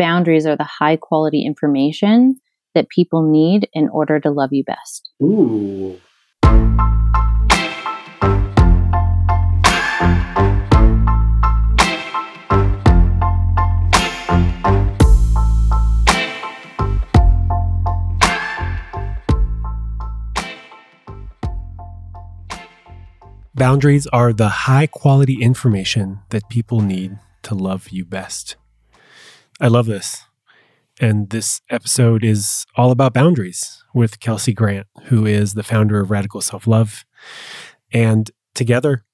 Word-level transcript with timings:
boundaries 0.00 0.46
are 0.46 0.56
the 0.56 0.64
high 0.64 0.96
quality 0.96 1.44
information 1.44 2.40
that 2.74 2.88
people 2.88 3.20
need 3.20 3.68
in 3.74 3.86
order 3.90 4.18
to 4.18 4.30
love 4.30 4.50
you 4.50 4.64
best. 4.64 5.10
Ooh. 5.22 6.00
Boundaries 23.52 24.06
are 24.06 24.32
the 24.32 24.48
high 24.48 24.86
quality 24.86 25.42
information 25.42 26.20
that 26.30 26.48
people 26.48 26.80
need 26.80 27.18
to 27.42 27.54
love 27.54 27.90
you 27.90 28.06
best. 28.06 28.56
I 29.60 29.68
love 29.68 29.86
this. 29.86 30.24
And 31.00 31.28
this 31.30 31.60
episode 31.68 32.24
is 32.24 32.64
all 32.76 32.90
about 32.90 33.12
boundaries 33.12 33.84
with 33.94 34.20
Kelsey 34.20 34.54
Grant, 34.54 34.86
who 35.04 35.26
is 35.26 35.52
the 35.52 35.62
founder 35.62 36.00
of 36.00 36.10
Radical 36.10 36.40
Self 36.40 36.66
Love. 36.66 37.04
And 37.92 38.30
together, 38.54 39.04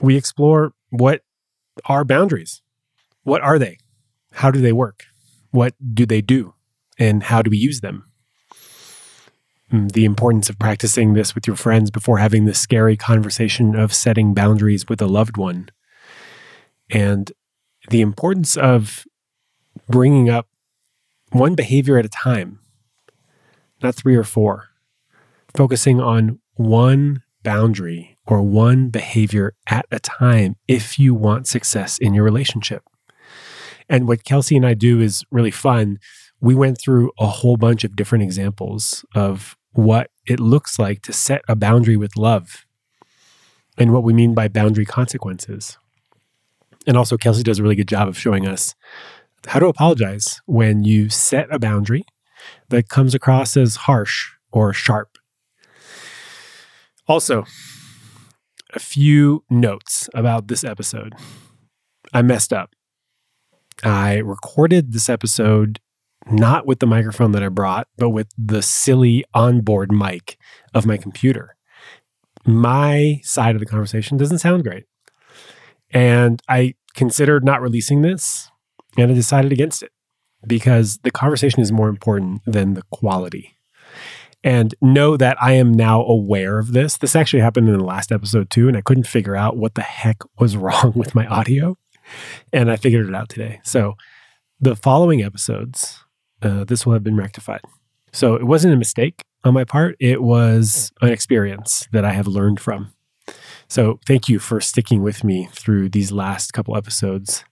we 0.00 0.16
explore 0.16 0.72
what 0.90 1.22
are 1.86 2.04
boundaries? 2.04 2.62
What 3.24 3.42
are 3.42 3.58
they? 3.58 3.78
How 4.34 4.52
do 4.52 4.60
they 4.60 4.72
work? 4.72 5.04
What 5.50 5.74
do 5.92 6.06
they 6.06 6.20
do? 6.20 6.54
And 6.96 7.24
how 7.24 7.42
do 7.42 7.50
we 7.50 7.58
use 7.58 7.80
them? 7.80 8.04
Mm, 9.72 9.90
the 9.90 10.04
importance 10.04 10.48
of 10.48 10.58
practicing 10.58 11.14
this 11.14 11.34
with 11.34 11.48
your 11.48 11.56
friends 11.56 11.90
before 11.90 12.18
having 12.18 12.44
the 12.44 12.54
scary 12.54 12.96
conversation 12.96 13.74
of 13.74 13.92
setting 13.92 14.34
boundaries 14.34 14.88
with 14.88 15.02
a 15.02 15.06
loved 15.06 15.36
one, 15.36 15.68
and 16.90 17.32
the 17.90 18.00
importance 18.00 18.56
of 18.56 19.04
bringing 19.88 20.28
up 20.28 20.48
one 21.30 21.54
behavior 21.54 21.98
at 21.98 22.04
a 22.04 22.08
time, 22.08 22.60
not 23.82 23.94
three 23.94 24.16
or 24.16 24.24
four, 24.24 24.68
focusing 25.54 26.00
on 26.00 26.40
one 26.54 27.22
boundary 27.42 28.16
or 28.26 28.42
one 28.42 28.88
behavior 28.88 29.54
at 29.68 29.86
a 29.90 29.98
time 29.98 30.56
if 30.66 30.98
you 30.98 31.14
want 31.14 31.46
success 31.46 31.98
in 31.98 32.14
your 32.14 32.24
relationship. 32.24 32.82
And 33.88 34.08
what 34.08 34.24
Kelsey 34.24 34.56
and 34.56 34.66
I 34.66 34.74
do 34.74 35.00
is 35.00 35.24
really 35.30 35.50
fun 35.50 35.98
we 36.44 36.54
went 36.54 36.78
through 36.78 37.10
a 37.18 37.26
whole 37.26 37.56
bunch 37.56 37.84
of 37.84 37.96
different 37.96 38.22
examples 38.22 39.02
of 39.14 39.56
what 39.72 40.10
it 40.26 40.38
looks 40.38 40.78
like 40.78 41.00
to 41.00 41.12
set 41.12 41.40
a 41.48 41.56
boundary 41.56 41.96
with 41.96 42.18
love 42.18 42.66
and 43.78 43.94
what 43.94 44.04
we 44.04 44.12
mean 44.12 44.34
by 44.34 44.46
boundary 44.46 44.84
consequences. 44.84 45.78
And 46.86 46.98
also, 46.98 47.16
Kelsey 47.16 47.42
does 47.42 47.58
a 47.58 47.62
really 47.62 47.76
good 47.76 47.88
job 47.88 48.08
of 48.08 48.18
showing 48.18 48.46
us 48.46 48.74
how 49.46 49.60
to 49.60 49.66
apologize 49.66 50.40
when 50.46 50.84
you 50.84 51.08
set 51.08 51.46
a 51.50 51.58
boundary 51.58 52.04
that 52.68 52.88
comes 52.88 53.14
across 53.14 53.56
as 53.56 53.76
harsh 53.76 54.30
or 54.52 54.72
sharp. 54.72 55.18
Also, 57.06 57.44
a 58.72 58.80
few 58.80 59.44
notes 59.50 60.08
about 60.14 60.48
this 60.48 60.64
episode. 60.64 61.14
I 62.12 62.22
messed 62.22 62.52
up. 62.52 62.70
I 63.82 64.16
recorded 64.18 64.92
this 64.92 65.08
episode 65.08 65.80
not 66.30 66.66
with 66.66 66.78
the 66.78 66.86
microphone 66.86 67.32
that 67.32 67.42
I 67.42 67.48
brought, 67.48 67.88
but 67.98 68.10
with 68.10 68.28
the 68.38 68.62
silly 68.62 69.24
onboard 69.34 69.92
mic 69.92 70.38
of 70.72 70.86
my 70.86 70.96
computer. 70.96 71.56
My 72.46 73.20
side 73.22 73.54
of 73.54 73.60
the 73.60 73.66
conversation 73.66 74.16
doesn't 74.16 74.38
sound 74.38 74.64
great. 74.64 74.84
And 75.90 76.40
I 76.48 76.74
considered 76.94 77.44
not 77.44 77.60
releasing 77.60 78.02
this 78.02 78.50
and 78.96 79.10
I 79.10 79.14
decided 79.14 79.52
against 79.52 79.82
it 79.82 79.92
because 80.46 80.98
the 80.98 81.10
conversation 81.10 81.60
is 81.60 81.72
more 81.72 81.88
important 81.88 82.42
than 82.46 82.74
the 82.74 82.82
quality. 82.90 83.56
And 84.42 84.74
know 84.82 85.16
that 85.16 85.38
I 85.40 85.52
am 85.52 85.72
now 85.72 86.02
aware 86.04 86.58
of 86.58 86.72
this. 86.72 86.98
This 86.98 87.16
actually 87.16 87.40
happened 87.40 87.68
in 87.68 87.78
the 87.78 87.84
last 87.84 88.12
episode 88.12 88.50
too, 88.50 88.68
and 88.68 88.76
I 88.76 88.82
couldn't 88.82 89.06
figure 89.06 89.34
out 89.34 89.56
what 89.56 89.74
the 89.74 89.82
heck 89.82 90.18
was 90.38 90.56
wrong 90.58 90.92
with 90.94 91.14
my 91.14 91.26
audio. 91.26 91.76
And 92.52 92.70
I 92.70 92.76
figured 92.76 93.08
it 93.08 93.14
out 93.14 93.30
today. 93.30 93.60
So 93.64 93.94
the 94.60 94.76
following 94.76 95.22
episodes 95.22 96.04
uh, 96.44 96.64
this 96.64 96.84
will 96.84 96.92
have 96.92 97.02
been 97.02 97.16
rectified. 97.16 97.62
So 98.12 98.34
it 98.34 98.44
wasn't 98.44 98.74
a 98.74 98.76
mistake 98.76 99.22
on 99.42 99.54
my 99.54 99.64
part. 99.64 99.96
It 99.98 100.22
was 100.22 100.92
an 101.00 101.08
experience 101.08 101.88
that 101.92 102.04
I 102.04 102.12
have 102.12 102.26
learned 102.26 102.60
from. 102.60 102.92
So 103.68 103.98
thank 104.06 104.28
you 104.28 104.38
for 104.38 104.60
sticking 104.60 105.02
with 105.02 105.24
me 105.24 105.48
through 105.52 105.88
these 105.88 106.12
last 106.12 106.52
couple 106.52 106.76
episodes. 106.76 107.44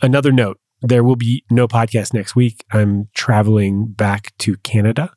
Another 0.00 0.32
note 0.32 0.58
there 0.80 1.02
will 1.02 1.16
be 1.16 1.44
no 1.50 1.66
podcast 1.66 2.14
next 2.14 2.36
week. 2.36 2.64
I'm 2.72 3.08
traveling 3.14 3.86
back 3.86 4.32
to 4.38 4.56
Canada 4.58 5.12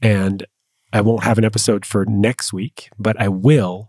and 0.00 0.46
I 0.92 1.00
won't 1.00 1.24
have 1.24 1.38
an 1.38 1.44
episode 1.44 1.84
for 1.84 2.06
next 2.06 2.52
week, 2.52 2.88
but 2.98 3.20
I 3.20 3.28
will 3.28 3.88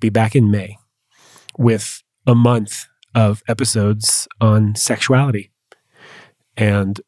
be 0.00 0.08
back 0.08 0.34
in 0.34 0.50
May 0.50 0.78
with 1.58 2.02
a 2.26 2.34
month 2.34 2.86
of 3.14 3.42
episodes 3.48 4.26
on 4.40 4.74
sexuality. 4.74 5.50
And 6.56 7.00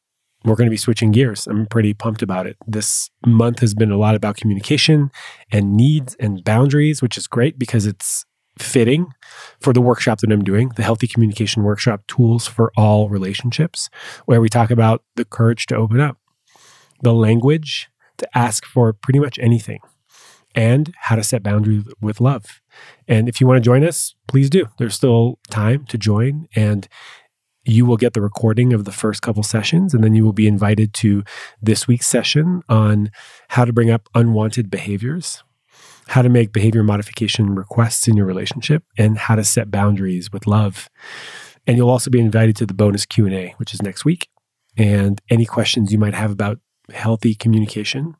we're 0.45 0.57
going 0.57 0.67
to 0.67 0.71
be 0.71 0.77
switching 0.77 1.13
gears. 1.13 1.47
I'm 1.47 1.67
pretty 1.67 1.95
pumped 1.95 2.23
about 2.23 2.47
it. 2.47 2.57
This 2.67 3.11
month 3.25 3.61
has 3.61 3.75
been 3.75 3.91
a 3.91 3.97
lot 3.97 4.15
about 4.15 4.37
communication 4.37 5.11
and 5.51 5.77
needs 5.77 6.15
and 6.21 6.45
boundaries, 6.45 7.03
which 7.03 7.17
is 7.17 7.27
great 7.27 7.59
because 7.59 7.87
it's 7.87 8.25
fitting 8.59 9.07
for 9.61 9.73
the 9.73 9.81
workshop 9.81 10.21
that 10.21 10.33
I'm 10.33 10.45
doing, 10.45 10.71
the 10.77 10.83
Healthy 10.83 11.07
Communication 11.07 11.63
Workshop 11.63 12.07
Tools 12.07 12.47
for 12.47 12.73
All 12.77 13.09
Relationships, 13.09 13.91
where 14.25 14.41
we 14.41 14.49
talk 14.49 14.71
about 14.71 15.03
the 15.17 15.25
courage 15.25 15.67
to 15.67 15.77
open 15.77 16.01
up, 16.01 16.19
the 17.03 17.15
language 17.15 17.89
to 18.19 18.29
ask 18.37 18.65
for 18.65 18.93
pretty 18.93 19.19
much 19.19 19.39
anything, 19.39 19.81
and 20.55 20.95
how 21.01 21.17
to 21.17 21.23
set 21.23 21.43
boundaries 21.43 21.85
with 22.01 22.21
love. 22.21 22.63
And 23.07 23.29
if 23.29 23.41
you 23.41 23.47
want 23.47 23.59
to 23.59 23.69
join 23.69 23.85
us, 23.85 24.15
please 24.27 24.49
do. 24.49 24.69
There's 24.79 24.95
still 24.95 25.39
time 25.51 25.85
to 25.87 25.99
join. 25.99 26.49
And 26.57 26.89
you 27.67 27.85
will 27.85 27.97
get 27.97 28.15
the 28.15 28.23
recording 28.23 28.73
of 28.73 28.85
the 28.85 28.93
first 28.93 29.23
couple 29.23 29.43
sessions, 29.43 29.93
and 29.93 30.03
then 30.03 30.15
you 30.15 30.25
will 30.25 30.33
be 30.33 30.47
invited 30.47 30.95
to 30.95 31.25
this 31.61 31.87
week's 31.89 32.07
session 32.07 32.63
on 32.69 33.11
how 33.49 33.65
to 33.65 33.73
bring 33.73 33.91
up 33.91 34.09
unwanted 34.15 34.71
behaviors, 34.71 35.43
how 36.09 36.23
to 36.23 36.29
make 36.29 36.53
behavior 36.53 36.83
modification 36.83 37.55
requests 37.55 38.07
in 38.09 38.17
your 38.17 38.27
relationship, 38.27 38.85
and 38.97 39.19
how 39.19 39.35
to 39.35 39.45
set 39.45 39.71
boundaries 39.71 40.33
with 40.33 40.47
love. 40.47 40.89
And 41.67 41.77
you'll 41.77 41.91
also 41.91 42.11
be 42.11 42.21
invited 42.21 42.57
to 42.57 42.67
the 42.67 42.75
bonus 42.75 43.07
Q&A, 43.07 43.55
which 43.57 43.75
is 43.75 43.83
next 43.83 44.05
week. 44.05 44.29
And 44.77 45.21
any 45.31 45.45
questions 45.45 45.93
you 45.93 45.99
might 45.99 46.15
have 46.15 46.31
about 46.31 46.59
healthy 46.93 47.35
communication 47.35 48.15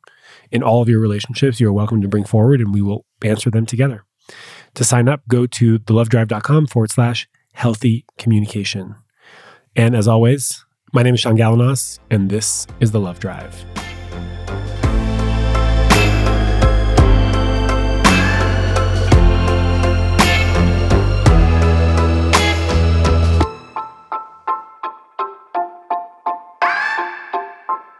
in 0.51 0.63
all 0.63 0.81
of 0.81 0.89
your 0.89 0.99
relationships, 0.99 1.59
you're 1.59 1.71
welcome 1.71 2.01
to 2.01 2.07
bring 2.07 2.25
forward 2.25 2.59
and 2.59 2.73
we 2.73 2.81
will 2.81 3.05
answer 3.23 3.49
them 3.49 3.65
together. 3.65 4.03
To 4.75 4.83
sign 4.83 5.07
up, 5.07 5.21
go 5.27 5.47
to 5.47 5.79
thelovedrive.com 5.79 6.67
forward 6.67 6.91
slash 6.91 7.27
healthy 7.53 8.05
communication. 8.17 8.95
And 9.75 9.95
as 9.95 10.07
always, 10.07 10.65
my 10.93 11.03
name 11.03 11.13
is 11.13 11.21
Sean 11.21 11.37
Galanos, 11.37 11.99
and 12.09 12.29
this 12.29 12.67
is 12.79 12.91
The 12.91 12.99
Love 12.99 13.19
Drive. 13.19 13.65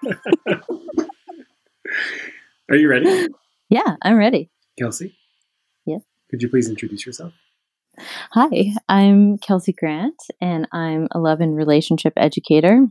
Are 2.70 2.76
you 2.76 2.90
ready? 2.90 3.28
Yeah, 3.70 3.96
I'm 4.02 4.18
ready. 4.18 4.50
Kelsey? 4.80 5.18
Yes. 5.86 6.02
Could 6.30 6.42
you 6.42 6.50
please 6.50 6.70
introduce 6.70 7.06
yourself? 7.06 7.34
Hi, 8.32 8.74
I'm 8.88 9.38
Kelsey 9.40 9.74
Grant, 9.74 10.22
and 10.40 10.68
I'm 10.72 11.08
a 11.12 11.20
love 11.20 11.42
and 11.42 11.56
relationship 11.56 12.14
educator. 12.16 12.86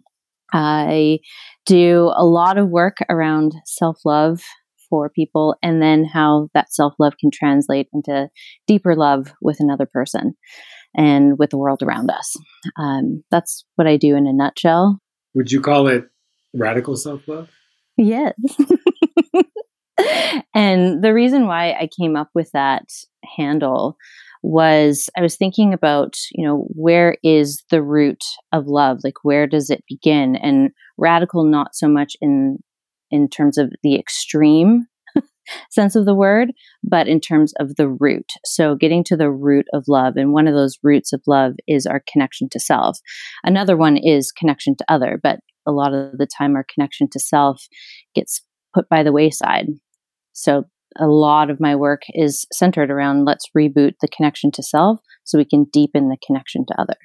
I 0.52 1.20
do 1.64 2.12
a 2.14 2.24
lot 2.24 2.58
of 2.58 2.68
work 2.68 2.96
around 3.08 3.54
self 3.64 3.98
love 4.04 4.40
for 4.88 5.10
people 5.10 5.56
and 5.62 5.82
then 5.82 6.04
how 6.04 6.48
that 6.54 6.72
self 6.72 6.94
love 6.98 7.14
can 7.20 7.30
translate 7.30 7.88
into 7.92 8.28
deeper 8.66 8.94
love 8.94 9.32
with 9.40 9.58
another 9.60 9.86
person 9.86 10.34
and 10.96 11.38
with 11.38 11.50
the 11.50 11.58
world 11.58 11.82
around 11.82 12.10
us. 12.10 12.36
Um, 12.78 13.22
that's 13.30 13.64
what 13.76 13.86
I 13.86 13.96
do 13.96 14.16
in 14.16 14.26
a 14.26 14.32
nutshell. 14.32 15.00
Would 15.34 15.52
you 15.52 15.60
call 15.60 15.86
it 15.88 16.04
radical 16.56 16.96
self 16.96 17.26
love? 17.28 17.50
Yes. 17.96 18.34
and 20.54 21.02
the 21.02 21.14
reason 21.14 21.46
why 21.46 21.72
I 21.72 21.88
came 21.98 22.16
up 22.16 22.30
with 22.34 22.50
that 22.52 22.84
handle 23.36 23.96
was 24.42 25.10
I 25.16 25.22
was 25.22 25.36
thinking 25.36 25.72
about, 25.72 26.16
you 26.32 26.46
know, 26.46 26.68
where 26.70 27.16
is 27.24 27.64
the 27.70 27.82
root 27.82 28.22
of 28.52 28.66
love? 28.66 28.98
Like 29.02 29.24
where 29.24 29.46
does 29.46 29.70
it 29.70 29.84
begin? 29.88 30.36
And 30.36 30.70
radical 30.98 31.44
not 31.44 31.74
so 31.74 31.88
much 31.88 32.16
in 32.20 32.58
in 33.10 33.28
terms 33.28 33.56
of 33.56 33.72
the 33.82 33.96
extreme 33.96 34.86
sense 35.70 35.94
of 35.94 36.06
the 36.06 36.14
word, 36.14 36.52
but 36.82 37.06
in 37.06 37.20
terms 37.20 37.52
of 37.60 37.76
the 37.76 37.88
root. 37.88 38.26
So 38.44 38.74
getting 38.74 39.04
to 39.04 39.16
the 39.16 39.30
root 39.30 39.66
of 39.72 39.84
love. 39.88 40.16
And 40.16 40.32
one 40.32 40.48
of 40.48 40.54
those 40.54 40.78
roots 40.82 41.12
of 41.12 41.22
love 41.26 41.54
is 41.68 41.86
our 41.86 42.02
connection 42.12 42.48
to 42.50 42.60
self. 42.60 42.98
Another 43.44 43.76
one 43.76 43.96
is 43.96 44.32
connection 44.32 44.76
to 44.76 44.84
other, 44.88 45.20
but 45.22 45.38
a 45.66 45.72
lot 45.72 45.94
of 45.94 46.18
the 46.18 46.26
time 46.26 46.56
our 46.56 46.66
connection 46.72 47.08
to 47.10 47.20
self 47.20 47.66
gets 48.14 48.42
put 48.74 48.88
by 48.88 49.02
the 49.02 49.12
wayside. 49.12 49.66
So 50.32 50.64
a 50.98 51.06
lot 51.06 51.50
of 51.50 51.60
my 51.60 51.74
work 51.74 52.02
is 52.10 52.46
centered 52.52 52.90
around 52.90 53.24
let's 53.24 53.48
reboot 53.56 53.94
the 54.00 54.08
connection 54.08 54.50
to 54.52 54.62
self 54.62 55.00
so 55.24 55.38
we 55.38 55.44
can 55.44 55.64
deepen 55.64 56.08
the 56.08 56.18
connection 56.26 56.64
to 56.66 56.80
other. 56.80 56.96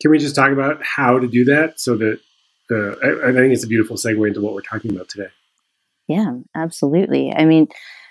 Can 0.00 0.10
we 0.10 0.18
just 0.18 0.34
talk 0.34 0.50
about 0.50 0.82
how 0.82 1.18
to 1.18 1.26
do 1.26 1.44
that 1.44 1.80
so 1.80 1.96
that 1.96 2.20
uh, 2.70 2.94
I, 3.02 3.28
I 3.28 3.32
think 3.32 3.52
it's 3.52 3.64
a 3.64 3.68
beautiful 3.68 3.96
segue 3.96 4.26
into 4.26 4.40
what 4.40 4.54
we're 4.54 4.60
talking 4.60 4.90
about 4.94 5.08
today. 5.08 5.28
Yeah, 6.08 6.32
absolutely. 6.54 7.32
I 7.32 7.44
mean, 7.44 7.68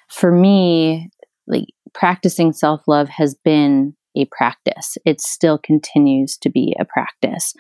for 0.10 0.31
me, 0.31 1.10
like 1.48 1.66
practicing 1.94 2.54
self 2.54 2.81
love 2.88 3.10
has 3.10 3.36
been 3.36 3.96
a 4.16 4.28
practice. 4.32 4.98
It 5.06 5.22
still 5.22 5.58
continues 5.58 6.38
to 6.38 6.50
be 6.50 6.76
a 6.80 6.86
practice. 6.86 7.54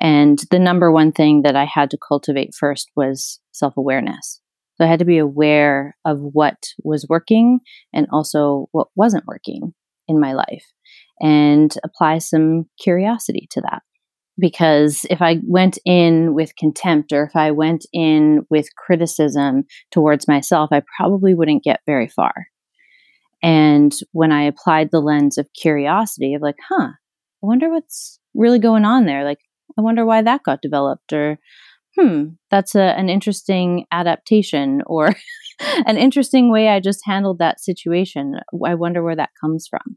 And 0.00 0.38
the 0.50 0.58
number 0.58 0.90
one 0.90 1.12
thing 1.12 1.42
that 1.42 1.56
I 1.56 1.64
had 1.64 1.90
to 1.90 1.98
cultivate 1.98 2.54
first 2.54 2.90
was 2.96 3.40
self 3.52 3.76
awareness. 3.76 4.40
So 4.76 4.84
I 4.84 4.88
had 4.88 5.00
to 5.00 5.04
be 5.04 5.18
aware 5.18 5.96
of 6.04 6.18
what 6.20 6.68
was 6.84 7.06
working 7.08 7.58
and 7.92 8.06
also 8.12 8.68
what 8.72 8.88
wasn't 8.94 9.26
working 9.26 9.74
in 10.06 10.20
my 10.20 10.32
life 10.32 10.64
and 11.20 11.74
apply 11.84 12.18
some 12.18 12.66
curiosity 12.80 13.48
to 13.50 13.60
that. 13.62 13.82
Because 14.38 15.04
if 15.10 15.20
I 15.20 15.40
went 15.42 15.78
in 15.84 16.32
with 16.32 16.54
contempt 16.56 17.12
or 17.12 17.24
if 17.24 17.34
I 17.34 17.50
went 17.50 17.86
in 17.92 18.46
with 18.50 18.68
criticism 18.76 19.64
towards 19.90 20.28
myself, 20.28 20.70
I 20.72 20.82
probably 20.96 21.34
wouldn't 21.34 21.64
get 21.64 21.80
very 21.86 22.06
far. 22.06 22.46
And 23.42 23.92
when 24.12 24.32
I 24.32 24.42
applied 24.42 24.90
the 24.90 25.00
lens 25.00 25.38
of 25.38 25.52
curiosity, 25.52 26.34
of 26.34 26.42
like, 26.42 26.56
huh, 26.68 26.88
I 26.88 27.46
wonder 27.46 27.70
what's 27.70 28.18
really 28.34 28.58
going 28.58 28.84
on 28.84 29.06
there. 29.06 29.24
Like, 29.24 29.38
I 29.78 29.82
wonder 29.82 30.04
why 30.04 30.22
that 30.22 30.42
got 30.42 30.62
developed, 30.62 31.12
or 31.12 31.38
hmm, 31.96 32.24
that's 32.50 32.74
a, 32.74 32.98
an 32.98 33.08
interesting 33.08 33.86
adaptation, 33.92 34.82
or 34.86 35.14
an 35.86 35.96
interesting 35.96 36.50
way 36.50 36.68
I 36.68 36.80
just 36.80 37.00
handled 37.04 37.38
that 37.38 37.60
situation. 37.60 38.40
I 38.64 38.74
wonder 38.74 39.02
where 39.02 39.16
that 39.16 39.30
comes 39.40 39.68
from. 39.68 39.96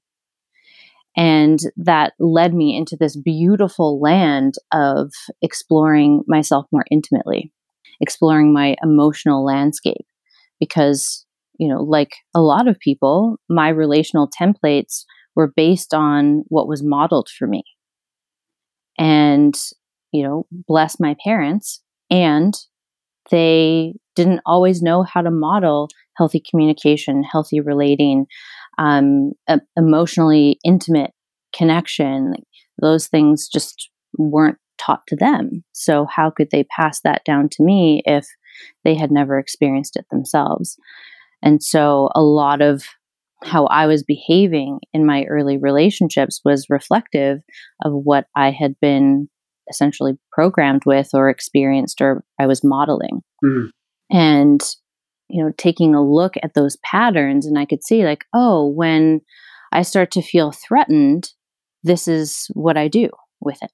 And 1.17 1.59
that 1.75 2.13
led 2.19 2.53
me 2.53 2.75
into 2.75 2.95
this 2.95 3.17
beautiful 3.17 3.99
land 3.99 4.55
of 4.71 5.11
exploring 5.41 6.23
myself 6.25 6.67
more 6.71 6.85
intimately, 6.89 7.51
exploring 7.99 8.53
my 8.53 8.77
emotional 8.81 9.43
landscape. 9.43 10.05
Because 10.59 11.25
you 11.57 11.67
know, 11.67 11.81
like 11.81 12.11
a 12.35 12.41
lot 12.41 12.67
of 12.67 12.79
people, 12.79 13.37
my 13.49 13.69
relational 13.69 14.29
templates 14.29 15.03
were 15.35 15.51
based 15.55 15.93
on 15.93 16.43
what 16.47 16.67
was 16.67 16.83
modeled 16.83 17.29
for 17.29 17.47
me. 17.47 17.63
And, 18.97 19.55
you 20.11 20.23
know, 20.23 20.45
bless 20.51 20.99
my 20.99 21.15
parents. 21.23 21.81
And 22.09 22.53
they 23.29 23.93
didn't 24.15 24.41
always 24.45 24.81
know 24.81 25.03
how 25.03 25.21
to 25.21 25.31
model 25.31 25.89
healthy 26.17 26.43
communication, 26.49 27.23
healthy 27.23 27.59
relating, 27.61 28.25
um, 28.77 29.31
emotionally 29.77 30.59
intimate 30.65 31.11
connection. 31.55 32.33
Those 32.81 33.07
things 33.07 33.47
just 33.47 33.89
weren't 34.17 34.57
taught 34.77 35.01
to 35.07 35.15
them. 35.15 35.63
So, 35.73 36.05
how 36.13 36.29
could 36.29 36.49
they 36.51 36.63
pass 36.63 37.01
that 37.01 37.23
down 37.23 37.49
to 37.49 37.63
me 37.63 38.01
if 38.05 38.27
they 38.83 38.95
had 38.95 39.11
never 39.11 39.39
experienced 39.39 39.95
it 39.95 40.05
themselves? 40.11 40.77
And 41.41 41.63
so 41.63 42.09
a 42.15 42.21
lot 42.21 42.61
of 42.61 42.83
how 43.43 43.65
I 43.65 43.87
was 43.87 44.03
behaving 44.03 44.79
in 44.93 45.05
my 45.05 45.23
early 45.23 45.57
relationships 45.57 46.41
was 46.45 46.67
reflective 46.69 47.39
of 47.83 47.91
what 47.93 48.25
I 48.35 48.51
had 48.51 48.75
been 48.79 49.29
essentially 49.69 50.13
programmed 50.31 50.83
with 50.85 51.09
or 51.13 51.29
experienced 51.29 52.01
or 52.01 52.23
I 52.39 52.45
was 52.45 52.63
modeling. 52.63 53.21
Mm-hmm. 53.43 53.67
And, 54.15 54.61
you 55.29 55.43
know, 55.43 55.51
taking 55.57 55.95
a 55.95 56.05
look 56.05 56.35
at 56.43 56.53
those 56.53 56.77
patterns, 56.83 57.45
and 57.45 57.57
I 57.57 57.65
could 57.65 57.83
see, 57.83 58.03
like, 58.03 58.25
oh, 58.33 58.67
when 58.67 59.21
I 59.71 59.83
start 59.83 60.11
to 60.11 60.21
feel 60.21 60.51
threatened, 60.51 61.29
this 61.83 62.07
is 62.07 62.47
what 62.53 62.75
I 62.75 62.89
do 62.89 63.09
with 63.39 63.57
it. 63.63 63.71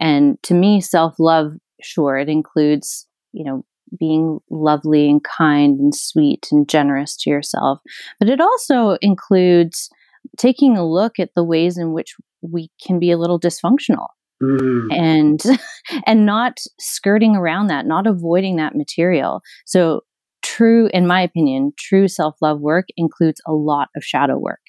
And 0.00 0.42
to 0.44 0.54
me, 0.54 0.80
self 0.80 1.16
love, 1.18 1.52
sure, 1.82 2.16
it 2.16 2.30
includes, 2.30 3.06
you 3.32 3.44
know, 3.44 3.64
being 3.98 4.40
lovely 4.50 5.08
and 5.08 5.22
kind 5.24 5.78
and 5.78 5.94
sweet 5.94 6.46
and 6.50 6.68
generous 6.68 7.16
to 7.18 7.30
yourself. 7.30 7.80
But 8.18 8.28
it 8.28 8.40
also 8.40 8.96
includes 9.00 9.90
taking 10.36 10.76
a 10.76 10.86
look 10.86 11.18
at 11.18 11.30
the 11.34 11.44
ways 11.44 11.78
in 11.78 11.92
which 11.92 12.14
we 12.42 12.70
can 12.84 12.98
be 12.98 13.10
a 13.10 13.18
little 13.18 13.40
dysfunctional. 13.40 14.08
Mm. 14.42 14.92
and 14.92 15.42
and 16.06 16.26
not 16.26 16.58
skirting 16.80 17.36
around 17.36 17.68
that 17.68 17.86
not 17.86 18.08
avoiding 18.08 18.56
that 18.56 18.74
material 18.74 19.42
so 19.64 20.00
true 20.42 20.90
in 20.92 21.06
my 21.06 21.20
opinion 21.20 21.72
true 21.78 22.08
self-love 22.08 22.60
work 22.60 22.86
includes 22.96 23.40
a 23.46 23.52
lot 23.52 23.90
of 23.96 24.02
shadow 24.02 24.36
work 24.36 24.60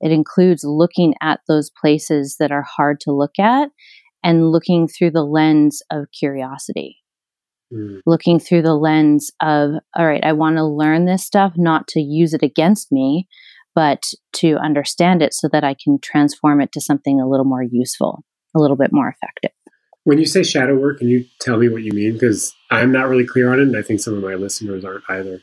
it 0.00 0.12
includes 0.12 0.62
looking 0.62 1.14
at 1.20 1.40
those 1.48 1.68
places 1.68 2.36
that 2.38 2.52
are 2.52 2.62
hard 2.62 3.00
to 3.00 3.10
look 3.10 3.38
at 3.40 3.70
and 4.22 4.52
looking 4.52 4.86
through 4.86 5.10
the 5.10 5.24
lens 5.24 5.82
of 5.90 6.06
curiosity 6.16 6.98
mm. 7.76 8.00
looking 8.06 8.38
through 8.38 8.62
the 8.62 8.74
lens 8.74 9.30
of, 9.40 9.72
all 9.96 10.06
right, 10.06 10.24
I 10.24 10.32
want 10.32 10.56
to 10.56 10.64
learn 10.64 11.04
this 11.04 11.24
stuff, 11.24 11.52
not 11.56 11.86
to 11.88 12.00
use 12.00 12.34
it 12.34 12.42
against 12.42 12.90
me, 12.90 13.28
but 13.74 14.02
to 14.34 14.56
understand 14.56 15.22
it 15.22 15.34
so 15.34 15.48
that 15.52 15.64
I 15.64 15.74
can 15.74 15.98
transform 16.00 16.60
it 16.60 16.72
to 16.72 16.80
something 16.80 17.20
a 17.20 17.28
little 17.28 17.44
more 17.44 17.62
useful, 17.62 18.24
a 18.56 18.60
little 18.60 18.76
bit 18.76 18.90
more 18.92 19.08
effective. 19.08 19.50
When 20.04 20.18
you 20.18 20.26
say 20.26 20.42
shadow 20.44 20.76
work, 20.76 21.00
can 21.00 21.08
you 21.08 21.24
tell 21.40 21.58
me 21.58 21.68
what 21.68 21.82
you 21.82 21.92
mean? 21.92 22.14
Because 22.14 22.54
I'm 22.70 22.92
not 22.92 23.08
really 23.08 23.26
clear 23.26 23.52
on 23.52 23.58
it, 23.58 23.64
and 23.64 23.76
I 23.76 23.82
think 23.82 24.00
some 24.00 24.14
of 24.14 24.22
my 24.22 24.34
listeners 24.34 24.84
aren't 24.84 25.04
either. 25.08 25.40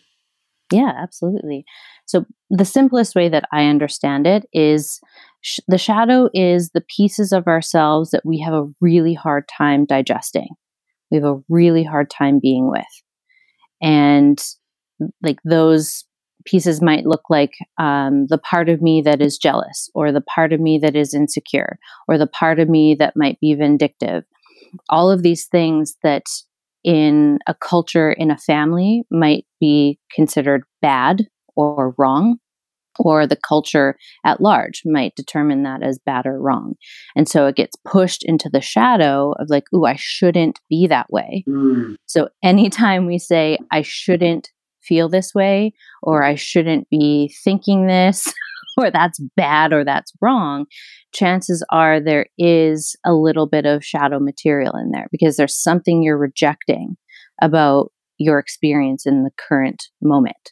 Yeah, 0.72 0.92
absolutely. 0.98 1.66
So, 2.06 2.26
the 2.50 2.66
simplest 2.66 3.14
way 3.14 3.30
that 3.30 3.44
I 3.52 3.66
understand 3.66 4.26
it 4.26 4.46
is 4.54 5.02
sh- 5.42 5.60
the 5.68 5.78
shadow 5.78 6.30
is 6.34 6.72
the 6.72 6.84
pieces 6.96 7.34
of 7.34 7.48
ourselves 7.48 8.12
that 8.12 8.26
we 8.26 8.40
have 8.40 8.54
a 8.54 8.70
really 8.80 9.14
hard 9.14 9.48
time 9.50 9.86
digesting 9.86 10.48
we 11.14 11.20
have 11.20 11.26
a 11.26 11.42
really 11.48 11.84
hard 11.84 12.10
time 12.10 12.40
being 12.42 12.70
with. 12.70 12.84
And 13.82 14.44
like 15.22 15.38
those 15.46 16.06
pieces 16.46 16.82
might 16.82 17.06
look 17.06 17.24
like 17.30 17.54
um, 17.78 18.26
the 18.28 18.40
part 18.40 18.68
of 18.68 18.82
me 18.82 19.02
that 19.04 19.22
is 19.22 19.38
jealous, 19.38 19.90
or 19.94 20.12
the 20.12 20.22
part 20.22 20.52
of 20.52 20.60
me 20.60 20.80
that 20.80 20.96
is 20.96 21.14
insecure, 21.14 21.78
or 22.08 22.18
the 22.18 22.28
part 22.28 22.60
of 22.60 22.68
me 22.68 22.96
that 22.96 23.16
might 23.16 23.40
be 23.40 23.54
vindictive. 23.54 24.24
All 24.90 25.12
of 25.12 25.22
these 25.22 25.46
things 25.46 25.96
that 26.04 26.24
in 26.84 27.40
a 27.48 27.54
culture, 27.54 28.12
in 28.12 28.32
a 28.32 28.38
family, 28.38 29.04
might 29.12 29.46
be 29.60 30.00
considered 30.14 30.64
bad 30.82 31.28
or 31.56 31.94
wrong 31.98 32.40
or 33.00 33.28
the 33.28 33.36
culture 33.36 33.98
at 34.26 34.42
large 34.42 34.82
might 34.86 35.16
determine 35.16 35.64
that 35.64 35.84
as 35.84 36.00
bad 36.06 36.26
or 36.26 36.40
wrong. 36.40 36.76
And 37.16 37.28
so 37.28 37.48
it 37.48 37.56
gets 37.56 37.76
pushed 37.86 38.24
into 38.24 38.50
the 38.50 38.62
shadow 38.62 39.34
of 39.40 39.50
like, 39.50 39.66
ooh, 39.74 39.86
I 39.86 39.96
shouldn't 39.98 40.60
be 40.70 40.88
that 40.88 41.12
way. 41.12 41.44
Mm. 41.48 41.96
So 42.06 42.30
anytime 42.44 43.06
we 43.06 43.20
say, 43.20 43.58
I 43.72 43.82
shouldn't 43.82 44.50
feel 44.82 45.10
this 45.10 45.34
way, 45.34 45.74
or 46.02 46.24
I 46.24 46.36
shouldn't 46.36 46.90
be 46.90 47.34
thinking 47.44 47.88
this, 47.88 48.32
or 48.78 48.92
that's 48.92 49.20
bad 49.36 49.74
or 49.74 49.84
that's 49.84 50.12
wrong, 50.22 50.66
chances 51.14 51.64
are 51.72 52.00
there 52.00 52.26
is 52.38 52.96
a 53.06 53.14
little 53.14 53.48
bit 53.48 53.66
of 53.66 53.86
shadow 53.86 54.20
material 54.20 54.74
in 54.76 54.92
there 54.92 55.08
because 55.12 55.38
there's 55.38 55.56
something 55.56 56.02
you're 56.04 56.18
rejecting 56.18 56.96
about 57.42 57.92
your 58.18 58.40
experience 58.40 59.06
in 59.06 59.24
the 59.24 59.32
current 59.38 59.84
moment. 60.02 60.52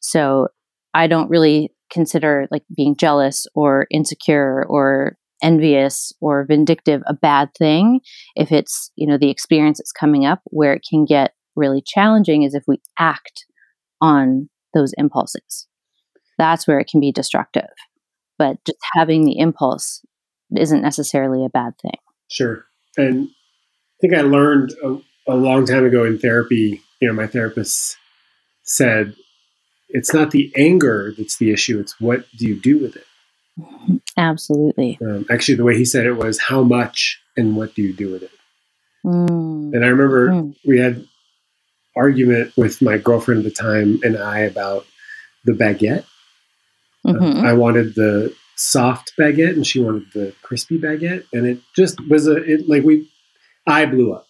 So 0.00 0.48
I 0.94 1.06
don't 1.06 1.28
really 1.28 1.72
consider 1.90 2.46
like 2.50 2.64
being 2.74 2.96
jealous 2.96 3.46
or 3.54 3.86
insecure 3.90 4.64
or 4.68 5.16
envious 5.42 6.12
or 6.20 6.46
vindictive 6.46 7.02
a 7.06 7.14
bad 7.14 7.50
thing 7.58 8.00
if 8.34 8.50
it's, 8.50 8.90
you 8.96 9.06
know, 9.06 9.18
the 9.18 9.30
experience 9.30 9.78
that's 9.78 9.92
coming 9.92 10.24
up 10.24 10.40
where 10.46 10.72
it 10.72 10.86
can 10.88 11.04
get 11.04 11.34
really 11.56 11.82
challenging 11.84 12.42
is 12.42 12.54
if 12.54 12.64
we 12.66 12.80
act 12.98 13.44
on 14.00 14.48
those 14.72 14.92
impulses. 14.96 15.66
That's 16.38 16.66
where 16.66 16.80
it 16.80 16.88
can 16.88 17.00
be 17.00 17.12
destructive. 17.12 17.68
But 18.38 18.56
just 18.64 18.78
having 18.94 19.24
the 19.24 19.38
impulse 19.38 20.04
isn't 20.56 20.82
necessarily 20.82 21.44
a 21.44 21.50
bad 21.50 21.74
thing. 21.80 21.98
Sure. 22.28 22.64
And 22.96 23.28
I 23.28 23.96
think 24.00 24.14
I 24.14 24.22
learned 24.22 24.72
a, 24.82 24.96
a 25.28 25.36
long 25.36 25.66
time 25.66 25.84
ago 25.84 26.04
in 26.04 26.18
therapy, 26.18 26.82
you 27.00 27.08
know, 27.08 27.14
my 27.14 27.26
therapist 27.26 27.96
said 28.62 29.14
it's 29.88 30.12
not 30.12 30.30
the 30.30 30.52
anger 30.56 31.14
that's 31.16 31.36
the 31.38 31.50
issue 31.50 31.78
it's 31.78 32.00
what 32.00 32.24
do 32.36 32.46
you 32.46 32.60
do 32.60 32.78
with 32.78 32.96
it 32.96 33.06
absolutely 34.16 34.98
um, 35.02 35.24
actually 35.30 35.54
the 35.54 35.64
way 35.64 35.76
he 35.76 35.84
said 35.84 36.06
it 36.06 36.14
was 36.14 36.40
how 36.40 36.62
much 36.62 37.20
and 37.36 37.56
what 37.56 37.74
do 37.74 37.82
you 37.82 37.92
do 37.92 38.12
with 38.12 38.22
it 38.22 38.30
mm. 39.04 39.72
and 39.72 39.84
i 39.84 39.88
remember 39.88 40.28
mm. 40.30 40.56
we 40.66 40.78
had 40.78 41.06
argument 41.96 42.52
with 42.56 42.82
my 42.82 42.98
girlfriend 42.98 43.38
at 43.38 43.44
the 43.44 43.50
time 43.50 44.00
and 44.02 44.16
i 44.16 44.40
about 44.40 44.86
the 45.44 45.52
baguette 45.52 46.04
mm-hmm. 47.06 47.44
uh, 47.44 47.48
i 47.48 47.52
wanted 47.52 47.94
the 47.94 48.34
soft 48.56 49.12
baguette 49.18 49.54
and 49.54 49.66
she 49.66 49.80
wanted 49.80 50.04
the 50.12 50.34
crispy 50.42 50.78
baguette 50.78 51.24
and 51.32 51.46
it 51.46 51.58
just 51.74 52.00
was 52.08 52.26
a 52.26 52.36
it 52.36 52.68
like 52.68 52.82
we 52.82 53.08
i 53.66 53.84
blew 53.84 54.12
up 54.12 54.26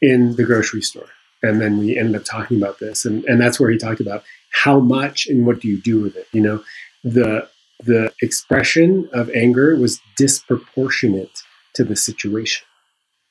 in 0.00 0.36
the 0.36 0.44
grocery 0.44 0.82
store. 0.82 1.08
And 1.42 1.60
then 1.60 1.78
we 1.78 1.96
ended 1.96 2.16
up 2.16 2.24
talking 2.24 2.56
about 2.56 2.78
this. 2.78 3.04
And, 3.04 3.24
and 3.24 3.40
that's 3.40 3.60
where 3.60 3.70
he 3.70 3.78
talked 3.78 4.00
about 4.00 4.24
how 4.64 4.80
much 4.80 5.26
and 5.26 5.46
what 5.46 5.60
do 5.60 5.68
you 5.68 5.80
do 5.80 6.00
with 6.00 6.16
it? 6.16 6.26
You 6.32 6.40
know, 6.40 6.64
the 7.04 7.48
the 7.80 8.12
expression 8.22 9.08
of 9.12 9.30
anger 9.30 9.76
was 9.76 10.00
disproportionate 10.16 11.42
to 11.74 11.84
the 11.84 11.94
situation. 11.94 12.66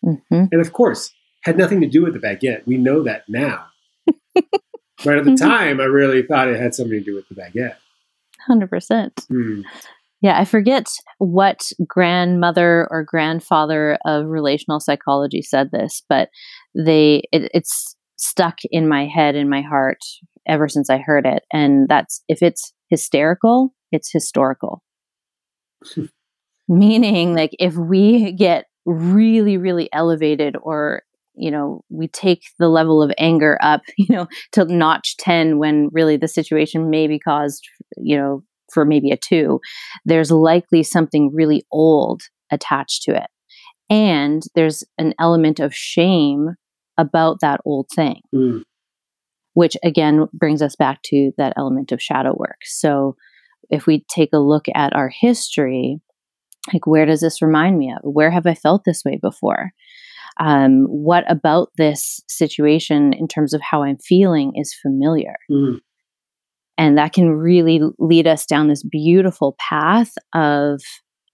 Mm-hmm. 0.05 0.45
And 0.51 0.61
of 0.61 0.71
course, 0.71 1.13
had 1.43 1.57
nothing 1.57 1.81
to 1.81 1.87
do 1.87 2.03
with 2.03 2.13
the 2.13 2.19
baguette. 2.19 2.65
We 2.65 2.77
know 2.77 3.03
that 3.03 3.23
now. 3.27 3.65
but 4.05 5.17
at 5.17 5.25
the 5.25 5.31
mm-hmm. 5.31 5.35
time, 5.35 5.81
I 5.81 5.85
really 5.85 6.23
thought 6.23 6.47
it 6.47 6.59
had 6.59 6.73
something 6.73 6.97
to 6.97 7.03
do 7.03 7.15
with 7.15 7.27
the 7.27 7.35
baguette. 7.35 7.75
100%. 8.49 9.11
Mm. 9.29 9.63
Yeah, 10.21 10.39
I 10.39 10.45
forget 10.45 10.87
what 11.19 11.69
grandmother 11.85 12.87
or 12.89 13.03
grandfather 13.03 13.97
of 14.05 14.25
relational 14.27 14.79
psychology 14.79 15.41
said 15.41 15.71
this, 15.71 16.03
but 16.09 16.29
they 16.73 17.23
it, 17.31 17.51
it's 17.53 17.95
stuck 18.17 18.59
in 18.71 18.87
my 18.87 19.05
head 19.05 19.35
in 19.35 19.49
my 19.49 19.61
heart 19.61 19.99
ever 20.47 20.67
since 20.67 20.89
I 20.89 20.97
heard 20.97 21.25
it. 21.25 21.43
And 21.51 21.87
that's 21.87 22.23
if 22.27 22.41
it's 22.41 22.73
hysterical, 22.89 23.73
it's 23.91 24.11
historical. 24.11 24.81
Meaning, 26.67 27.33
like, 27.33 27.55
if 27.59 27.75
we 27.75 28.33
get 28.33 28.65
really, 28.85 29.57
really 29.57 29.89
elevated 29.93 30.55
or 30.61 31.03
you 31.39 31.51
know 31.51 31.81
we 31.89 32.07
take 32.07 32.41
the 32.57 32.67
level 32.67 33.01
of 33.01 33.11
anger 33.17 33.57
up 33.61 33.81
you 33.97 34.07
know 34.09 34.27
to 34.51 34.65
notch 34.65 35.15
10 35.17 35.59
when 35.59 35.89
really 35.91 36.17
the 36.17 36.27
situation 36.27 36.89
may 36.89 37.07
be 37.07 37.19
caused 37.19 37.67
you 37.95 38.17
know 38.17 38.43
for 38.73 38.83
maybe 38.83 39.11
a 39.11 39.17
2 39.17 39.59
there's 40.03 40.31
likely 40.31 40.81
something 40.83 41.31
really 41.31 41.63
old 41.71 42.23
attached 42.51 43.03
to 43.03 43.15
it 43.15 43.29
and 43.89 44.43
there's 44.55 44.83
an 44.97 45.13
element 45.19 45.59
of 45.59 45.75
shame 45.75 46.55
about 46.97 47.39
that 47.41 47.61
old 47.65 47.87
thing 47.95 48.19
mm. 48.33 48.63
Which 49.57 49.75
again 49.83 50.27
brings 50.33 50.61
us 50.61 50.75
back 50.75 51.01
to 51.01 51.31
that 51.37 51.53
element 51.57 51.91
of 51.91 52.01
shadow 52.01 52.35
work 52.37 52.59
so 52.63 53.15
if 53.69 53.85
we 53.85 54.05
take 54.09 54.29
a 54.33 54.39
look 54.39 54.65
at 54.73 54.95
our 54.95 55.09
history, 55.09 55.99
like 56.73 56.85
where 56.85 57.05
does 57.05 57.21
this 57.21 57.41
remind 57.41 57.77
me 57.77 57.91
of? 57.91 57.99
Where 58.03 58.31
have 58.31 58.45
I 58.45 58.53
felt 58.53 58.83
this 58.85 59.03
way 59.05 59.19
before? 59.21 59.71
Um, 60.39 60.85
what 60.85 61.29
about 61.31 61.69
this 61.77 62.21
situation 62.27 63.13
in 63.13 63.27
terms 63.27 63.53
of 63.53 63.61
how 63.61 63.83
I'm 63.83 63.97
feeling 63.97 64.53
is 64.55 64.75
familiar? 64.81 65.35
Mm. 65.49 65.79
And 66.77 66.97
that 66.97 67.13
can 67.13 67.31
really 67.31 67.81
lead 67.97 68.27
us 68.27 68.45
down 68.45 68.67
this 68.67 68.83
beautiful 68.83 69.55
path 69.57 70.11
of 70.35 70.81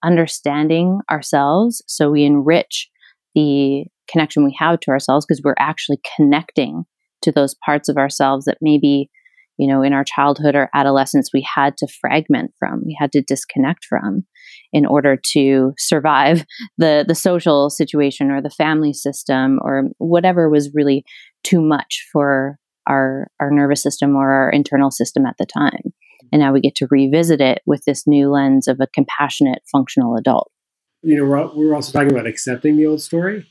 understanding 0.03 0.99
ourselves. 1.11 1.81
So 1.87 2.11
we 2.11 2.23
enrich 2.23 2.89
the 3.35 3.85
connection 4.09 4.45
we 4.45 4.55
have 4.57 4.79
to 4.81 4.91
ourselves 4.91 5.25
because 5.25 5.41
we're 5.43 5.55
actually 5.59 5.99
connecting 6.15 6.85
to 7.23 7.31
those 7.31 7.55
parts 7.65 7.89
of 7.89 7.97
ourselves 7.97 8.45
that 8.45 8.57
maybe 8.61 9.09
you 9.57 9.67
know, 9.67 9.83
in 9.83 9.93
our 9.93 10.03
childhood 10.03 10.55
or 10.55 10.69
adolescence, 10.73 11.29
we 11.33 11.45
had 11.55 11.77
to 11.77 11.87
fragment 12.01 12.51
from, 12.57 12.81
we 12.85 12.97
had 12.99 13.11
to 13.11 13.21
disconnect 13.21 13.85
from 13.85 14.25
in 14.71 14.85
order 14.85 15.17
to 15.31 15.73
survive 15.77 16.45
the, 16.77 17.05
the 17.07 17.15
social 17.15 17.69
situation 17.69 18.31
or 18.31 18.41
the 18.41 18.49
family 18.49 18.93
system 18.93 19.59
or 19.61 19.83
whatever 19.99 20.49
was 20.49 20.71
really 20.73 21.03
too 21.43 21.61
much 21.61 22.05
for 22.11 22.57
our, 22.87 23.27
our 23.39 23.51
nervous 23.51 23.81
system 23.81 24.15
or 24.15 24.31
our 24.31 24.49
internal 24.49 24.91
system 24.91 25.25
at 25.25 25.35
the 25.37 25.45
time. 25.45 25.93
And 26.31 26.41
now 26.41 26.51
we 26.51 26.61
get 26.61 26.75
to 26.75 26.87
revisit 26.89 27.41
it 27.41 27.61
with 27.65 27.83
this 27.85 28.07
new 28.07 28.31
lens 28.31 28.67
of 28.67 28.79
a 28.81 28.87
compassionate, 28.87 29.61
functional 29.71 30.15
adult. 30.17 30.51
You 31.03 31.17
know, 31.17 31.25
we're, 31.25 31.55
we're 31.55 31.75
also 31.75 31.91
talking 31.91 32.11
about 32.11 32.27
accepting 32.27 32.77
the 32.77 32.87
old 32.87 33.01
story, 33.01 33.45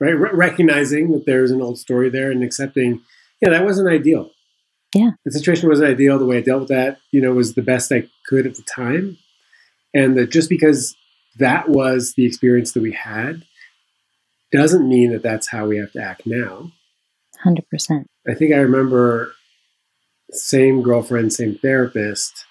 right? 0.00 0.10
Re- 0.10 0.30
recognizing 0.32 1.12
that 1.12 1.26
there's 1.26 1.50
an 1.50 1.62
old 1.62 1.78
story 1.78 2.10
there 2.10 2.30
and 2.30 2.42
accepting, 2.42 3.02
yeah, 3.40 3.50
that 3.50 3.64
wasn't 3.64 3.88
ideal 3.88 4.30
yeah. 4.96 5.10
The 5.24 5.30
situation 5.30 5.68
wasn't 5.68 5.90
ideal. 5.90 6.18
The 6.18 6.24
way 6.24 6.38
I 6.38 6.40
dealt 6.40 6.60
with 6.60 6.68
that, 6.70 6.98
you 7.10 7.20
know, 7.20 7.32
was 7.32 7.54
the 7.54 7.62
best 7.62 7.92
I 7.92 8.08
could 8.26 8.46
at 8.46 8.54
the 8.54 8.62
time. 8.62 9.18
And 9.94 10.16
that 10.16 10.30
just 10.30 10.48
because 10.48 10.96
that 11.38 11.68
was 11.68 12.14
the 12.14 12.24
experience 12.24 12.72
that 12.72 12.82
we 12.82 12.92
had 12.92 13.44
doesn't 14.52 14.88
mean 14.88 15.12
that 15.12 15.22
that's 15.22 15.50
how 15.50 15.66
we 15.66 15.76
have 15.76 15.92
to 15.92 16.02
act 16.02 16.22
now. 16.24 16.70
100%. 17.44 18.04
I 18.28 18.34
think 18.34 18.54
I 18.54 18.58
remember 18.58 19.32
same 20.30 20.82
girlfriend, 20.82 21.32
same 21.32 21.58
therapist. 21.58 22.46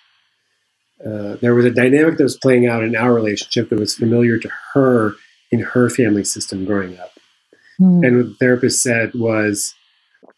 Uh, 1.03 1.35
there 1.41 1.55
was 1.55 1.65
a 1.65 1.71
dynamic 1.71 2.17
that 2.17 2.23
was 2.23 2.37
playing 2.37 2.67
out 2.67 2.83
in 2.83 2.95
our 2.95 3.13
relationship 3.13 3.69
that 3.69 3.79
was 3.79 3.95
familiar 3.95 4.37
to 4.37 4.49
her 4.73 5.15
in 5.51 5.61
her 5.61 5.89
family 5.89 6.23
system 6.23 6.65
growing 6.65 6.99
up. 6.99 7.11
Mm. 7.79 8.05
And 8.05 8.17
what 8.17 8.25
the 8.27 8.35
therapist 8.35 8.81
said 8.81 9.13
was, 9.13 9.75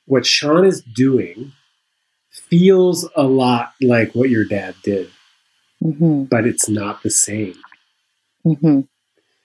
what 0.06 0.26
Sean 0.26 0.66
is 0.66 0.82
doing 0.82 1.52
feels 2.32 3.08
a 3.16 3.24
lot 3.24 3.74
like 3.82 4.14
what 4.14 4.30
your 4.30 4.46
dad 4.46 4.76
did, 4.84 5.10
mm-hmm. 5.84 6.24
but 6.24 6.46
it's 6.46 6.70
not 6.70 7.04
the 7.04 7.10
same. 7.10 7.56
Mm-hmm. 8.46 8.82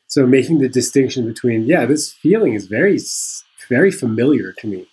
So 0.07 0.27
making 0.27 0.59
the 0.59 0.69
distinction 0.69 1.27
between, 1.27 1.65
yeah, 1.65 1.87
this 1.87 2.13
feeling 2.13 2.55
is 2.55 2.67
very, 2.67 2.99
very 3.69 3.91
familiar 3.91 4.53
to 4.59 4.67
me. 4.67 4.87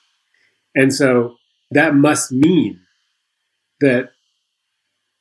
And 0.75 0.93
so 0.93 1.35
that 1.71 1.93
must 1.93 2.31
mean 2.31 2.79
that 3.81 4.11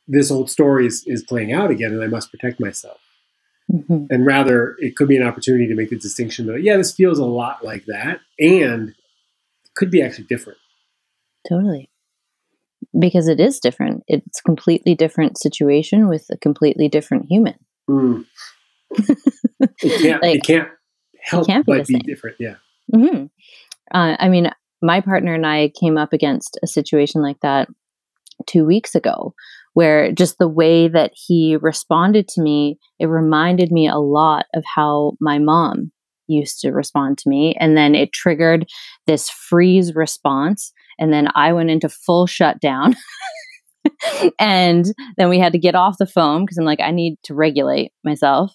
this 0.06 0.30
old 0.30 0.50
story 0.50 0.86
is, 0.86 1.04
is 1.06 1.22
playing 1.22 1.52
out 1.52 1.70
again 1.70 1.92
and 1.92 2.02
I 2.02 2.06
must 2.06 2.30
protect 2.30 2.60
myself. 2.60 2.98
Mm-hmm. 3.70 4.06
And 4.10 4.24
rather, 4.24 4.76
it 4.78 4.96
could 4.96 5.08
be 5.08 5.16
an 5.16 5.26
opportunity 5.26 5.66
to 5.68 5.74
make 5.74 5.90
the 5.90 5.98
distinction 5.98 6.46
that, 6.46 6.62
yeah, 6.62 6.76
this 6.76 6.94
feels 6.94 7.18
a 7.18 7.26
lot 7.26 7.64
like 7.64 7.84
that 7.86 8.20
and 8.38 8.94
could 9.74 9.90
be 9.90 10.02
actually 10.02 10.24
different. 10.24 10.58
Totally 11.48 11.90
because 12.98 13.28
it 13.28 13.40
is 13.40 13.60
different. 13.60 14.04
It's 14.06 14.40
a 14.40 14.42
completely 14.42 14.94
different 14.94 15.38
situation 15.38 16.08
with 16.08 16.26
a 16.30 16.36
completely 16.36 16.88
different 16.88 17.26
human. 17.28 17.54
Mm. 17.88 18.24
it 18.90 20.02
can't. 20.02 20.22
like, 20.22 20.36
it 20.36 20.44
can't 20.44 20.68
help 21.20 21.44
it 21.44 21.52
can't 21.52 21.66
be 21.66 21.72
but 21.72 21.86
be 21.86 21.98
different. 21.98 22.36
Yeah. 22.38 22.54
Mm-hmm. 22.94 23.24
Uh, 23.92 24.16
I 24.18 24.28
mean, 24.28 24.50
my 24.82 25.00
partner 25.00 25.34
and 25.34 25.46
I 25.46 25.72
came 25.78 25.98
up 25.98 26.12
against 26.12 26.58
a 26.62 26.66
situation 26.66 27.22
like 27.22 27.40
that 27.40 27.68
two 28.46 28.64
weeks 28.64 28.94
ago, 28.94 29.34
where 29.74 30.12
just 30.12 30.36
the 30.38 30.48
way 30.48 30.88
that 30.88 31.12
he 31.14 31.56
responded 31.60 32.28
to 32.28 32.42
me, 32.42 32.78
it 32.98 33.06
reminded 33.06 33.70
me 33.70 33.88
a 33.88 33.98
lot 33.98 34.46
of 34.54 34.64
how 34.74 35.12
my 35.20 35.38
mom 35.38 35.92
used 36.26 36.60
to 36.60 36.70
respond 36.70 37.18
to 37.18 37.28
me, 37.28 37.54
and 37.58 37.76
then 37.76 37.94
it 37.94 38.12
triggered 38.12 38.66
this 39.06 39.30
freeze 39.30 39.94
response 39.94 40.72
and 40.98 41.12
then 41.12 41.28
I 41.34 41.52
went 41.52 41.70
into 41.70 41.88
full 41.88 42.26
shutdown. 42.26 42.96
and 44.38 44.86
then 45.16 45.28
we 45.28 45.38
had 45.38 45.52
to 45.52 45.58
get 45.58 45.74
off 45.74 45.98
the 45.98 46.06
phone 46.06 46.44
because 46.44 46.58
I'm 46.58 46.64
like, 46.64 46.80
I 46.80 46.90
need 46.90 47.16
to 47.24 47.34
regulate 47.34 47.92
myself 48.04 48.52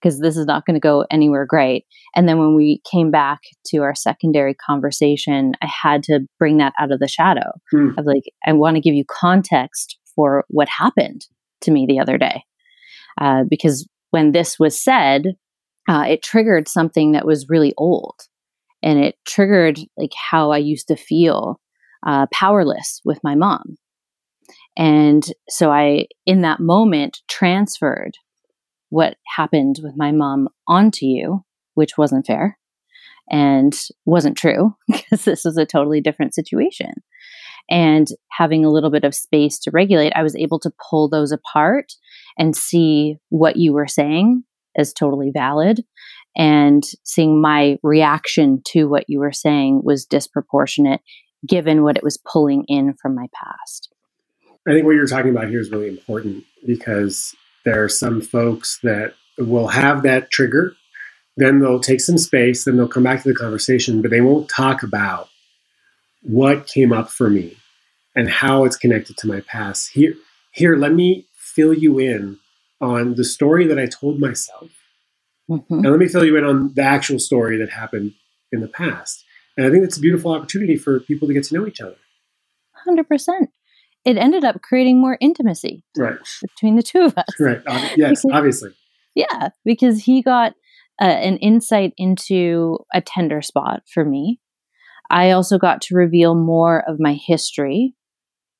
because 0.00 0.20
this 0.20 0.36
is 0.36 0.46
not 0.46 0.64
going 0.64 0.74
to 0.74 0.80
go 0.80 1.04
anywhere 1.10 1.44
great. 1.44 1.84
And 2.14 2.28
then 2.28 2.38
when 2.38 2.54
we 2.54 2.80
came 2.90 3.10
back 3.10 3.40
to 3.68 3.78
our 3.78 3.94
secondary 3.94 4.54
conversation, 4.54 5.54
I 5.60 5.66
had 5.66 6.04
to 6.04 6.20
bring 6.38 6.58
that 6.58 6.74
out 6.78 6.92
of 6.92 7.00
the 7.00 7.08
shadow 7.08 7.50
hmm. 7.72 7.90
of 7.98 8.04
like, 8.04 8.22
I 8.46 8.52
want 8.52 8.76
to 8.76 8.80
give 8.80 8.94
you 8.94 9.04
context 9.10 9.97
for 10.18 10.44
what 10.48 10.68
happened 10.68 11.26
to 11.60 11.70
me 11.70 11.86
the 11.86 12.00
other 12.00 12.18
day. 12.18 12.42
Uh, 13.20 13.44
because 13.48 13.88
when 14.10 14.32
this 14.32 14.58
was 14.58 14.76
said, 14.76 15.26
uh, 15.88 16.06
it 16.08 16.24
triggered 16.24 16.66
something 16.66 17.12
that 17.12 17.24
was 17.24 17.48
really 17.48 17.72
old 17.76 18.22
and 18.82 18.98
it 18.98 19.14
triggered 19.24 19.78
like 19.96 20.10
how 20.30 20.50
I 20.50 20.58
used 20.58 20.88
to 20.88 20.96
feel 20.96 21.60
uh, 22.04 22.26
powerless 22.32 23.00
with 23.04 23.20
my 23.22 23.36
mom. 23.36 23.76
And 24.76 25.24
so 25.48 25.70
I, 25.70 26.06
in 26.26 26.40
that 26.40 26.58
moment, 26.58 27.18
transferred 27.28 28.18
what 28.88 29.18
happened 29.36 29.78
with 29.84 29.94
my 29.96 30.10
mom 30.10 30.48
onto 30.66 31.06
you, 31.06 31.44
which 31.74 31.96
wasn't 31.96 32.26
fair 32.26 32.58
and 33.30 33.72
wasn't 34.04 34.36
true 34.36 34.74
because 34.88 35.24
this 35.24 35.44
was 35.44 35.56
a 35.56 35.64
totally 35.64 36.00
different 36.00 36.34
situation. 36.34 36.94
And 37.70 38.08
having 38.30 38.64
a 38.64 38.70
little 38.70 38.90
bit 38.90 39.04
of 39.04 39.14
space 39.14 39.58
to 39.60 39.70
regulate, 39.70 40.12
I 40.14 40.22
was 40.22 40.36
able 40.36 40.58
to 40.60 40.72
pull 40.90 41.08
those 41.08 41.32
apart 41.32 41.92
and 42.38 42.56
see 42.56 43.18
what 43.28 43.56
you 43.56 43.72
were 43.72 43.86
saying 43.86 44.44
as 44.76 44.92
totally 44.92 45.30
valid. 45.30 45.84
And 46.36 46.84
seeing 47.04 47.40
my 47.40 47.78
reaction 47.82 48.62
to 48.68 48.84
what 48.84 49.04
you 49.08 49.18
were 49.18 49.32
saying 49.32 49.82
was 49.84 50.06
disproportionate 50.06 51.00
given 51.46 51.82
what 51.82 51.96
it 51.96 52.02
was 52.02 52.16
pulling 52.16 52.64
in 52.68 52.94
from 52.94 53.14
my 53.14 53.26
past. 53.34 53.92
I 54.66 54.72
think 54.72 54.86
what 54.86 54.92
you're 54.92 55.06
talking 55.06 55.30
about 55.30 55.48
here 55.48 55.60
is 55.60 55.70
really 55.70 55.88
important 55.88 56.44
because 56.66 57.34
there 57.64 57.82
are 57.82 57.88
some 57.88 58.20
folks 58.20 58.78
that 58.82 59.14
will 59.36 59.68
have 59.68 60.02
that 60.02 60.30
trigger, 60.30 60.74
then 61.36 61.60
they'll 61.60 61.80
take 61.80 62.00
some 62.00 62.18
space, 62.18 62.64
then 62.64 62.76
they'll 62.76 62.88
come 62.88 63.04
back 63.04 63.22
to 63.22 63.28
the 63.28 63.34
conversation, 63.34 64.02
but 64.02 64.10
they 64.10 64.20
won't 64.20 64.48
talk 64.48 64.82
about 64.82 65.28
what 66.22 66.66
came 66.66 66.92
up 66.92 67.08
for 67.08 67.30
me 67.30 67.57
and 68.18 68.28
how 68.28 68.64
it's 68.64 68.76
connected 68.76 69.16
to 69.16 69.28
my 69.28 69.40
past. 69.42 69.90
Here, 69.92 70.12
here, 70.50 70.74
let 70.76 70.92
me 70.92 71.26
fill 71.36 71.72
you 71.72 72.00
in 72.00 72.36
on 72.80 73.14
the 73.14 73.24
story 73.24 73.64
that 73.68 73.78
I 73.78 73.86
told 73.86 74.18
myself. 74.18 74.70
Mm-hmm. 75.48 75.72
And 75.72 75.84
let 75.90 76.00
me 76.00 76.08
fill 76.08 76.24
you 76.24 76.36
in 76.36 76.44
on 76.44 76.72
the 76.74 76.82
actual 76.82 77.20
story 77.20 77.56
that 77.58 77.70
happened 77.70 78.14
in 78.50 78.60
the 78.60 78.66
past. 78.66 79.24
And 79.56 79.64
I 79.66 79.70
think 79.70 79.84
it's 79.84 79.96
a 79.96 80.00
beautiful 80.00 80.32
opportunity 80.32 80.76
for 80.76 80.98
people 80.98 81.28
to 81.28 81.34
get 81.34 81.44
to 81.44 81.54
know 81.54 81.64
each 81.66 81.80
other. 81.80 81.94
100%. 82.88 83.46
It 84.04 84.16
ended 84.16 84.44
up 84.44 84.62
creating 84.62 85.00
more 85.00 85.16
intimacy 85.20 85.84
Right. 85.96 86.18
between 86.42 86.74
the 86.74 86.82
two 86.82 87.02
of 87.02 87.16
us. 87.16 87.26
Right. 87.38 87.58
Ob- 87.68 87.90
yes, 87.96 88.22
Because- 88.22 88.24
obviously. 88.32 88.70
Yeah, 89.14 89.48
because 89.64 90.04
he 90.04 90.22
got 90.22 90.54
uh, 91.00 91.04
an 91.04 91.36
insight 91.38 91.92
into 91.96 92.78
a 92.92 93.00
tender 93.00 93.42
spot 93.42 93.82
for 93.92 94.04
me. 94.04 94.40
I 95.08 95.30
also 95.30 95.56
got 95.56 95.80
to 95.82 95.94
reveal 95.94 96.34
more 96.34 96.82
of 96.88 96.96
my 96.98 97.14
history 97.14 97.94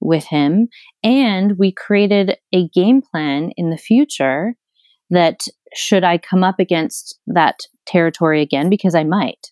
with 0.01 0.25
him. 0.25 0.69
And 1.03 1.59
we 1.59 1.73
created 1.73 2.37
a 2.53 2.69
game 2.69 3.03
plan 3.03 3.53
in 3.57 3.71
the 3.71 3.77
future 3.77 4.55
that 5.11 5.41
should 5.75 6.05
I 6.05 6.19
come 6.19 6.45
up 6.45 6.59
against 6.59 7.19
that 7.27 7.57
territory 7.87 8.43
again, 8.43 8.69
because 8.69 8.95
I 8.95 9.05
might. 9.05 9.49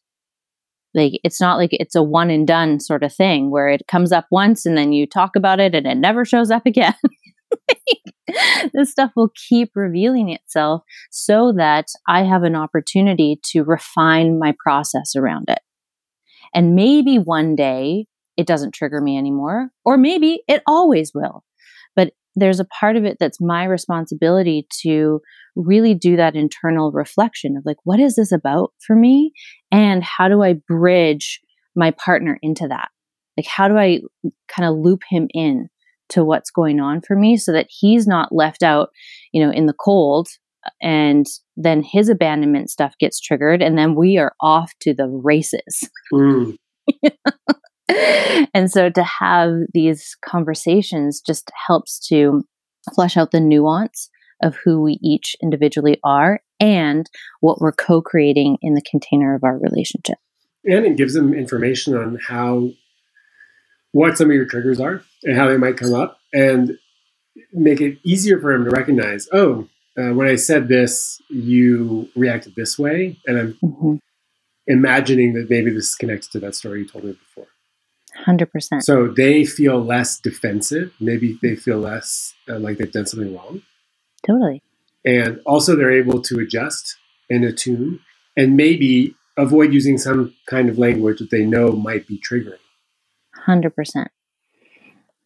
Like, 0.94 1.12
it's 1.24 1.40
not 1.40 1.58
like 1.58 1.70
it's 1.72 1.94
a 1.94 2.02
one 2.02 2.30
and 2.30 2.46
done 2.46 2.80
sort 2.80 3.02
of 3.02 3.14
thing 3.14 3.50
where 3.50 3.68
it 3.68 3.82
comes 3.86 4.12
up 4.12 4.26
once 4.30 4.64
and 4.64 4.78
then 4.78 4.92
you 4.92 5.06
talk 5.06 5.36
about 5.36 5.60
it 5.60 5.74
and 5.74 5.86
it 5.86 5.96
never 5.96 6.24
shows 6.24 6.50
up 6.50 6.64
again. 6.64 6.94
this 8.72 8.90
stuff 8.90 9.10
will 9.14 9.30
keep 9.48 9.70
revealing 9.74 10.30
itself 10.30 10.82
so 11.10 11.52
that 11.56 11.86
I 12.08 12.22
have 12.24 12.44
an 12.44 12.56
opportunity 12.56 13.38
to 13.52 13.62
refine 13.62 14.38
my 14.38 14.54
process 14.58 15.14
around 15.14 15.48
it. 15.48 15.60
And 16.54 16.74
maybe 16.74 17.18
one 17.18 17.54
day 17.54 18.06
it 18.36 18.46
doesn't 18.46 18.74
trigger 18.74 19.00
me 19.00 19.16
anymore, 19.16 19.70
or 19.84 19.96
maybe 19.96 20.42
it 20.48 20.62
always 20.66 21.12
will. 21.14 21.44
But 21.94 22.12
there's 22.34 22.60
a 22.60 22.66
part 22.66 22.96
of 22.96 23.04
it 23.04 23.16
that's 23.18 23.40
my 23.40 23.64
responsibility 23.64 24.66
to 24.82 25.20
really 25.54 25.94
do 25.94 26.16
that 26.16 26.36
internal 26.36 26.92
reflection 26.92 27.56
of 27.56 27.64
like, 27.64 27.78
what 27.84 27.98
is 27.98 28.16
this 28.16 28.30
about 28.30 28.72
for 28.78 28.94
me? 28.94 29.32
And 29.72 30.04
how 30.04 30.28
do 30.28 30.42
I 30.42 30.54
bridge 30.68 31.40
my 31.74 31.92
partner 31.92 32.38
into 32.42 32.68
that? 32.68 32.88
Like, 33.36 33.46
how 33.46 33.68
do 33.68 33.76
I 33.76 34.00
kind 34.48 34.68
of 34.68 34.76
loop 34.76 35.02
him 35.08 35.28
in 35.32 35.68
to 36.10 36.24
what's 36.24 36.50
going 36.50 36.78
on 36.78 37.00
for 37.00 37.16
me 37.16 37.36
so 37.36 37.52
that 37.52 37.66
he's 37.68 38.06
not 38.06 38.34
left 38.34 38.62
out, 38.62 38.90
you 39.32 39.44
know, 39.44 39.50
in 39.50 39.66
the 39.66 39.74
cold 39.74 40.28
and 40.82 41.26
then 41.56 41.82
his 41.82 42.08
abandonment 42.08 42.70
stuff 42.70 42.94
gets 42.98 43.20
triggered 43.20 43.62
and 43.62 43.78
then 43.78 43.94
we 43.94 44.18
are 44.18 44.34
off 44.40 44.72
to 44.80 44.94
the 44.94 45.08
races. 45.08 45.88
Mm. 46.12 46.56
and 48.54 48.70
so 48.70 48.90
to 48.90 49.02
have 49.02 49.52
these 49.72 50.16
conversations 50.24 51.20
just 51.20 51.50
helps 51.66 51.98
to 52.08 52.44
flesh 52.94 53.16
out 53.16 53.30
the 53.30 53.40
nuance 53.40 54.10
of 54.42 54.56
who 54.64 54.82
we 54.82 54.98
each 55.02 55.36
individually 55.42 55.98
are 56.04 56.40
and 56.60 57.08
what 57.40 57.60
we're 57.60 57.72
co-creating 57.72 58.58
in 58.62 58.74
the 58.74 58.82
container 58.82 59.34
of 59.34 59.44
our 59.44 59.58
relationship. 59.58 60.18
And 60.64 60.84
it 60.84 60.96
gives 60.96 61.14
them 61.14 61.32
information 61.32 61.96
on 61.96 62.18
how, 62.26 62.70
what 63.92 64.18
some 64.18 64.30
of 64.30 64.34
your 64.34 64.46
triggers 64.46 64.80
are 64.80 65.02
and 65.22 65.36
how 65.36 65.48
they 65.48 65.56
might 65.56 65.76
come 65.76 65.94
up 65.94 66.18
and 66.32 66.76
make 67.52 67.80
it 67.80 67.98
easier 68.04 68.40
for 68.40 68.52
them 68.52 68.64
to 68.64 68.70
recognize, 68.70 69.28
oh, 69.32 69.68
uh, 69.98 70.12
when 70.12 70.26
I 70.26 70.34
said 70.36 70.68
this, 70.68 71.20
you 71.30 72.08
reacted 72.14 72.54
this 72.54 72.78
way. 72.78 73.18
And 73.26 73.38
I'm 73.38 73.58
Mhm. 73.62 73.98
imagining 74.66 75.34
that 75.34 75.48
maybe 75.48 75.70
this 75.70 75.90
is 75.90 75.94
connected 75.94 76.32
to 76.32 76.40
that 76.40 76.54
story 76.54 76.80
you 76.80 76.88
told 76.88 77.04
me 77.04 77.12
before. 77.12 77.46
100%. 78.26 78.82
So 78.82 79.08
they 79.08 79.44
feel 79.44 79.82
less 79.82 80.18
defensive. 80.18 80.92
Maybe 81.00 81.38
they 81.42 81.56
feel 81.56 81.78
less 81.78 82.34
uh, 82.48 82.58
like 82.58 82.78
they've 82.78 82.90
done 82.90 83.06
something 83.06 83.34
wrong. 83.34 83.62
Totally. 84.26 84.62
And 85.04 85.40
also, 85.46 85.76
they're 85.76 85.92
able 85.92 86.20
to 86.22 86.40
adjust 86.40 86.96
and 87.30 87.44
attune 87.44 88.00
and 88.36 88.56
maybe 88.56 89.14
avoid 89.36 89.72
using 89.72 89.98
some 89.98 90.34
kind 90.46 90.68
of 90.68 90.78
language 90.78 91.18
that 91.18 91.30
they 91.30 91.44
know 91.44 91.72
might 91.72 92.06
be 92.08 92.18
triggering. 92.18 92.58
Hundred 93.34 93.76
percent. 93.76 94.10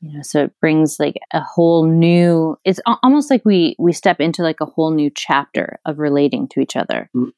You 0.02 0.16
know, 0.16 0.22
so 0.22 0.44
it 0.44 0.52
brings 0.60 0.98
like 0.98 1.16
a 1.32 1.40
whole 1.40 1.86
new. 1.86 2.56
It's 2.64 2.80
almost 3.02 3.30
like 3.30 3.42
we 3.44 3.76
we 3.78 3.92
step 3.92 4.20
into 4.20 4.42
like 4.42 4.60
a 4.60 4.66
whole 4.66 4.90
new 4.90 5.10
chapter 5.14 5.78
of 5.86 5.98
relating 5.98 6.48
to 6.48 6.60
each 6.60 6.76
other 6.76 7.08
Mm. 7.16 7.32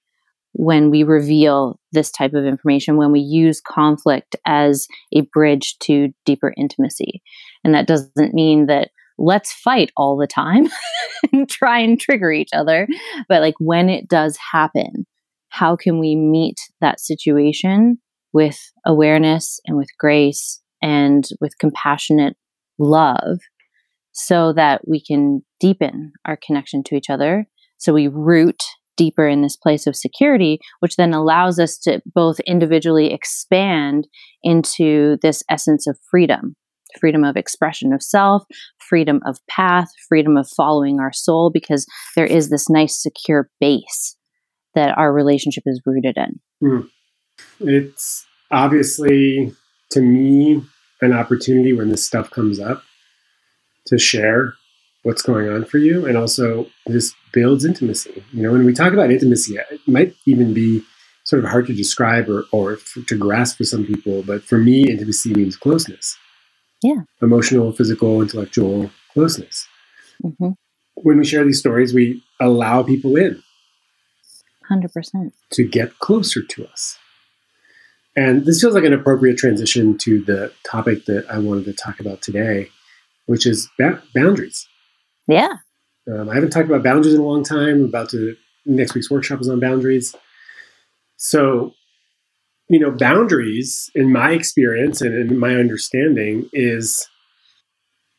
When 0.55 0.91
we 0.91 1.03
reveal 1.03 1.79
this 1.93 2.11
type 2.11 2.35
of 2.35 2.45
information. 2.45 2.97
When 2.97 3.13
we 3.13 3.21
use 3.21 3.61
conflict 3.61 4.37
as 4.47 4.87
a 5.15 5.23
bridge 5.33 5.79
to 5.81 6.13
deeper 6.25 6.53
intimacy, 6.57 7.23
and 7.65 7.75
that 7.75 7.87
doesn't 7.87 8.35
mean 8.35 8.67
that 8.67 8.91
let's 9.19 9.53
fight 9.53 9.93
all 9.97 10.17
the 10.17 10.27
time 10.27 10.69
and 11.33 11.49
try 11.49 11.79
and 11.79 12.01
trigger 12.01 12.33
each 12.33 12.51
other, 12.53 12.87
but 13.29 13.41
like 13.41 13.55
when 13.59 13.89
it 13.89 14.09
does 14.09 14.39
happen, 14.53 15.07
how 15.51 15.77
can 15.77 15.99
we 15.99 16.17
meet 16.17 16.59
that 16.81 16.99
situation 16.99 17.99
with 18.33 18.59
awareness 18.87 19.61
and 19.67 19.77
with 19.77 19.89
grace 19.99 20.61
and 20.81 21.29
with 21.41 21.59
compassionate 21.59 22.37
love 22.79 23.39
so 24.13 24.53
that 24.53 24.87
we 24.87 25.03
can 25.03 25.43
deepen 25.61 26.13
our 26.25 26.37
connection 26.37 26.83
to 26.85 26.95
each 26.95 27.11
other. 27.11 27.47
So 27.79 27.93
we 27.93 28.09
root 28.09 28.63
deeper 28.97 29.27
in 29.27 29.43
this 29.43 29.57
place 29.57 29.87
of 29.87 29.97
security, 29.97 30.59
which 30.81 30.97
then 30.97 31.13
allows 31.15 31.59
us 31.59 31.79
to 31.79 32.01
both 32.15 32.41
individually 32.41 33.13
expand 33.13 34.07
into 34.43 35.17
this 35.23 35.43
essence 35.49 35.87
of 35.87 35.99
freedom 36.11 36.55
freedom 37.01 37.25
of 37.25 37.37
expression 37.37 37.93
of 37.93 38.03
self, 38.03 38.45
freedom 38.79 39.21
of 39.27 39.39
path, 39.49 39.89
freedom 40.09 40.37
of 40.37 40.49
following 40.49 41.01
our 41.01 41.13
soul, 41.13 41.51
because 41.51 41.87
there 42.17 42.27
is 42.27 42.51
this 42.51 42.69
nice, 42.69 43.01
secure 43.01 43.49
base 43.61 44.17
that 44.75 44.97
our 44.97 45.13
relationship 45.13 45.65
is 45.67 45.81
rooted 45.85 46.17
in. 46.17 46.41
Hmm. 46.61 46.87
It's 47.61 48.27
obviously, 48.51 49.55
to 49.91 50.01
me, 50.01 50.63
an 51.01 51.13
opportunity 51.13 51.73
when 51.73 51.89
this 51.89 52.05
stuff 52.05 52.31
comes 52.31 52.61
up 52.61 52.83
to 53.87 53.99
share 53.99 54.55
what's 55.03 55.23
going 55.23 55.49
on 55.49 55.65
for 55.65 55.79
you. 55.79 56.07
And 56.07 56.17
also, 56.17 56.67
this 56.87 57.15
builds 57.33 57.65
intimacy. 57.65 58.23
You 58.33 58.43
know, 58.43 58.53
when 58.53 58.65
we 58.65 58.73
talk 58.73 58.93
about 58.93 59.11
intimacy, 59.11 59.57
it 59.57 59.81
might 59.87 60.15
even 60.27 60.55
be 60.55 60.83
sort 61.25 61.43
of 61.45 61.51
hard 61.51 61.67
to 61.67 61.73
describe 61.75 62.29
or, 62.29 62.45
or 62.53 62.79
to 63.07 63.19
grasp 63.19 63.57
for 63.59 63.65
some 63.65 63.85
people. 63.85 64.23
But 64.23 64.43
for 64.45 64.59
me, 64.59 64.89
intimacy 64.89 65.35
means 65.35 65.57
closeness. 65.57 66.17
Yeah. 66.83 67.03
Emotional, 67.21 67.73
physical, 67.73 68.21
intellectual 68.23 68.91
closeness. 69.13 69.67
hmm 70.21 70.51
When 70.95 71.19
we 71.19 71.25
share 71.25 71.45
these 71.45 71.59
stories, 71.61 71.95
we 71.95 72.23
allow 72.41 72.83
people 72.83 73.17
in 73.17 73.43
100%. 74.71 75.33
to 75.53 75.65
get 75.69 75.99
closer 75.99 76.43
to 76.43 76.67
us. 76.67 76.99
And 78.15 78.45
this 78.45 78.61
feels 78.61 78.75
like 78.75 78.85
an 78.85 78.93
appropriate 78.93 79.39
transition 79.39 79.97
to 79.99 80.23
the 80.23 80.53
topic 80.71 81.07
that 81.07 81.25
I 81.31 81.39
wanted 81.39 81.65
to 81.67 81.73
talk 81.73 81.99
about 81.99 82.21
today, 82.21 82.69
which 83.27 83.47
is 83.47 83.69
ba- 83.79 84.03
boundaries. 84.15 84.69
Yeah. 85.29 85.57
Um, 86.11 86.29
I 86.29 86.35
haven't 86.35 86.51
talked 86.51 86.69
about 86.69 86.83
boundaries 86.83 87.15
in 87.15 87.21
a 87.21 87.25
long 87.25 87.45
time. 87.45 87.77
I'm 87.77 87.85
about 87.85 88.11
to 88.11 88.35
next 88.67 88.95
week's 88.95 89.11
workshop 89.11 89.41
is 89.41 89.49
on 89.49 89.61
boundaries. 89.61 90.15
So, 91.17 91.75
you 92.69 92.81
know, 92.81 92.91
boundaries, 92.91 93.91
in 93.95 94.13
my 94.13 94.33
experience 94.33 95.01
and 95.01 95.15
in 95.31 95.39
my 95.39 95.55
understanding, 95.55 96.49
is 96.53 97.09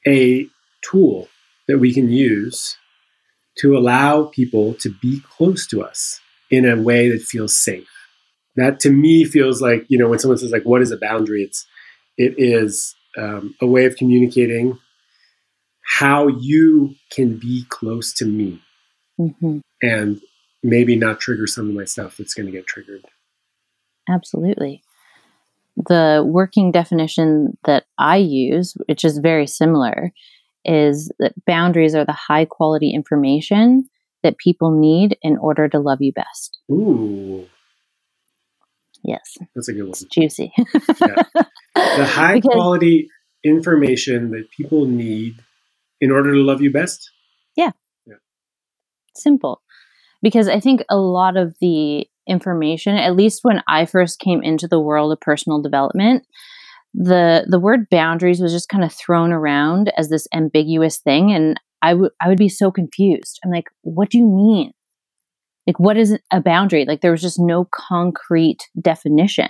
a 0.08 0.48
tool 0.82 1.28
that 1.68 1.80
we 1.80 1.94
can 1.94 2.10
use 2.10 2.78
to 3.60 3.78
allow 3.78 4.26
people 4.26 4.74
to 4.76 4.94
be 5.02 5.22
close 5.30 5.68
to 5.68 5.84
us 5.84 6.20
in 6.50 6.66
a 6.68 6.82
way 6.82 7.10
that 7.10 7.22
feels 7.22 7.58
safe. 7.58 7.88
That 8.56 8.80
to 8.82 8.92
me 8.92 9.26
feels 9.26 9.62
like, 9.62 9.86
you 9.88 9.98
know, 9.98 10.10
when 10.10 10.20
someone 10.20 10.38
says 10.38 10.52
like, 10.52 10.64
"What 10.64 10.82
is 10.82 10.92
a 10.92 10.98
boundary?" 10.98 11.44
It's 11.44 11.66
it 12.18 12.36
is 12.38 12.96
um, 13.18 13.56
a 13.62 13.66
way 13.68 13.86
of 13.86 13.96
communicating 13.96 14.78
how 15.84 16.28
you 16.28 16.96
can 17.12 17.38
be 17.38 17.66
close 17.70 18.14
to 18.14 18.26
me 18.26 18.62
hmm 19.18 19.60
and 19.82 20.20
maybe 20.64 20.96
not 20.96 21.20
trigger 21.20 21.46
some 21.46 21.68
of 21.70 21.76
my 21.76 21.84
stuff 21.84 22.16
that's 22.18 22.34
going 22.34 22.46
to 22.46 22.52
get 22.52 22.66
triggered. 22.66 23.04
Absolutely. 24.10 24.82
The 25.76 26.24
working 26.26 26.72
definition 26.72 27.58
that 27.66 27.84
I 27.98 28.16
use, 28.18 28.74
which 28.88 29.04
is 29.04 29.18
very 29.18 29.46
similar, 29.46 30.12
is 30.64 31.12
that 31.20 31.34
boundaries 31.46 31.96
are 31.96 32.06
the 32.06 32.14
high 32.14 32.46
quality 32.46 32.94
information 32.94 33.90
that 34.24 34.38
people 34.38 34.72
need 34.72 35.18
in 35.22 35.38
order 35.38 35.68
to 35.68 35.80
love 35.80 35.98
you 36.02 36.14
best. 36.14 36.60
Ooh, 36.72 37.46
Yes, 39.04 39.38
that's 39.54 39.68
a 39.68 39.74
good 39.74 39.82
one. 39.84 39.90
it's 39.90 40.04
juicy. 40.06 40.54
The 41.76 42.06
high 42.06 42.36
Because- 42.36 42.52
quality 42.54 43.10
information 43.44 44.32
that 44.32 44.50
people 44.56 44.86
need 44.86 45.36
in 46.04 46.12
order 46.12 46.34
to 46.34 46.40
love 46.40 46.62
you 46.62 46.70
best. 46.70 47.10
Yeah. 47.56 47.72
yeah. 48.06 48.16
Simple 49.16 49.62
because 50.22 50.48
i 50.48 50.60
think 50.60 50.82
a 50.90 50.96
lot 50.96 51.36
of 51.38 51.54
the 51.60 52.08
information 52.28 52.96
at 52.96 53.16
least 53.16 53.42
when 53.44 53.62
i 53.68 53.86
first 53.86 54.18
came 54.18 54.42
into 54.42 54.68
the 54.68 54.80
world 54.80 55.12
of 55.12 55.20
personal 55.20 55.62
development 55.62 56.26
the 56.94 57.46
the 57.50 57.60
word 57.60 57.90
boundaries 57.92 58.40
was 58.40 58.54
just 58.54 58.70
kind 58.70 58.86
of 58.86 58.94
thrown 58.94 59.34
around 59.34 59.92
as 59.98 60.08
this 60.10 60.26
ambiguous 60.34 61.00
thing 61.00 61.34
and 61.34 61.60
i 61.82 61.94
would 61.94 62.12
i 62.22 62.30
would 62.30 62.38
be 62.38 62.48
so 62.48 62.72
confused 62.72 63.38
i'm 63.44 63.52
like 63.52 63.68
what 63.82 64.10
do 64.10 64.18
you 64.18 64.26
mean 64.26 64.72
like 65.68 65.78
what 65.78 65.98
is 65.98 66.18
a 66.32 66.40
boundary 66.40 66.86
like 66.86 67.02
there 67.02 67.12
was 67.12 67.22
just 67.22 67.38
no 67.38 67.68
concrete 67.72 68.70
definition 68.82 69.50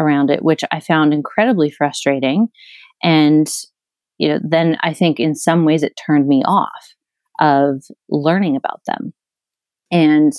around 0.00 0.30
it, 0.30 0.42
which 0.42 0.62
I 0.72 0.80
found 0.80 1.12
incredibly 1.12 1.70
frustrating. 1.70 2.48
And, 3.02 3.48
you 4.20 4.28
know, 4.28 4.38
then 4.46 4.76
I 4.82 4.92
think 4.92 5.18
in 5.18 5.34
some 5.34 5.64
ways 5.64 5.82
it 5.82 5.98
turned 6.06 6.28
me 6.28 6.42
off 6.44 6.94
of 7.40 7.82
learning 8.10 8.54
about 8.54 8.82
them. 8.86 9.14
And, 9.90 10.30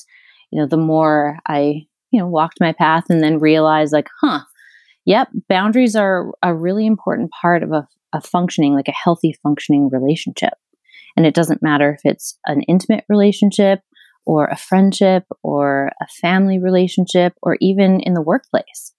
you 0.52 0.62
know, 0.62 0.68
the 0.68 0.78
more 0.78 1.40
I, 1.48 1.88
you 2.12 2.20
know, 2.20 2.28
walked 2.28 2.60
my 2.62 2.74
path 2.74 3.06
and 3.10 3.24
then 3.24 3.40
realized, 3.40 3.92
like, 3.92 4.08
huh, 4.22 4.42
yep, 5.04 5.30
boundaries 5.50 5.96
are 5.96 6.32
a 6.44 6.54
really 6.54 6.86
important 6.86 7.32
part 7.32 7.64
of 7.64 7.72
a, 7.72 7.88
a 8.14 8.22
functioning, 8.22 8.76
like 8.76 8.88
a 8.88 8.94
healthy 9.04 9.34
functioning 9.42 9.90
relationship. 9.92 10.54
And 11.18 11.26
it 11.26 11.34
doesn't 11.34 11.64
matter 11.64 11.92
if 11.92 12.02
it's 12.04 12.38
an 12.46 12.62
intimate 12.68 13.06
relationship 13.10 13.80
or 14.28 14.46
a 14.46 14.58
friendship 14.58 15.24
or 15.42 15.92
a 16.00 16.08
family 16.22 16.60
relationship 16.60 17.34
or 17.42 17.58
even 17.60 18.00
in 18.02 18.14
the 18.14 18.22
workplace. 18.22 18.94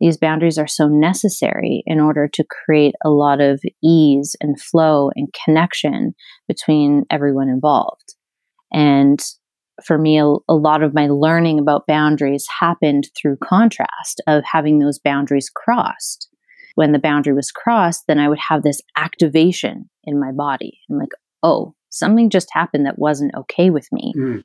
These 0.00 0.18
boundaries 0.18 0.58
are 0.58 0.66
so 0.66 0.88
necessary 0.88 1.82
in 1.86 2.00
order 2.00 2.28
to 2.32 2.44
create 2.44 2.94
a 3.04 3.10
lot 3.10 3.40
of 3.40 3.62
ease 3.82 4.34
and 4.40 4.60
flow 4.60 5.10
and 5.14 5.28
connection 5.44 6.14
between 6.48 7.04
everyone 7.10 7.48
involved. 7.48 8.14
And 8.72 9.20
for 9.84 9.98
me, 9.98 10.18
a, 10.18 10.26
a, 10.48 10.54
lot 10.54 10.82
of 10.82 10.94
my 10.94 11.08
learning 11.08 11.58
about 11.58 11.86
boundaries 11.86 12.46
happened 12.60 13.08
through 13.16 13.38
contrast 13.42 14.20
of 14.26 14.44
having 14.50 14.78
those 14.78 14.98
boundaries 14.98 15.50
crossed. 15.54 16.28
When 16.74 16.92
the 16.92 16.98
boundary 16.98 17.34
was 17.34 17.52
crossed, 17.52 18.04
then 18.08 18.18
I 18.18 18.28
would 18.28 18.38
have 18.48 18.62
this 18.62 18.80
activation 18.96 19.88
in 20.04 20.20
my 20.20 20.32
body. 20.32 20.80
I'm 20.90 20.98
like, 20.98 21.10
oh, 21.42 21.74
something 21.88 22.30
just 22.30 22.48
happened 22.52 22.86
that 22.86 22.98
wasn't 22.98 23.34
okay 23.36 23.70
with 23.70 23.86
me. 23.92 24.12
Mm. 24.16 24.42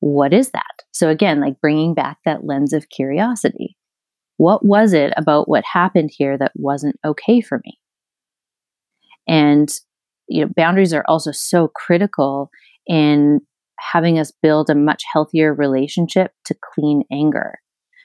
What 0.00 0.32
is 0.32 0.50
that? 0.50 0.82
So, 0.92 1.08
again, 1.08 1.40
like 1.40 1.60
bringing 1.60 1.94
back 1.94 2.18
that 2.24 2.44
lens 2.44 2.72
of 2.72 2.88
curiosity. 2.88 3.76
What 4.40 4.64
was 4.64 4.94
it 4.94 5.12
about 5.18 5.50
what 5.50 5.64
happened 5.70 6.08
here 6.16 6.38
that 6.38 6.52
wasn't 6.54 6.96
okay 7.04 7.42
for 7.42 7.60
me? 7.62 7.78
And, 9.28 9.68
you 10.28 10.40
know, 10.42 10.50
boundaries 10.56 10.94
are 10.94 11.04
also 11.06 11.30
so 11.30 11.68
critical 11.68 12.48
in 12.86 13.42
having 13.78 14.18
us 14.18 14.32
build 14.42 14.70
a 14.70 14.74
much 14.74 15.02
healthier 15.12 15.52
relationship 15.52 16.32
to 16.46 16.56
clean 16.74 17.02
anger 17.12 17.58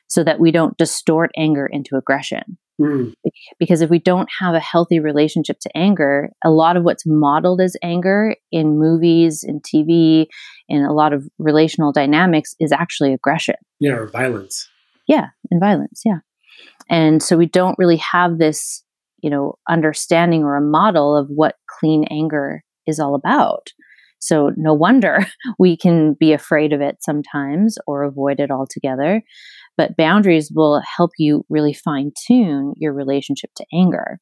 so 0.08 0.26
that 0.26 0.42
we 0.42 0.52
don't 0.52 0.78
distort 0.78 1.32
anger 1.38 1.66
into 1.66 1.96
aggression. 1.96 2.58
Mm. 2.82 3.14
Because 3.58 3.80
if 3.80 3.90
we 3.90 4.00
don't 4.00 4.28
have 4.42 4.56
a 4.56 4.60
healthy 4.60 5.00
relationship 5.00 5.60
to 5.62 5.70
anger, 5.74 6.32
a 6.44 6.50
lot 6.50 6.76
of 6.76 6.84
what's 6.84 7.06
modeled 7.06 7.62
as 7.62 7.78
anger 7.82 8.36
in 8.52 8.78
movies, 8.78 9.42
in 9.42 9.62
TV, 9.62 10.26
in 10.68 10.84
a 10.84 10.92
lot 10.92 11.14
of 11.14 11.30
relational 11.40 11.94
dynamics 11.94 12.56
is 12.60 12.74
actually 12.74 13.14
aggression. 13.14 13.56
Yeah, 13.80 13.94
or 13.94 14.08
violence. 14.08 14.68
Yeah, 15.08 15.28
and 15.52 15.60
violence. 15.60 16.02
Yeah. 16.06 16.20
And 16.90 17.22
so 17.22 17.38
we 17.38 17.46
don't 17.46 17.78
really 17.78 17.98
have 17.98 18.38
this, 18.38 18.84
you 19.22 19.30
know, 19.30 19.56
understanding 19.70 20.44
or 20.44 20.56
a 20.56 20.62
model 20.62 21.16
of 21.16 21.28
what 21.30 21.56
clean 21.80 22.06
anger 22.06 22.64
is 22.88 23.00
all 23.00 23.16
about. 23.16 23.70
So 24.20 24.52
no 24.56 24.74
wonder 24.74 25.26
we 25.60 25.78
can 25.78 26.16
be 26.20 26.34
afraid 26.34 26.74
of 26.74 26.82
it 26.82 26.98
sometimes 27.02 27.78
or 27.88 28.04
avoid 28.04 28.40
it 28.40 28.52
altogether. 28.52 29.22
But 29.78 29.98
boundaries 29.98 30.52
will 30.54 30.82
help 30.98 31.12
you 31.18 31.46
really 31.50 31.74
fine 31.74 32.12
tune 32.26 32.74
your 32.78 32.94
relationship 32.94 33.52
to 33.58 33.66
anger 33.74 34.20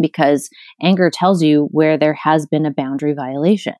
because 0.00 0.48
anger 0.82 1.10
tells 1.12 1.42
you 1.42 1.68
where 1.70 1.98
there 1.98 2.14
has 2.14 2.46
been 2.46 2.66
a 2.66 2.72
boundary 2.72 3.12
violation. 3.12 3.74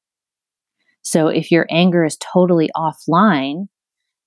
So 1.03 1.29
if 1.29 1.51
your 1.51 1.67
anger 1.71 2.05
is 2.05 2.17
totally 2.33 2.71
offline, 2.77 3.67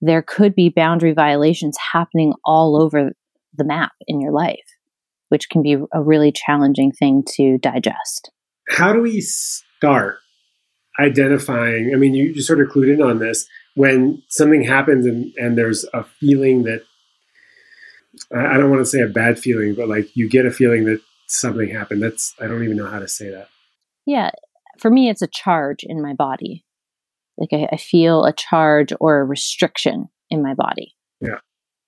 there 0.02 0.22
could 0.22 0.56
be 0.56 0.70
boundary 0.70 1.14
violations 1.14 1.78
happening 1.94 2.34
all 2.44 2.82
over 2.82 3.12
the 3.56 3.64
map 3.64 3.92
in 4.08 4.22
your 4.22 4.32
life, 4.32 4.66
which 5.30 5.50
can 5.50 5.62
be 5.62 5.78
a 5.94 6.02
really 6.02 6.32
challenging 6.32 6.92
thing 6.92 7.24
to 7.36 7.58
digest. 7.58 8.32
How 8.70 8.94
do 8.94 9.02
we 9.02 9.22
start 9.22 10.18
identifying? 11.00 11.92
I 11.94 11.98
mean, 11.98 12.14
you, 12.14 12.26
you 12.26 12.42
sort 12.42 12.62
of 12.62 12.68
clued 12.68 12.94
in 12.94 13.02
on 13.02 13.20
this 13.20 13.48
when 13.76 14.22
something 14.28 14.64
happens 14.64 15.06
and, 15.06 15.34
and 15.38 15.58
there's 15.58 15.86
a 15.94 16.04
feeling 16.04 16.64
that 16.64 16.84
I, 18.34 18.56
I 18.56 18.58
don't 18.58 18.70
want 18.70 18.82
to 18.82 18.86
say 18.86 19.02
a 19.02 19.08
bad 19.08 19.40
feeling, 19.40 19.76
but 19.76 19.88
like 19.88 20.16
you 20.16 20.30
get 20.30 20.46
a 20.46 20.52
feeling 20.52 20.86
that 20.86 21.02
something 21.28 21.70
happened. 21.70 22.02
That's 22.02 22.34
I 22.42 22.48
don't 22.48 22.64
even 22.64 22.78
know 22.78 22.88
how 22.88 23.00
to 23.00 23.08
say 23.08 23.30
that. 23.30 23.50
Yeah, 24.06 24.32
for 24.80 24.90
me, 24.90 25.10
it's 25.10 25.22
a 25.22 25.28
charge 25.28 25.84
in 25.84 26.02
my 26.02 26.14
body. 26.14 26.64
Like 27.38 27.50
I, 27.54 27.68
I 27.74 27.78
feel 27.78 28.26
a 28.26 28.34
charge 28.34 28.94
or 29.00 29.20
a 29.20 29.26
restriction 29.26 30.10
in 30.30 30.42
my 30.42 30.54
body. 30.54 30.96
Yeah. 31.22 31.40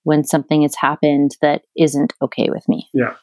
When 0.04 0.24
something 0.24 0.62
has 0.62 0.74
happened 0.76 1.32
that 1.42 1.62
isn't 1.76 2.12
okay 2.22 2.48
with 2.50 2.68
me. 2.68 2.88
Yeah. 2.94 3.14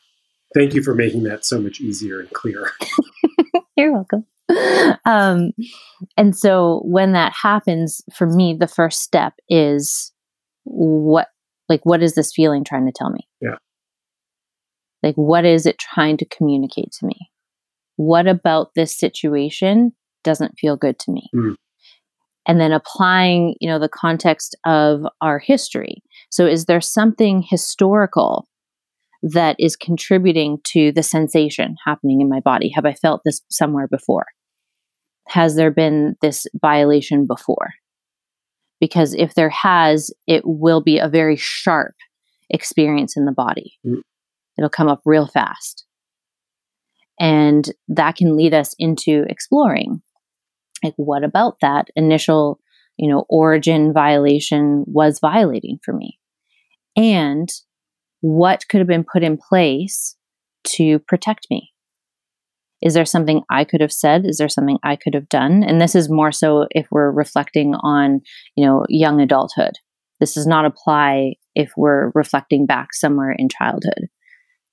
Thank 0.54 0.74
you 0.74 0.84
for 0.84 0.96
making 0.96 1.24
that 1.24 1.46
so 1.46 1.60
much 1.60 1.82
easier 1.82 2.20
and 2.20 2.32
clearer. 2.32 2.72
You're 3.78 3.94
welcome. 3.94 4.26
Um, 5.06 5.52
and 6.16 6.36
so 6.36 6.82
when 6.86 7.12
that 7.14 7.34
happens, 7.34 8.02
for 8.14 8.28
me, 8.28 8.56
the 8.58 8.68
first 8.68 9.02
step 9.02 9.34
is 9.50 10.14
what 10.64 11.28
like, 11.70 11.86
what 11.86 12.02
is 12.02 12.16
this 12.16 12.34
feeling 12.34 12.64
trying 12.64 12.86
to 12.86 12.94
tell 12.94 13.10
me? 13.10 13.28
Yeah. 13.42 13.58
Like, 15.04 15.16
what 15.16 15.46
is 15.46 15.66
it 15.66 15.78
trying 15.78 16.18
to 16.18 16.26
communicate 16.26 16.92
to 17.00 17.06
me? 17.06 17.30
What 17.98 18.28
about 18.28 18.74
this 18.76 18.98
situation 18.98 19.94
doesn't 20.24 20.58
feel 20.60 20.76
good 20.76 20.98
to 21.00 21.12
me? 21.12 21.30
Mm. 21.36 21.56
And 22.48 22.62
then 22.62 22.72
applying, 22.72 23.56
you 23.60 23.70
know, 23.70 23.78
the 23.78 23.90
context 23.90 24.56
of 24.66 25.02
our 25.22 25.38
history. 25.38 26.02
So, 26.30 26.46
is 26.46 26.66
there 26.66 26.82
something 26.82 27.44
historical 27.48 28.48
that 29.22 29.58
is 29.60 29.76
contributing 29.76 30.60
to 30.68 30.92
the 30.94 31.04
sensation 31.04 31.76
happening 31.86 32.22
in 32.22 32.30
my 32.30 32.40
body? 32.40 32.70
Have 32.70 32.86
I 32.86 32.94
felt 32.94 33.22
this 33.26 33.42
somewhere 33.50 33.88
before? 33.88 34.26
Has 35.28 35.56
there 35.56 35.72
been 35.72 36.16
this 36.22 36.48
violation 36.62 37.28
before? 37.28 37.74
because 38.80 39.14
if 39.14 39.34
there 39.34 39.50
has, 39.50 40.12
it 40.28 40.44
will 40.46 40.82
be 40.82 41.00
a 41.00 41.10
very 41.10 41.36
sharp 41.36 41.96
experience 42.50 43.18
in 43.18 43.26
the 43.26 43.32
body. 43.32 43.74
Mm. 43.86 44.02
It'll 44.58 44.70
come 44.70 44.88
up 44.88 45.02
real 45.06 45.28
fast. 45.28 45.86
And 47.20 47.72
that 47.88 48.16
can 48.16 48.36
lead 48.38 48.54
us 48.54 48.76
into 48.78 49.26
exploring 49.28 50.02
like, 50.84 50.94
what 50.98 51.24
about 51.24 51.58
that 51.62 51.88
initial, 51.96 52.60
you 52.98 53.10
know, 53.10 53.26
origin 53.30 53.94
violation 53.94 54.84
was 54.88 55.20
violating 55.20 55.80
for 55.84 55.94
me? 55.94 56.20
And 56.96 57.50
what 58.22 58.64
could 58.70 58.80
have 58.80 58.88
been 58.88 59.06
put 59.06 59.24
in 59.24 59.38
place 59.38 60.16
to 60.76 61.00
protect 61.00 61.48
me? 61.50 61.72
is 62.82 62.94
there 62.94 63.06
something 63.06 63.42
I 63.50 63.64
could 63.64 63.82
have 63.82 63.92
said? 63.92 64.26
Is 64.26 64.38
there 64.38 64.50
something 64.50 64.78
I 64.84 64.96
could 64.96 65.14
have 65.16 65.30
done? 65.30 65.64
And 65.64 65.82
this 65.82 65.96
is 65.96 66.10
more 66.10 66.32
so 66.32 66.68
if 66.72 66.88
we're 66.92 67.12
reflecting 67.12 67.74
on, 67.76 68.22
you 68.56 68.66
know, 68.66 68.86
young 68.88 69.20
adulthood. 69.20 69.74
This 70.20 70.34
does 70.34 70.48
not 70.48 70.66
apply 70.66 71.34
if 71.56 71.72
we're 71.76 72.12
reflecting 72.14 72.66
back 72.66 72.94
somewhere 72.94 73.36
in 73.38 73.50
childhood. 73.50 74.08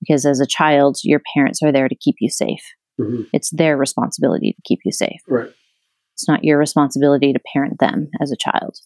Because 0.00 0.26
as 0.26 0.40
a 0.40 0.46
child, 0.46 0.98
your 1.02 1.20
parents 1.34 1.60
are 1.62 1.72
there 1.72 1.88
to 1.88 1.96
keep 1.96 2.16
you 2.20 2.28
safe. 2.28 2.62
Mm-hmm. 3.00 3.22
It's 3.32 3.50
their 3.50 3.76
responsibility 3.76 4.52
to 4.52 4.62
keep 4.64 4.80
you 4.84 4.92
safe. 4.92 5.20
Right. 5.28 5.50
It's 6.14 6.28
not 6.28 6.44
your 6.44 6.58
responsibility 6.58 7.32
to 7.32 7.40
parent 7.52 7.78
them 7.78 8.08
as 8.20 8.32
a 8.32 8.36
child. 8.36 8.78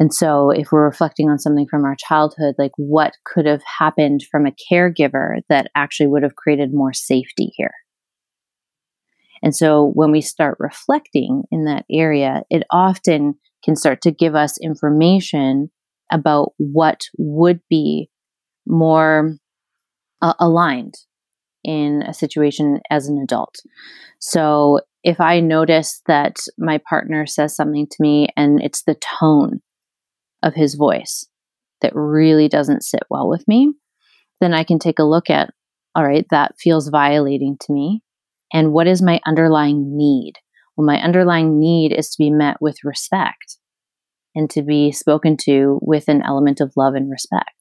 And 0.00 0.14
so, 0.14 0.50
if 0.50 0.70
we're 0.70 0.84
reflecting 0.84 1.28
on 1.28 1.40
something 1.40 1.66
from 1.66 1.84
our 1.84 1.96
childhood, 1.98 2.54
like 2.56 2.70
what 2.76 3.14
could 3.24 3.46
have 3.46 3.62
happened 3.78 4.22
from 4.30 4.46
a 4.46 4.54
caregiver 4.70 5.40
that 5.48 5.70
actually 5.74 6.06
would 6.06 6.22
have 6.22 6.36
created 6.36 6.72
more 6.72 6.92
safety 6.92 7.52
here? 7.56 7.72
And 9.42 9.54
so 9.54 9.92
when 9.94 10.10
we 10.10 10.20
start 10.20 10.56
reflecting 10.58 11.44
in 11.50 11.64
that 11.64 11.84
area, 11.90 12.42
it 12.50 12.64
often 12.70 13.34
can 13.64 13.76
start 13.76 14.00
to 14.02 14.10
give 14.10 14.34
us 14.34 14.58
information 14.58 15.70
about 16.10 16.52
what 16.56 17.02
would 17.18 17.60
be 17.68 18.10
more 18.66 19.36
uh, 20.22 20.34
aligned 20.38 20.94
in 21.64 22.02
a 22.02 22.14
situation 22.14 22.80
as 22.90 23.08
an 23.08 23.18
adult. 23.22 23.56
So 24.20 24.80
if 25.08 25.22
I 25.22 25.40
notice 25.40 26.02
that 26.06 26.36
my 26.58 26.78
partner 26.86 27.24
says 27.26 27.56
something 27.56 27.86
to 27.86 27.96
me 27.98 28.28
and 28.36 28.62
it's 28.62 28.82
the 28.82 28.94
tone 29.18 29.60
of 30.42 30.52
his 30.52 30.74
voice 30.74 31.26
that 31.80 31.94
really 31.94 32.46
doesn't 32.46 32.84
sit 32.84 33.04
well 33.08 33.26
with 33.26 33.48
me, 33.48 33.72
then 34.38 34.52
I 34.52 34.64
can 34.64 34.78
take 34.78 34.98
a 34.98 35.04
look 35.04 35.30
at, 35.30 35.48
all 35.94 36.04
right, 36.04 36.26
that 36.30 36.56
feels 36.60 36.90
violating 36.90 37.56
to 37.62 37.72
me 37.72 38.02
and 38.52 38.74
what 38.74 38.86
is 38.86 39.00
my 39.00 39.18
underlying 39.26 39.96
need? 39.96 40.34
Well, 40.76 40.86
my 40.86 41.00
underlying 41.00 41.58
need 41.58 41.94
is 41.94 42.10
to 42.10 42.18
be 42.18 42.30
met 42.30 42.58
with 42.60 42.84
respect 42.84 43.56
and 44.34 44.50
to 44.50 44.60
be 44.60 44.92
spoken 44.92 45.38
to 45.44 45.78
with 45.80 46.08
an 46.08 46.20
element 46.20 46.60
of 46.60 46.74
love 46.76 46.94
and 46.94 47.10
respect. 47.10 47.54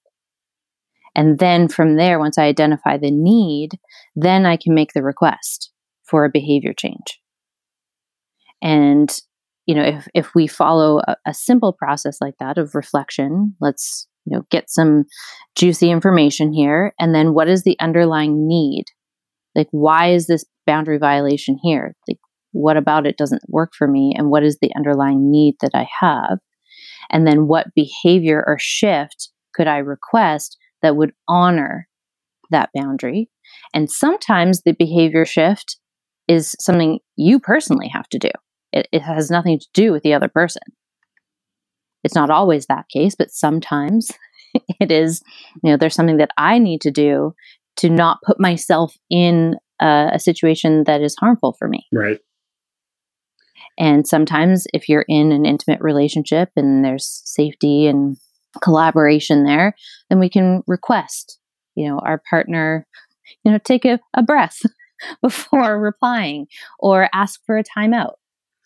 And 1.16 1.40
then 1.40 1.70
from 1.70 1.96
there, 1.96 2.20
once 2.20 2.38
I 2.38 2.44
identify 2.44 2.98
the 2.98 3.10
need, 3.10 3.80
then 4.18 4.46
I 4.46 4.58
can 4.58 4.76
make 4.76 4.92
the 4.92 5.02
request 5.02 5.72
for 6.04 6.26
a 6.26 6.30
behavior 6.30 6.74
change. 6.78 7.22
And, 8.62 9.10
you 9.66 9.76
know, 9.76 9.84
if, 9.84 10.08
if 10.14 10.36
we 10.36 10.48
follow 10.48 11.00
a, 11.08 11.16
a 11.28 11.34
simple 11.34 11.74
process 11.74 12.18
like 12.22 12.36
that 12.40 12.58
of 12.58 12.76
reflection, 12.76 13.56
let's 13.62 14.08
you 14.28 14.36
know, 14.36 14.44
get 14.52 14.70
some 14.70 15.06
juicy 15.56 15.90
information 15.90 16.52
here. 16.52 16.94
And 17.00 17.16
then 17.16 17.34
what 17.34 17.48
is 17.48 17.64
the 17.64 17.78
underlying 17.80 18.48
need? 18.48 18.86
Like, 19.56 19.70
why 19.72 20.12
is 20.12 20.28
this 20.28 20.44
boundary 20.66 20.98
violation 20.98 21.58
here? 21.64 21.96
Like, 22.08 22.20
what 22.52 22.76
about 22.76 23.08
it 23.08 23.18
doesn't 23.18 23.44
work 23.48 23.72
for 23.78 23.88
me? 23.88 24.14
And 24.18 24.30
what 24.30 24.44
is 24.44 24.58
the 24.62 24.72
underlying 24.76 25.32
need 25.32 25.56
that 25.62 25.72
I 25.74 25.88
have? 26.00 26.40
And 27.10 27.26
then 27.26 27.48
what 27.48 27.74
behavior 27.74 28.44
or 28.46 28.58
shift 28.60 29.30
could 29.54 29.68
I 29.68 29.78
request 29.78 30.58
that 30.82 30.98
would 30.98 31.14
honor 31.28 31.88
that 32.52 32.70
boundary? 32.76 33.30
And 33.74 33.90
sometimes 33.90 34.62
the 34.62 34.74
behavior 34.74 35.26
shift 35.26 35.78
is 36.28 36.56
something 36.60 37.00
you 37.16 37.40
personally 37.40 37.88
have 37.88 38.10
to 38.10 38.20
do. 38.20 38.32
It, 38.72 38.88
it 38.92 39.02
has 39.02 39.32
nothing 39.32 39.60
to 39.60 39.68
do 39.74 39.92
with 39.92 40.04
the 40.04 40.14
other 40.14 40.28
person. 40.28 40.62
It's 42.04 42.16
not 42.16 42.30
always 42.30 42.66
that 42.66 42.90
case, 42.90 43.16
but 43.16 43.32
sometimes 43.32 44.12
it 44.80 44.92
is, 44.92 45.22
you 45.64 45.72
know, 45.72 45.78
there's 45.78 45.96
something 45.96 46.18
that 46.18 46.32
I 46.38 46.60
need 46.60 46.82
to 46.82 46.92
do 46.92 47.34
to 47.78 47.90
not 47.90 48.20
put 48.26 48.40
myself 48.40 48.96
in 49.10 49.56
a, 49.82 50.12
a 50.14 50.20
situation 50.20 50.84
that 50.86 51.02
is 51.02 51.16
harmful 51.16 51.54
for 51.58 51.68
me. 51.68 51.86
Right. 51.92 52.20
And 53.78 54.08
sometimes, 54.08 54.66
if 54.74 54.90
you're 54.90 55.06
in 55.08 55.32
an 55.32 55.46
intimate 55.46 55.82
relationship 55.82 56.50
and 56.56 56.84
there's 56.84 57.22
safety 57.26 57.86
and 57.86 58.18
collaboration 58.64 59.44
there, 59.44 59.76
then 60.10 60.20
we 60.20 60.30
can 60.30 60.64
request, 60.66 61.40
you 61.76 61.88
know, 61.88 62.00
our 62.00 62.22
partner, 62.30 62.88
you 63.44 63.52
know, 63.52 63.60
take 63.60 63.86
a, 63.86 64.00
a 64.16 64.24
breath 64.24 64.62
before 65.22 65.80
replying 65.80 66.48
or 66.80 67.08
ask 67.14 67.40
for 67.46 67.58
a 67.58 67.64
timeout. 67.64 68.14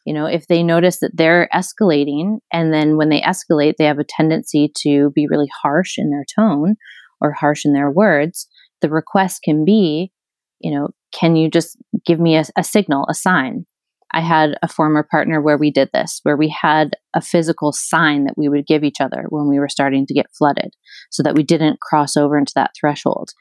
You 0.06 0.14
know, 0.14 0.26
if 0.26 0.48
they 0.48 0.64
notice 0.64 1.00
that 1.00 1.12
they're 1.14 1.48
escalating 1.54 2.40
and 2.52 2.74
then 2.74 2.98
when 2.98 3.10
they 3.10 3.22
escalate, 3.22 3.76
they 3.78 3.86
have 3.86 4.00
a 4.00 4.06
tendency 4.08 4.72
to 4.80 5.12
be 5.12 5.28
really 5.28 5.50
harsh 5.62 5.98
in 5.98 6.10
their 6.10 6.26
tone 6.36 6.76
or 7.20 7.34
harsh 7.34 7.66
in 7.66 7.74
their 7.74 7.92
words, 7.92 8.48
the 8.82 8.90
request 8.90 9.42
can 9.44 9.64
be, 9.64 10.12
you 10.60 10.72
know, 10.72 10.90
can 11.14 11.36
you 11.36 11.50
just 11.50 11.78
give 12.06 12.20
me 12.20 12.36
a, 12.36 12.44
a 12.58 12.64
signal, 12.64 13.06
a 13.10 13.14
sign? 13.14 13.66
I 14.14 14.22
had 14.22 14.58
a 14.62 14.68
former 14.68 15.08
partner 15.10 15.42
where 15.42 15.58
we 15.58 15.72
did 15.72 15.90
this, 15.94 16.20
where 16.24 16.36
we 16.36 16.50
had 16.50 16.96
a 17.14 17.22
physical 17.22 17.72
sign 17.72 18.26
that 18.26 18.38
we 18.38 18.50
would 18.50 18.68
give 18.68 18.84
each 18.84 19.00
other 19.00 19.26
when 19.30 19.48
we 19.48 19.60
were 19.60 19.70
starting 19.70 20.06
to 20.08 20.14
get 20.14 20.34
flooded 20.38 20.74
so 21.12 21.24
that 21.24 21.36
we 21.36 21.44
didn't 21.44 21.80
cross 21.80 22.18
over 22.18 22.38
into 22.38 22.52
that 22.56 22.72
threshold. 22.78 23.32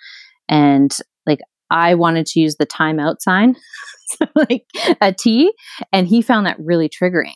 And 0.49 0.97
like 1.27 1.41
I 1.71 1.95
wanted 1.95 2.27
to 2.27 2.41
use 2.41 2.57
the 2.57 2.67
timeout 2.67 3.21
sign, 3.21 3.57
like 4.35 4.65
a 5.01 5.13
T, 5.13 5.53
and 5.93 6.07
he 6.07 6.23
found 6.23 6.47
that 6.47 6.59
really 6.59 6.89
triggering. 6.89 7.35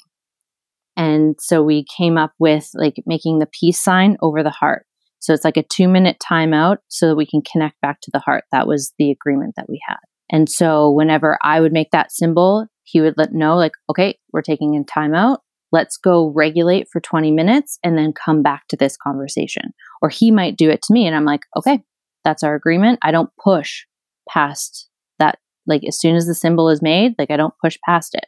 And 0.97 1.37
so 1.41 1.63
we 1.63 1.85
came 1.97 2.17
up 2.17 2.33
with 2.39 2.71
like 2.75 2.95
making 3.07 3.39
the 3.39 3.47
peace 3.47 3.83
sign 3.83 4.17
over 4.21 4.43
the 4.43 4.51
heart. 4.51 4.87
So 5.19 5.33
it's 5.33 5.45
like 5.45 5.57
a 5.57 5.63
two 5.63 5.89
minute 5.89 6.19
timeout 6.23 6.79
so 6.89 7.09
that 7.09 7.17
we 7.17 7.27
can 7.27 7.43
connect 7.43 7.81
back 7.81 8.01
to 8.03 8.11
the 8.13 8.19
heart. 8.19 8.45
That 8.53 8.67
was 8.67 8.93
the 8.99 9.11
agreement 9.11 9.55
that 9.57 9.69
we 9.69 9.81
had. 9.87 9.97
And 10.31 10.49
so 10.49 10.91
whenever 10.91 11.39
I 11.43 11.61
would 11.61 11.73
make 11.73 11.91
that 11.91 12.13
symbol, 12.13 12.67
he 12.83 13.01
would 13.01 13.15
let 13.17 13.33
know, 13.33 13.57
like, 13.57 13.73
okay, 13.91 14.19
we're 14.33 14.43
taking 14.43 14.77
a 14.77 14.85
timeout. 14.85 15.39
Let's 15.73 15.97
go 15.97 16.29
regulate 16.29 16.89
for 16.93 17.01
20 17.01 17.31
minutes 17.31 17.79
and 17.83 17.99
then 17.99 18.13
come 18.13 18.43
back 18.43 18.69
to 18.69 18.77
this 18.77 18.97
conversation. 18.97 19.75
Or 20.03 20.09
he 20.09 20.31
might 20.31 20.57
do 20.57 20.71
it 20.71 20.83
to 20.83 20.93
me. 20.93 21.07
And 21.07 21.17
I'm 21.17 21.25
like, 21.25 21.43
okay, 21.57 21.83
that's 22.25 22.43
our 22.43 22.55
agreement. 22.55 22.99
I 23.03 23.11
don't 23.11 23.31
push 23.43 23.85
past 24.29 24.89
that. 25.19 25.39
Like, 25.67 25.83
as 25.87 25.99
soon 25.99 26.15
as 26.15 26.27
the 26.27 26.35
symbol 26.35 26.69
is 26.69 26.83
made, 26.83 27.15
like, 27.19 27.31
I 27.31 27.37
don't 27.37 27.55
push 27.63 27.79
past 27.85 28.15
it. 28.15 28.27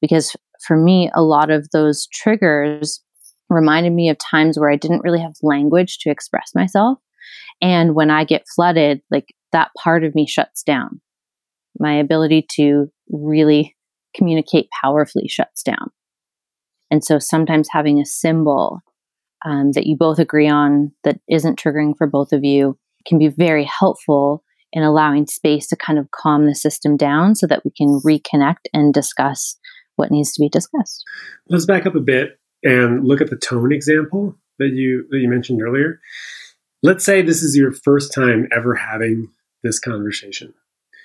Because 0.00 0.36
for 0.66 0.76
me, 0.76 1.10
a 1.14 1.22
lot 1.22 1.50
of 1.50 1.70
those 1.72 2.06
triggers 2.12 3.02
reminded 3.48 3.92
me 3.92 4.08
of 4.10 4.18
times 4.18 4.58
where 4.58 4.70
I 4.70 4.76
didn't 4.76 5.02
really 5.02 5.20
have 5.20 5.34
language 5.42 5.98
to 5.98 6.10
express 6.10 6.52
myself. 6.54 6.98
And 7.62 7.94
when 7.94 8.10
I 8.10 8.24
get 8.24 8.44
flooded, 8.54 9.00
like, 9.10 9.34
that 9.52 9.70
part 9.78 10.04
of 10.04 10.14
me 10.14 10.26
shuts 10.26 10.62
down. 10.62 11.00
My 11.78 11.94
ability 11.94 12.46
to 12.52 12.88
really 13.10 13.76
communicate 14.14 14.68
powerfully 14.82 15.28
shuts 15.28 15.62
down. 15.62 15.90
And 16.90 17.04
so 17.04 17.18
sometimes 17.18 17.68
having 17.70 17.98
a 18.00 18.06
symbol 18.06 18.80
um, 19.44 19.72
that 19.72 19.86
you 19.86 19.96
both 19.96 20.18
agree 20.18 20.48
on 20.48 20.92
that 21.04 21.20
isn't 21.28 21.58
triggering 21.58 21.96
for 21.96 22.06
both 22.06 22.32
of 22.32 22.44
you 22.44 22.78
can 23.06 23.18
be 23.18 23.28
very 23.28 23.64
helpful 23.64 24.42
in 24.72 24.82
allowing 24.82 25.26
space 25.26 25.66
to 25.68 25.76
kind 25.76 25.98
of 25.98 26.10
calm 26.10 26.46
the 26.46 26.54
system 26.54 26.96
down 26.96 27.34
so 27.34 27.46
that 27.46 27.64
we 27.64 27.70
can 27.70 28.00
reconnect 28.04 28.66
and 28.72 28.92
discuss 28.92 29.58
what 29.96 30.10
needs 30.10 30.32
to 30.32 30.40
be 30.40 30.48
discussed. 30.48 31.04
Let's 31.48 31.66
back 31.66 31.86
up 31.86 31.94
a 31.94 32.00
bit 32.00 32.38
and 32.62 33.06
look 33.06 33.20
at 33.20 33.30
the 33.30 33.36
tone 33.36 33.72
example 33.72 34.36
that 34.58 34.70
you 34.74 35.06
that 35.10 35.18
you 35.18 35.28
mentioned 35.28 35.62
earlier. 35.62 36.00
Let's 36.82 37.04
say 37.04 37.22
this 37.22 37.42
is 37.42 37.56
your 37.56 37.72
first 37.72 38.12
time 38.12 38.48
ever 38.54 38.74
having 38.74 39.30
this 39.62 39.78
conversation. 39.78 40.54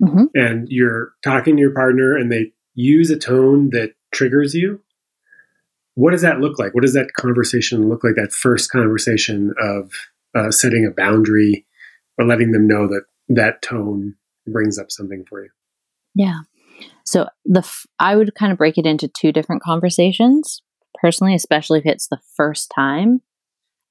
Mm-hmm. 0.02 0.26
And 0.36 0.68
you're 0.70 1.14
talking 1.24 1.56
to 1.56 1.62
your 1.62 1.74
partner 1.74 2.18
and 2.18 2.32
they 2.32 2.52
use 2.74 3.10
a 3.10 3.18
tone 3.18 3.70
that 3.72 3.94
triggers 4.12 4.54
you, 4.54 4.82
what 5.96 6.12
does 6.12 6.22
that 6.22 6.40
look 6.40 6.58
like? 6.60 6.74
What 6.74 6.82
does 6.82 6.94
that 6.94 7.14
conversation 7.14 7.90
look 7.90 8.04
like? 8.04 8.16
That 8.16 8.32
first 8.32 8.72
conversation 8.72 9.54
of 9.60 9.92
uh, 10.36 10.52
setting 10.52 10.86
a 10.86 10.92
boundary 10.92 11.66
or 12.18 12.26
letting 12.26 12.52
them 12.52 12.68
know 12.68 12.88
that 12.88 13.04
that 13.36 13.62
tone 13.62 14.16
brings 14.48 14.78
up 14.78 14.92
something 14.92 15.24
for 15.28 15.44
you. 15.44 15.50
Yeah. 16.16 16.40
So 17.06 17.28
the 17.46 17.60
f- 17.60 17.86
I 18.00 18.16
would 18.16 18.36
kind 18.36 18.52
of 18.52 18.58
break 18.58 18.78
it 18.78 18.86
into 18.86 19.08
two 19.08 19.32
different 19.32 19.62
conversations 19.62 20.62
personally, 21.00 21.36
especially 21.36 21.80
if 21.80 21.86
it's 21.86 22.08
the 22.08 22.20
first 22.36 22.72
time 22.74 23.22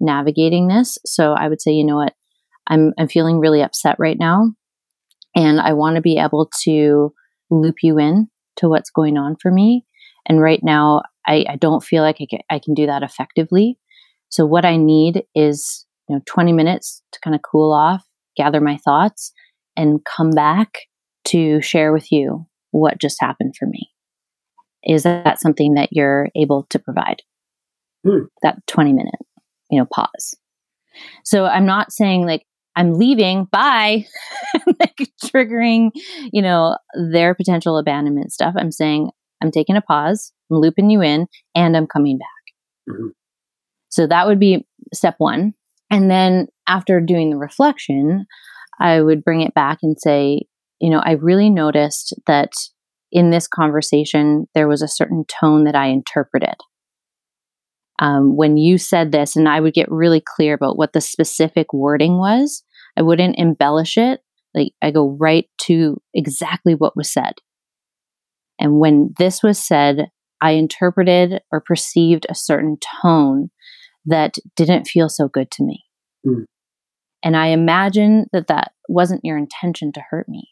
navigating 0.00 0.68
this. 0.68 0.98
So 1.05 1.33
I 1.33 1.48
would 1.48 1.61
say, 1.61 1.72
you 1.72 1.85
know 1.85 1.96
what, 1.96 2.14
I'm 2.66 2.92
I'm 2.98 3.09
feeling 3.09 3.38
really 3.38 3.62
upset 3.62 3.96
right 3.98 4.18
now, 4.18 4.55
and 5.35 5.61
I 5.61 5.72
want 5.72 5.96
to 5.96 6.03
be 6.03 6.18
able 6.18 6.50
to 6.62 7.12
loop 7.50 7.76
you 7.83 7.98
in 7.98 8.29
to 8.57 8.68
what's 8.68 8.90
going 8.90 9.16
on 9.16 9.37
for 9.37 9.50
me. 9.50 9.85
And 10.29 10.40
right 10.40 10.61
now, 10.62 11.03
I, 11.26 11.44
I 11.48 11.57
don't 11.57 11.83
feel 11.83 12.03
like 12.03 12.18
I 12.20 12.26
can, 12.29 12.40
I 12.50 12.59
can 12.59 12.74
do 12.74 12.87
that 12.87 13.03
effectively. 13.03 13.79
So 14.29 14.46
what 14.46 14.64
I 14.64 14.76
need 14.76 15.24
is 15.35 15.87
you 16.09 16.16
know 16.16 16.22
20 16.26 16.53
minutes 16.53 17.03
to 17.12 17.20
kind 17.20 17.35
of 17.35 17.42
cool 17.42 17.72
off, 17.72 18.05
gather 18.40 18.61
my 18.61 18.79
thoughts, 18.79 19.33
and 19.76 20.05
come 20.05 20.31
back 20.31 20.79
to 21.26 21.61
share 21.61 21.92
with 21.92 22.11
you 22.11 22.46
what 22.70 22.98
just 22.98 23.18
happened 23.20 23.55
for 23.59 23.66
me. 23.66 23.90
Is 24.85 25.03
that 25.03 25.40
something 25.40 25.74
that 25.74 25.90
you're 25.92 26.29
able 26.35 26.66
to 26.70 26.79
provide? 26.79 27.22
Hmm. 28.05 28.24
That 28.42 28.66
20 28.66 28.92
minute, 28.94 29.20
you 29.70 29.79
know, 29.79 29.87
pause. 29.92 30.35
So 31.24 31.44
I'm 31.44 31.66
not 31.66 31.92
saying 31.92 32.24
like 32.24 32.46
I'm 32.76 32.94
leaving, 32.94 33.44
bye, 33.44 34.07
like 34.66 35.11
triggering, 35.24 35.90
you 36.33 36.40
know, 36.40 36.79
their 36.94 37.35
potential 37.35 37.76
abandonment 37.76 38.33
stuff. 38.33 38.55
I'm 38.57 38.72
saying, 38.72 39.11
I'm 39.42 39.50
taking 39.50 39.76
a 39.76 39.83
pause, 39.83 40.33
I'm 40.50 40.59
looping 40.59 40.88
you 40.88 41.03
in, 41.03 41.26
and 41.55 41.76
I'm 41.76 41.87
coming 41.87 42.18
back. 42.18 42.94
Mm-hmm. 42.94 43.09
So 43.90 44.07
that 44.07 44.26
would 44.26 44.38
be 44.38 44.66
step 44.94 45.16
one. 45.18 45.55
And 45.90 46.11
then 46.11 46.46
after 46.68 47.00
doing 47.00 47.31
the 47.31 47.37
reflection, 47.37 48.26
I 48.81 49.00
would 49.00 49.24
bring 49.24 49.40
it 49.40 49.55
back 49.55 49.79
and 49.83 49.96
say, 49.98 50.42
you 50.81 50.90
know, 50.90 51.03
I 51.05 51.12
really 51.12 51.50
noticed 51.50 52.14
that 52.26 52.53
in 53.12 53.31
this 53.31 53.48
conversation, 53.48 54.46
there 54.55 54.68
was 54.68 54.83
a 54.83 54.88
certain 54.88 55.24
tone 55.40 55.64
that 55.64 55.74
I 55.74 55.87
interpreted 55.87 56.55
um, 58.00 58.35
when 58.35 58.57
you 58.57 58.79
said 58.79 59.12
this, 59.12 59.37
and 59.37 59.48
I 59.48 59.61
would 59.61 59.74
get 59.74 59.90
really 59.90 60.22
clear 60.24 60.55
about 60.55 60.79
what 60.79 60.94
the 60.94 61.00
specific 61.00 61.72
wording 61.72 62.18
was. 62.18 62.64
I 62.96 63.03
wouldn't 63.03 63.38
embellish 63.38 63.96
it. 63.96 64.20
Like 64.55 64.72
I 64.83 64.90
go 64.90 65.16
right 65.20 65.46
to 65.62 66.00
exactly 66.14 66.74
what 66.74 66.96
was 66.96 67.12
said. 67.12 67.35
And 68.59 68.81
when 68.81 69.14
this 69.18 69.42
was 69.42 69.59
said, 69.59 70.09
I 70.40 70.53
interpreted 70.53 71.42
or 71.53 71.61
perceived 71.61 72.26
a 72.29 72.35
certain 72.35 72.79
tone 73.03 73.50
that 74.07 74.37
didn't 74.57 74.87
feel 74.87 75.09
so 75.09 75.29
good 75.29 75.51
to 75.53 75.63
me. 75.63 75.85
Mm. 76.27 76.45
And 77.23 77.37
I 77.37 77.49
imagine 77.49 78.27
that 78.33 78.47
that 78.47 78.73
wasn't 78.89 79.25
your 79.25 79.37
intention 79.37 79.93
to 79.93 80.03
hurt 80.11 80.29
me. 80.29 80.49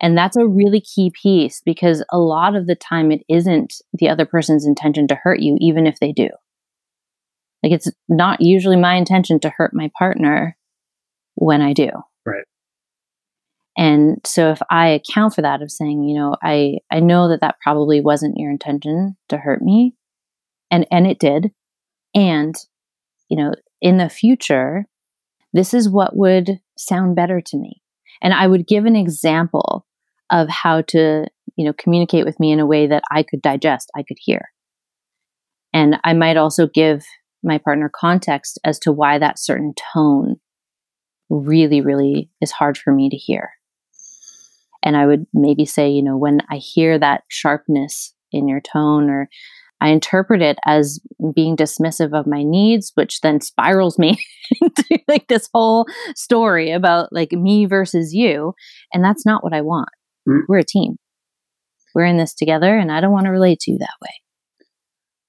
And 0.00 0.16
that's 0.16 0.36
a 0.36 0.46
really 0.46 0.80
key 0.80 1.10
piece 1.10 1.60
because 1.64 2.04
a 2.12 2.18
lot 2.18 2.54
of 2.54 2.66
the 2.66 2.76
time 2.76 3.10
it 3.10 3.22
isn't 3.28 3.74
the 3.92 4.08
other 4.08 4.26
person's 4.26 4.64
intention 4.64 5.08
to 5.08 5.16
hurt 5.16 5.40
you, 5.40 5.56
even 5.60 5.86
if 5.86 5.98
they 5.98 6.12
do. 6.12 6.28
Like 7.62 7.72
it's 7.72 7.90
not 8.08 8.40
usually 8.40 8.76
my 8.76 8.94
intention 8.94 9.40
to 9.40 9.50
hurt 9.50 9.74
my 9.74 9.90
partner 9.98 10.56
when 11.34 11.60
I 11.60 11.72
do. 11.72 11.90
Right. 12.24 12.44
And 13.76 14.18
so 14.24 14.50
if 14.50 14.60
I 14.70 14.88
account 14.88 15.34
for 15.34 15.42
that 15.42 15.62
of 15.62 15.70
saying, 15.70 16.04
you 16.04 16.16
know, 16.16 16.36
I 16.42 16.78
I 16.90 17.00
know 17.00 17.28
that 17.28 17.40
that 17.40 17.56
probably 17.60 18.00
wasn't 18.00 18.36
your 18.36 18.50
intention 18.50 19.16
to 19.30 19.36
hurt 19.38 19.62
me 19.62 19.94
and 20.70 20.86
and 20.90 21.06
it 21.06 21.18
did. 21.18 21.52
And 22.18 22.54
you 23.28 23.36
know, 23.36 23.52
in 23.80 23.98
the 23.98 24.08
future, 24.08 24.86
this 25.52 25.72
is 25.74 25.88
what 25.88 26.16
would 26.16 26.60
sound 26.76 27.16
better 27.16 27.40
to 27.40 27.56
me. 27.56 27.82
And 28.20 28.34
I 28.34 28.46
would 28.46 28.66
give 28.66 28.84
an 28.84 28.96
example 28.96 29.86
of 30.30 30.48
how 30.48 30.82
to, 30.82 31.26
you 31.56 31.64
know, 31.64 31.72
communicate 31.72 32.24
with 32.24 32.38
me 32.40 32.52
in 32.52 32.60
a 32.60 32.66
way 32.66 32.86
that 32.86 33.02
I 33.10 33.22
could 33.22 33.40
digest, 33.40 33.90
I 33.96 34.02
could 34.02 34.18
hear. 34.20 34.50
And 35.72 35.98
I 36.04 36.14
might 36.14 36.36
also 36.36 36.66
give 36.66 37.04
my 37.42 37.58
partner 37.58 37.90
context 37.94 38.58
as 38.64 38.78
to 38.80 38.92
why 38.92 39.18
that 39.18 39.38
certain 39.38 39.74
tone 39.94 40.36
really, 41.30 41.80
really 41.80 42.30
is 42.40 42.50
hard 42.50 42.76
for 42.76 42.92
me 42.92 43.08
to 43.10 43.16
hear. 43.16 43.50
And 44.82 44.96
I 44.96 45.06
would 45.06 45.26
maybe 45.32 45.64
say, 45.64 45.90
you 45.90 46.02
know, 46.02 46.16
when 46.16 46.40
I 46.50 46.56
hear 46.56 46.98
that 46.98 47.24
sharpness 47.28 48.14
in 48.32 48.48
your 48.48 48.60
tone, 48.60 49.10
or 49.10 49.28
I 49.80 49.90
interpret 49.90 50.42
it 50.42 50.58
as 50.66 51.00
being 51.34 51.56
dismissive 51.56 52.18
of 52.18 52.26
my 52.26 52.42
needs, 52.42 52.92
which 52.94 53.20
then 53.20 53.40
spirals 53.40 53.98
me 53.98 54.18
into 54.60 55.00
like 55.06 55.28
this 55.28 55.48
whole 55.54 55.86
story 56.16 56.72
about 56.72 57.12
like 57.12 57.32
me 57.32 57.66
versus 57.66 58.12
you. 58.12 58.54
And 58.92 59.04
that's 59.04 59.24
not 59.24 59.44
what 59.44 59.52
I 59.52 59.60
want. 59.60 59.88
Mm. 60.28 60.42
We're 60.48 60.58
a 60.58 60.64
team. 60.64 60.96
We're 61.94 62.04
in 62.04 62.16
this 62.16 62.34
together, 62.34 62.76
and 62.76 62.92
I 62.92 63.00
don't 63.00 63.12
want 63.12 63.24
to 63.24 63.30
relate 63.30 63.60
to 63.60 63.72
you 63.72 63.78
that 63.78 63.88
way. 64.02 64.66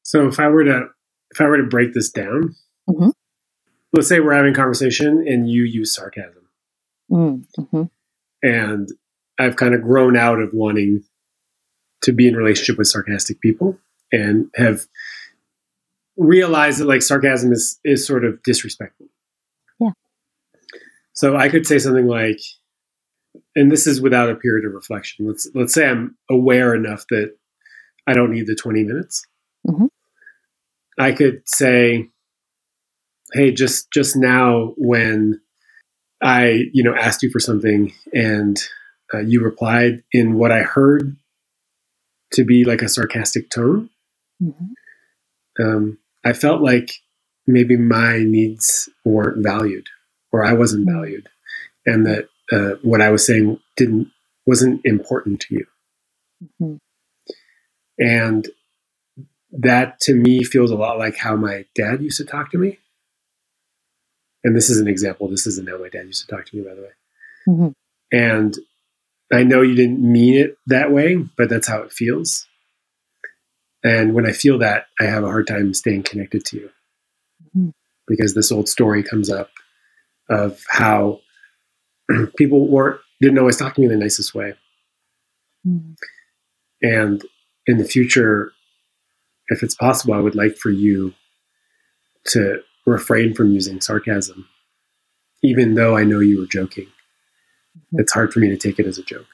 So 0.03 0.27
if 0.27 0.39
I 0.39 0.47
were 0.49 0.65
to 0.65 0.88
if 1.31 1.39
I 1.39 1.45
were 1.45 1.57
to 1.57 1.63
break 1.63 1.93
this 1.93 2.12
down, 2.12 2.55
mm-hmm. 2.89 3.09
let's 3.93 4.07
say 4.07 4.19
we're 4.19 4.33
having 4.33 4.53
conversation 4.53 5.25
and 5.27 5.49
you 5.49 5.63
use 5.63 5.95
sarcasm, 5.95 6.49
mm, 7.09 7.45
mm-hmm. 7.57 7.83
and 8.43 8.89
I've 9.39 9.55
kind 9.55 9.73
of 9.73 9.81
grown 9.81 10.17
out 10.17 10.39
of 10.39 10.49
wanting 10.53 11.03
to 12.01 12.12
be 12.12 12.27
in 12.27 12.35
relationship 12.35 12.77
with 12.77 12.88
sarcastic 12.88 13.39
people 13.41 13.77
and 14.11 14.49
have 14.55 14.85
realized 16.17 16.79
that 16.79 16.87
like 16.87 17.01
sarcasm 17.01 17.51
is 17.51 17.79
is 17.83 18.05
sort 18.05 18.25
of 18.25 18.41
disrespectful. 18.43 19.07
Yeah. 19.79 19.91
So 21.13 21.35
I 21.35 21.49
could 21.49 21.65
say 21.65 21.79
something 21.79 22.07
like, 22.07 22.39
and 23.55 23.71
this 23.71 23.87
is 23.87 24.01
without 24.01 24.29
a 24.29 24.35
period 24.35 24.65
of 24.65 24.73
reflection. 24.73 25.27
Let's 25.27 25.49
let's 25.53 25.73
say 25.73 25.87
I'm 25.87 26.17
aware 26.29 26.75
enough 26.75 27.05
that 27.09 27.35
I 28.07 28.13
don't 28.13 28.31
need 28.31 28.47
the 28.47 28.55
20 28.55 28.83
minutes. 28.83 29.25
Mm-hmm. 29.67 29.85
I 30.97 31.11
could 31.13 31.41
say, 31.45 32.09
"Hey, 33.33 33.51
just 33.51 33.91
just 33.91 34.15
now 34.15 34.73
when 34.77 35.39
I 36.21 36.65
you 36.73 36.83
know 36.83 36.95
asked 36.95 37.23
you 37.23 37.29
for 37.29 37.39
something 37.39 37.93
and 38.13 38.57
uh, 39.13 39.19
you 39.19 39.41
replied 39.41 40.03
in 40.11 40.35
what 40.35 40.51
I 40.51 40.61
heard 40.61 41.15
to 42.33 42.43
be 42.43 42.63
like 42.63 42.81
a 42.81 42.89
sarcastic 42.89 43.49
tone. 43.49 43.89
Mm-hmm. 44.41 45.63
Um, 45.63 45.97
I 46.25 46.34
felt 46.34 46.62
like 46.62 46.91
maybe 47.47 47.78
my 47.78 48.19
needs 48.19 48.89
weren't 49.04 49.43
valued, 49.43 49.88
or 50.32 50.43
I 50.43 50.54
wasn't 50.54 50.88
mm-hmm. 50.88 50.97
valued, 50.97 51.30
and 51.86 52.06
that 52.06 52.30
uh, 52.52 52.78
what 52.82 53.02
I 53.02 53.10
was 53.10 53.25
saying 53.25 53.60
didn't 53.75 54.12
wasn't 54.45 54.82
important 54.84 55.41
to 55.41 55.56
you. 55.56 55.65
Mm-hmm. 56.62 56.75
And 57.99 58.47
that 59.52 59.99
to 60.02 60.13
me 60.13 60.43
feels 60.43 60.71
a 60.71 60.75
lot 60.75 60.97
like 60.97 61.17
how 61.17 61.36
my 61.36 61.65
dad 61.75 62.02
used 62.02 62.17
to 62.17 62.25
talk 62.25 62.52
to 62.52 62.58
me. 62.58 62.80
And 64.43 64.56
this 64.56 64.69
is 64.69 64.80
an 64.80 64.88
example. 64.88 65.28
This 65.28 65.47
isn't 65.47 65.67
how 65.67 65.78
my 65.78 65.89
dad 65.89 66.06
used 66.06 66.28
to 66.28 66.36
talk 66.36 66.45
to 66.45 66.56
me, 66.56 66.63
by 66.63 66.75
the 66.75 66.82
way. 66.82 66.89
Mm-hmm. 67.47 67.67
And 68.12 68.58
I 69.32 69.43
know 69.43 69.62
you 69.62 69.75
didn't 69.75 69.99
mean 69.99 70.36
it 70.36 70.58
that 70.67 70.91
way, 70.91 71.15
but 71.15 71.49
that's 71.49 71.67
how 71.67 71.82
it 71.82 71.91
feels. 71.91 72.47
And 73.83 74.13
when 74.13 74.25
I 74.25 74.31
feel 74.31 74.59
that, 74.59 74.87
I 74.99 75.05
have 75.05 75.23
a 75.23 75.27
hard 75.27 75.47
time 75.47 75.73
staying 75.73 76.03
connected 76.03 76.45
to 76.45 76.57
you 76.57 76.69
mm-hmm. 77.55 77.69
because 78.07 78.35
this 78.35 78.51
old 78.51 78.67
story 78.67 79.03
comes 79.03 79.29
up 79.29 79.49
of 80.29 80.61
how 80.69 81.21
people 82.37 82.67
weren't 82.67 82.99
didn't 83.21 83.39
always 83.39 83.57
talk 83.57 83.75
to 83.75 83.81
me 83.81 83.87
in 83.87 83.91
the 83.91 83.97
nicest 83.97 84.33
way. 84.33 84.53
Mm-hmm. 85.67 85.91
And 86.81 87.21
in 87.67 87.77
the 87.77 87.85
future, 87.85 88.51
if 89.49 89.61
it's 89.61 89.75
possible, 89.75 90.13
I 90.13 90.19
would 90.19 90.35
like 90.35 90.55
for 90.55 90.69
you 90.69 91.13
to 92.27 92.61
refrain 92.85 93.33
from 93.33 93.51
using 93.51 93.81
sarcasm, 93.81 94.47
even 95.43 95.75
though 95.75 95.97
I 95.97 96.05
know 96.05 96.19
you 96.19 96.39
were 96.39 96.45
joking. 96.45 96.85
Mm-hmm. 96.85 97.99
It's 97.99 98.13
hard 98.13 98.31
for 98.31 98.39
me 98.39 98.49
to 98.49 98.57
take 98.57 98.79
it 98.79 98.87
as 98.87 98.97
a 98.97 99.03
joke. 99.03 99.27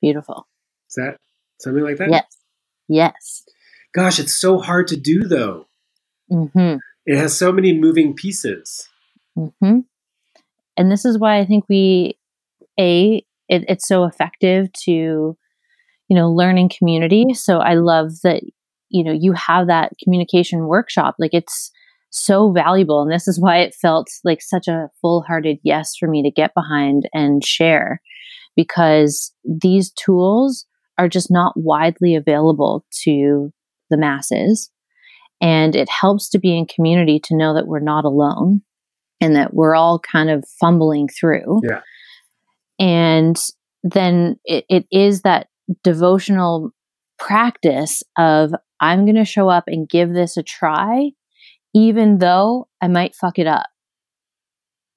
Beautiful. 0.00 0.46
Is 0.88 0.94
that 0.94 1.16
something 1.58 1.82
like 1.82 1.96
that? 1.96 2.10
Yes. 2.10 2.36
Yes. 2.88 3.44
Gosh, 3.94 4.18
it's 4.18 4.38
so 4.38 4.58
hard 4.58 4.88
to 4.88 4.96
do 4.96 5.24
though. 5.24 5.66
Mm-hmm. 6.30 6.76
It 7.06 7.18
has 7.18 7.36
so 7.36 7.52
many 7.52 7.76
moving 7.76 8.14
pieces. 8.14 8.88
Mm-hmm. 9.38 9.80
And 10.76 10.92
this 10.92 11.04
is 11.04 11.18
why 11.18 11.38
I 11.38 11.46
think 11.46 11.64
we, 11.68 12.18
A, 12.78 13.24
it, 13.48 13.64
it's 13.68 13.86
so 13.86 14.04
effective 14.04 14.72
to, 14.84 14.92
you 14.92 16.16
know, 16.16 16.30
learn 16.30 16.58
in 16.58 16.68
community. 16.68 17.32
So 17.32 17.58
I 17.58 17.74
love 17.74 18.10
that, 18.22 18.42
you 18.88 19.04
know, 19.04 19.12
you 19.12 19.32
have 19.32 19.68
that 19.68 19.92
communication 20.02 20.66
workshop. 20.66 21.14
Like 21.18 21.32
it's, 21.32 21.70
so 22.16 22.50
valuable. 22.50 23.02
And 23.02 23.12
this 23.12 23.28
is 23.28 23.40
why 23.40 23.58
it 23.58 23.74
felt 23.74 24.08
like 24.24 24.40
such 24.40 24.68
a 24.68 24.88
full 25.00 25.22
hearted 25.22 25.58
yes 25.62 25.96
for 25.96 26.08
me 26.08 26.22
to 26.22 26.30
get 26.30 26.54
behind 26.54 27.08
and 27.12 27.44
share 27.44 28.00
because 28.54 29.32
these 29.44 29.92
tools 29.92 30.66
are 30.98 31.08
just 31.08 31.30
not 31.30 31.54
widely 31.56 32.14
available 32.14 32.84
to 33.04 33.52
the 33.90 33.96
masses. 33.96 34.70
And 35.40 35.76
it 35.76 35.88
helps 35.88 36.28
to 36.30 36.38
be 36.38 36.56
in 36.56 36.66
community 36.66 37.20
to 37.24 37.36
know 37.36 37.54
that 37.54 37.66
we're 37.66 37.80
not 37.80 38.04
alone 38.04 38.62
and 39.20 39.36
that 39.36 39.52
we're 39.52 39.74
all 39.74 39.98
kind 39.98 40.30
of 40.30 40.44
fumbling 40.60 41.08
through. 41.08 41.60
Yeah. 41.62 41.80
And 42.78 43.36
then 43.82 44.36
it, 44.44 44.64
it 44.68 44.86
is 44.90 45.22
that 45.22 45.48
devotional 45.82 46.70
practice 47.18 48.02
of 48.18 48.52
I'm 48.80 49.04
going 49.04 49.16
to 49.16 49.24
show 49.24 49.48
up 49.48 49.64
and 49.66 49.88
give 49.88 50.12
this 50.12 50.36
a 50.36 50.42
try 50.42 51.10
even 51.76 52.18
though 52.18 52.68
I 52.80 52.88
might 52.88 53.14
fuck 53.14 53.38
it 53.38 53.46
up, 53.46 53.66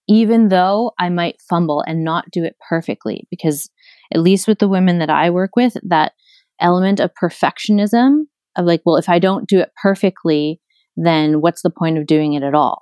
even 0.07 0.47
though 0.47 0.93
I 0.97 1.09
might 1.09 1.41
fumble 1.41 1.83
and 1.85 2.05
not 2.05 2.31
do 2.31 2.45
it 2.45 2.55
perfectly. 2.69 3.27
Because, 3.29 3.69
at 4.13 4.21
least 4.21 4.47
with 4.47 4.59
the 4.59 4.67
women 4.67 4.99
that 4.99 5.09
I 5.09 5.29
work 5.29 5.55
with, 5.55 5.75
that 5.83 6.13
element 6.59 6.99
of 6.99 7.11
perfectionism 7.21 8.23
of 8.55 8.65
like, 8.65 8.81
well, 8.85 8.97
if 8.97 9.09
I 9.09 9.19
don't 9.19 9.47
do 9.47 9.59
it 9.59 9.71
perfectly, 9.81 10.59
then 10.95 11.41
what's 11.41 11.61
the 11.61 11.69
point 11.69 11.97
of 11.97 12.07
doing 12.07 12.33
it 12.33 12.43
at 12.43 12.55
all? 12.55 12.81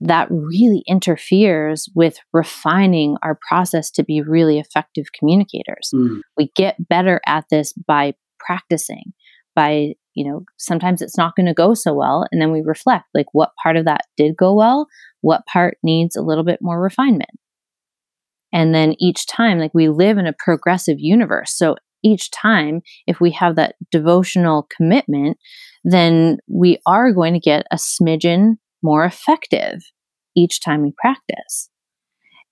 That 0.00 0.28
really 0.30 0.82
interferes 0.86 1.88
with 1.94 2.18
refining 2.32 3.16
our 3.22 3.38
process 3.48 3.90
to 3.92 4.02
be 4.02 4.22
really 4.22 4.58
effective 4.58 5.06
communicators. 5.18 5.90
Mm. 5.94 6.20
We 6.36 6.50
get 6.56 6.88
better 6.88 7.20
at 7.26 7.44
this 7.50 7.72
by 7.72 8.14
practicing, 8.38 9.12
by 9.54 9.94
you 10.14 10.28
know, 10.28 10.44
sometimes 10.58 11.02
it's 11.02 11.16
not 11.16 11.36
going 11.36 11.46
to 11.46 11.54
go 11.54 11.74
so 11.74 11.94
well. 11.94 12.26
And 12.30 12.42
then 12.42 12.50
we 12.50 12.62
reflect 12.62 13.04
like 13.14 13.26
what 13.32 13.52
part 13.62 13.76
of 13.76 13.84
that 13.84 14.02
did 14.16 14.36
go 14.36 14.54
well, 14.54 14.86
what 15.20 15.46
part 15.46 15.78
needs 15.82 16.16
a 16.16 16.22
little 16.22 16.44
bit 16.44 16.58
more 16.60 16.80
refinement. 16.80 17.30
And 18.52 18.74
then 18.74 18.94
each 18.98 19.26
time, 19.26 19.58
like 19.58 19.72
we 19.74 19.88
live 19.88 20.18
in 20.18 20.26
a 20.26 20.34
progressive 20.36 20.96
universe. 20.98 21.52
So 21.56 21.76
each 22.02 22.30
time, 22.30 22.80
if 23.06 23.20
we 23.20 23.30
have 23.32 23.56
that 23.56 23.76
devotional 23.90 24.66
commitment, 24.76 25.38
then 25.84 26.38
we 26.48 26.78
are 26.86 27.12
going 27.12 27.34
to 27.34 27.40
get 27.40 27.66
a 27.70 27.76
smidgen 27.76 28.56
more 28.82 29.04
effective 29.04 29.82
each 30.36 30.60
time 30.62 30.82
we 30.82 30.92
practice. 30.98 31.68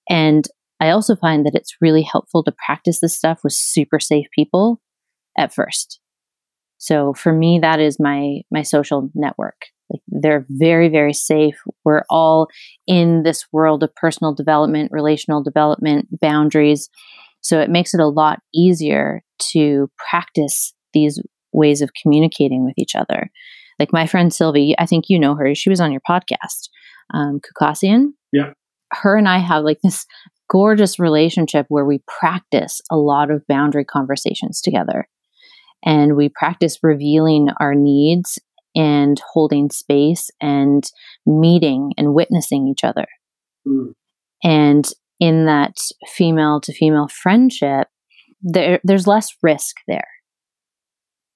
And 0.08 0.46
I 0.80 0.90
also 0.90 1.16
find 1.16 1.44
that 1.44 1.54
it's 1.54 1.76
really 1.80 2.02
helpful 2.02 2.44
to 2.44 2.54
practice 2.64 3.00
this 3.00 3.16
stuff 3.16 3.40
with 3.42 3.52
super 3.52 3.98
safe 3.98 4.26
people 4.34 4.80
at 5.36 5.52
first. 5.52 6.00
So 6.78 7.12
for 7.12 7.32
me, 7.32 7.58
that 7.58 7.80
is 7.80 7.98
my 7.98 8.42
my 8.50 8.62
social 8.62 9.10
network. 9.14 9.66
Like 9.90 10.00
they're 10.08 10.46
very, 10.48 10.88
very 10.88 11.12
safe. 11.12 11.56
We're 11.84 12.04
all 12.10 12.48
in 12.86 13.22
this 13.22 13.46
world 13.52 13.82
of 13.82 13.94
personal 13.94 14.34
development, 14.34 14.92
relational 14.92 15.42
development, 15.42 16.08
boundaries. 16.20 16.88
So 17.40 17.60
it 17.60 17.70
makes 17.70 17.94
it 17.94 18.00
a 18.00 18.08
lot 18.08 18.40
easier 18.54 19.22
to 19.52 19.90
practice 20.10 20.74
these 20.92 21.20
ways 21.52 21.80
of 21.80 21.90
communicating 22.00 22.64
with 22.64 22.74
each 22.76 22.94
other. 22.94 23.30
Like 23.78 23.92
my 23.92 24.06
friend 24.06 24.32
Silvy, 24.32 24.74
I 24.78 24.86
think 24.86 25.04
you 25.08 25.18
know 25.18 25.34
her. 25.36 25.54
She 25.54 25.70
was 25.70 25.80
on 25.80 25.92
your 25.92 26.02
podcast, 26.08 26.68
um, 27.14 27.40
Khoucasian. 27.40 28.08
Yeah. 28.32 28.52
Her 28.92 29.16
and 29.16 29.28
I 29.28 29.38
have 29.38 29.64
like 29.64 29.78
this 29.82 30.06
gorgeous 30.50 30.98
relationship 30.98 31.66
where 31.68 31.84
we 31.84 32.02
practice 32.06 32.80
a 32.90 32.96
lot 32.96 33.30
of 33.30 33.46
boundary 33.46 33.84
conversations 33.84 34.60
together 34.60 35.08
and 35.84 36.16
we 36.16 36.28
practice 36.28 36.78
revealing 36.82 37.48
our 37.60 37.74
needs 37.74 38.38
and 38.74 39.20
holding 39.32 39.70
space 39.70 40.30
and 40.40 40.84
meeting 41.26 41.92
and 41.96 42.14
witnessing 42.14 42.68
each 42.68 42.84
other. 42.84 43.06
Mm. 43.66 43.94
And 44.42 44.88
in 45.20 45.46
that 45.46 45.76
female 46.06 46.60
to 46.60 46.72
female 46.72 47.08
friendship, 47.08 47.88
there, 48.40 48.80
there's 48.84 49.06
less 49.06 49.30
risk 49.42 49.76
there. 49.88 50.08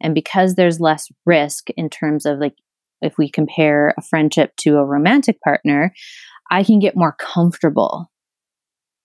And 0.01 0.14
because 0.14 0.55
there's 0.55 0.80
less 0.80 1.09
risk 1.26 1.70
in 1.70 1.89
terms 1.89 2.26
of 2.26 2.39
like, 2.39 2.55
if 3.01 3.18
we 3.18 3.28
compare 3.28 3.95
a 3.97 4.03
friendship 4.03 4.53
to 4.59 4.76
a 4.76 4.85
romantic 4.85 5.41
partner, 5.41 5.93
I 6.51 6.62
can 6.62 6.78
get 6.78 6.97
more 6.97 7.16
comfortable, 7.18 8.11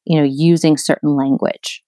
you 0.05 0.19
know, 0.19 0.27
using 0.29 0.77
certain 0.77 1.15
language. 1.15 1.81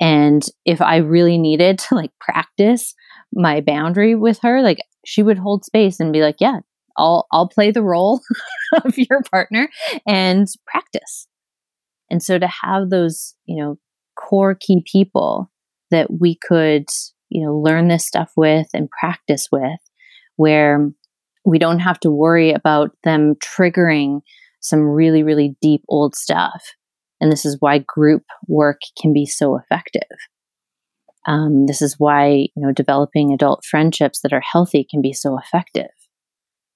And 0.00 0.42
if 0.64 0.80
I 0.80 0.96
really 0.98 1.36
needed 1.36 1.78
to 1.80 1.96
like 1.96 2.12
practice 2.20 2.94
my 3.32 3.60
boundary 3.60 4.14
with 4.14 4.38
her, 4.42 4.62
like 4.62 4.78
she 5.08 5.22
would 5.22 5.38
hold 5.38 5.64
space 5.64 6.00
and 6.00 6.12
be 6.12 6.20
like, 6.20 6.36
yeah, 6.38 6.58
I'll 6.98 7.26
I'll 7.32 7.48
play 7.48 7.70
the 7.70 7.82
role 7.82 8.20
of 8.84 8.98
your 8.98 9.22
partner 9.32 9.70
and 10.06 10.46
practice. 10.66 11.26
And 12.10 12.22
so 12.22 12.38
to 12.38 12.46
have 12.46 12.90
those, 12.90 13.34
you 13.46 13.56
know, 13.56 13.78
core 14.16 14.54
key 14.54 14.84
people 14.84 15.50
that 15.90 16.08
we 16.20 16.36
could, 16.46 16.84
you 17.30 17.42
know, 17.42 17.56
learn 17.56 17.88
this 17.88 18.06
stuff 18.06 18.32
with 18.36 18.66
and 18.74 18.90
practice 18.90 19.48
with 19.50 19.80
where 20.36 20.90
we 21.46 21.58
don't 21.58 21.78
have 21.78 21.98
to 22.00 22.10
worry 22.10 22.52
about 22.52 22.90
them 23.04 23.34
triggering 23.36 24.20
some 24.60 24.82
really 24.82 25.22
really 25.22 25.56
deep 25.62 25.84
old 25.88 26.14
stuff. 26.14 26.74
And 27.18 27.32
this 27.32 27.46
is 27.46 27.56
why 27.60 27.78
group 27.78 28.24
work 28.46 28.80
can 29.00 29.14
be 29.14 29.24
so 29.24 29.56
effective. 29.56 30.18
Um, 31.28 31.66
this 31.66 31.82
is 31.82 31.96
why 31.98 32.28
you 32.28 32.50
know 32.56 32.72
developing 32.72 33.32
adult 33.32 33.64
friendships 33.64 34.20
that 34.22 34.32
are 34.32 34.40
healthy 34.40 34.86
can 34.90 35.02
be 35.02 35.12
so 35.12 35.38
effective 35.38 35.90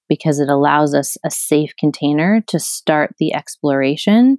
because 0.07 0.39
it 0.39 0.47
allows 0.47 0.93
us 0.93 1.17
a 1.25 1.31
safe 1.31 1.71
container 1.79 2.41
to 2.47 2.59
start 2.59 3.15
the 3.19 3.33
exploration 3.33 4.37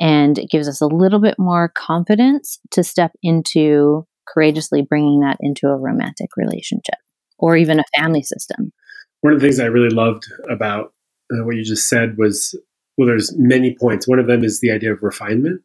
and 0.00 0.38
it 0.38 0.50
gives 0.50 0.68
us 0.68 0.80
a 0.80 0.86
little 0.86 1.20
bit 1.20 1.36
more 1.38 1.70
confidence 1.76 2.58
to 2.72 2.82
step 2.82 3.12
into 3.22 4.04
courageously 4.26 4.82
bringing 4.82 5.20
that 5.20 5.36
into 5.40 5.68
a 5.68 5.76
romantic 5.76 6.30
relationship 6.36 6.98
or 7.38 7.56
even 7.56 7.78
a 7.78 7.84
family 7.96 8.22
system. 8.22 8.72
One 9.20 9.32
of 9.32 9.40
the 9.40 9.46
things 9.46 9.60
I 9.60 9.66
really 9.66 9.94
loved 9.94 10.24
about 10.50 10.92
uh, 11.32 11.44
what 11.44 11.56
you 11.56 11.64
just 11.64 11.88
said 11.88 12.16
was 12.18 12.58
well, 12.96 13.08
there's 13.08 13.34
many 13.36 13.76
points. 13.78 14.06
One 14.06 14.18
of 14.18 14.26
them 14.26 14.44
is 14.44 14.60
the 14.60 14.70
idea 14.70 14.92
of 14.92 15.02
refinement, 15.02 15.62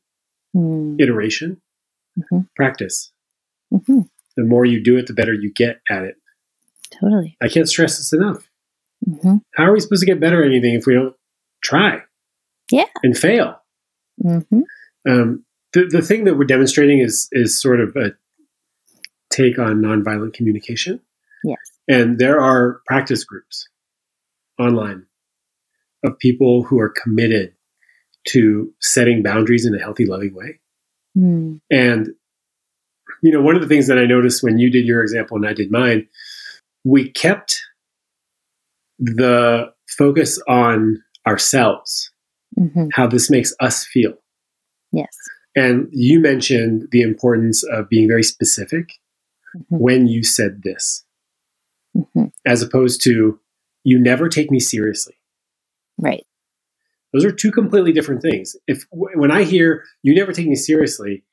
mm. 0.56 1.00
iteration, 1.00 1.62
mm-hmm. 2.18 2.40
practice. 2.56 3.12
Mm-hmm. 3.74 4.02
The 4.38 4.44
more 4.44 4.66
you 4.66 4.84
do 4.84 4.98
it, 4.98 5.08
the 5.08 5.14
better 5.14 5.34
you 5.34 5.52
get 5.54 5.82
at 5.90 6.04
it. 6.04 6.16
Totally. 7.00 7.38
I 7.42 7.50
can't 7.50 7.70
stress 7.70 7.98
this 7.98 8.14
enough. 8.14 8.50
Mm-hmm. 9.08 9.38
How 9.56 9.66
are 9.66 9.74
we 9.74 9.80
supposed 9.80 10.02
to 10.02 10.06
get 10.06 10.20
better 10.20 10.44
at 10.44 10.50
anything 10.50 10.76
if 10.76 10.86
we 10.86 10.94
don't 10.94 11.16
try? 11.64 12.02
Yeah. 12.72 12.86
And 13.04 13.18
fail. 13.18 13.62
Mm-hmm. 14.24 14.62
Um, 15.10 15.46
the 15.74 15.86
the 15.86 16.02
thing 16.02 16.26
that 16.26 16.38
we're 16.38 16.46
demonstrating 16.46 17.00
is 17.00 17.30
is 17.32 17.60
sort 17.60 17.80
of 17.80 17.96
a 17.96 18.12
take 19.32 19.60
on 19.60 19.82
nonviolent 19.82 20.34
communication. 20.34 21.00
Yes. 21.44 21.58
And 21.88 22.20
there 22.20 22.40
are 22.42 22.82
practice 22.86 23.24
groups 23.24 23.68
online 24.60 25.06
of 26.04 26.20
people 26.20 26.64
who 26.64 26.80
are 26.80 26.90
committed 26.90 27.54
to 28.28 28.74
setting 28.80 29.24
boundaries 29.24 29.66
in 29.66 29.74
a 29.74 29.80
healthy, 29.80 30.06
loving 30.06 30.36
way. 30.36 30.60
Mm. 31.18 31.62
And 31.72 32.10
you 33.22 33.32
know, 33.32 33.42
one 33.42 33.56
of 33.56 33.62
the 33.62 33.68
things 33.68 33.88
that 33.88 33.98
I 33.98 34.06
noticed 34.06 34.44
when 34.44 34.58
you 34.58 34.72
did 34.72 34.86
your 34.86 35.02
example 35.02 35.38
and 35.38 35.48
I 35.48 35.54
did 35.54 35.72
mine, 35.72 36.08
we 36.84 37.12
kept 37.12 37.62
the 38.98 39.72
focus 39.88 40.42
on 40.48 41.02
ourselves, 41.28 42.12
mm-hmm. 42.58 42.88
how 42.94 43.08
this 43.08 43.30
makes 43.30 43.54
us 43.60 43.86
feel. 43.86 44.14
Yes. 44.92 45.16
And 45.56 45.88
you 45.92 46.20
mentioned 46.20 46.88
the 46.92 47.02
importance 47.02 47.64
of 47.64 47.90
being 47.90 48.08
very 48.08 48.24
specific 48.24 48.90
mm-hmm. 49.56 49.76
when 49.78 50.08
you 50.08 50.24
said 50.24 50.62
this, 50.64 51.06
mm-hmm. 51.96 52.26
as 52.46 52.62
opposed 52.62 53.04
to, 53.04 53.40
you 53.84 54.00
never 54.00 54.28
take 54.28 54.52
me 54.52 54.60
seriously. 54.60 55.16
Right. 55.98 56.26
Those 57.14 57.26
are 57.26 57.32
two 57.32 57.52
completely 57.52 57.92
different 57.92 58.22
things. 58.22 58.56
If 58.68 58.86
when 58.92 59.32
I 59.32 59.44
hear 59.44 59.84
you 60.04 60.14
never 60.14 60.32
take 60.32 60.48
me 60.48 60.56
seriously, 60.56 61.24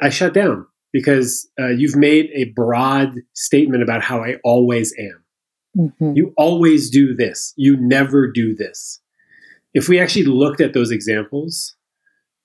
I 0.00 0.08
shut 0.08 0.34
down 0.34 0.66
because 0.92 1.48
uh, 1.58 1.68
you've 1.68 1.96
made 1.96 2.30
a 2.34 2.44
broad 2.54 3.14
statement 3.32 3.82
about 3.82 4.02
how 4.02 4.22
I 4.22 4.36
always 4.44 4.94
am. 4.98 5.24
Mm-hmm. 5.76 6.12
You 6.16 6.34
always 6.36 6.90
do 6.90 7.14
this. 7.14 7.54
You 7.56 7.76
never 7.78 8.30
do 8.30 8.54
this. 8.54 9.00
If 9.74 9.88
we 9.88 9.98
actually 9.98 10.24
looked 10.24 10.60
at 10.60 10.74
those 10.74 10.90
examples, 10.90 11.74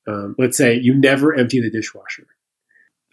um, 0.07 0.35
let's 0.37 0.57
say 0.57 0.79
you 0.81 0.95
never 0.95 1.35
empty 1.35 1.59
the 1.59 1.69
dishwasher, 1.69 2.25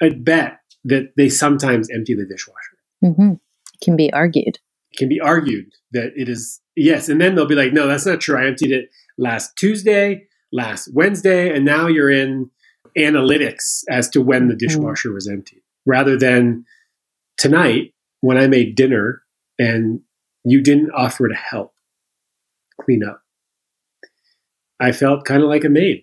I'd 0.00 0.24
bet 0.24 0.60
that 0.84 1.14
they 1.16 1.28
sometimes 1.28 1.88
empty 1.92 2.14
the 2.14 2.26
dishwasher. 2.26 2.78
Mm-hmm. 3.04 3.32
It 3.32 3.80
can 3.82 3.96
be 3.96 4.12
argued. 4.12 4.58
It 4.92 4.98
can 4.98 5.08
be 5.08 5.20
argued 5.20 5.72
that 5.92 6.12
it 6.14 6.28
is, 6.28 6.60
yes. 6.76 7.08
And 7.08 7.20
then 7.20 7.34
they'll 7.34 7.46
be 7.46 7.56
like, 7.56 7.72
no, 7.72 7.88
that's 7.88 8.06
not 8.06 8.20
true. 8.20 8.38
I 8.38 8.46
emptied 8.46 8.70
it 8.70 8.90
last 9.18 9.56
Tuesday, 9.56 10.28
last 10.52 10.90
Wednesday, 10.94 11.52
and 11.54 11.64
now 11.64 11.88
you're 11.88 12.10
in 12.10 12.50
analytics 12.96 13.82
as 13.90 14.08
to 14.10 14.20
when 14.20 14.48
the 14.48 14.54
mm-hmm. 14.54 14.66
dishwasher 14.66 15.12
was 15.12 15.28
empty 15.28 15.62
rather 15.86 16.16
than 16.16 16.64
tonight 17.36 17.92
when 18.20 18.38
I 18.38 18.46
made 18.46 18.74
dinner 18.74 19.22
and 19.58 20.00
you 20.44 20.62
didn't 20.62 20.90
offer 20.92 21.28
to 21.28 21.34
help 21.34 21.74
clean 22.80 23.02
up. 23.04 23.22
I 24.80 24.92
felt 24.92 25.24
kind 25.24 25.42
of 25.42 25.48
like 25.48 25.64
a 25.64 25.68
maid. 25.68 26.02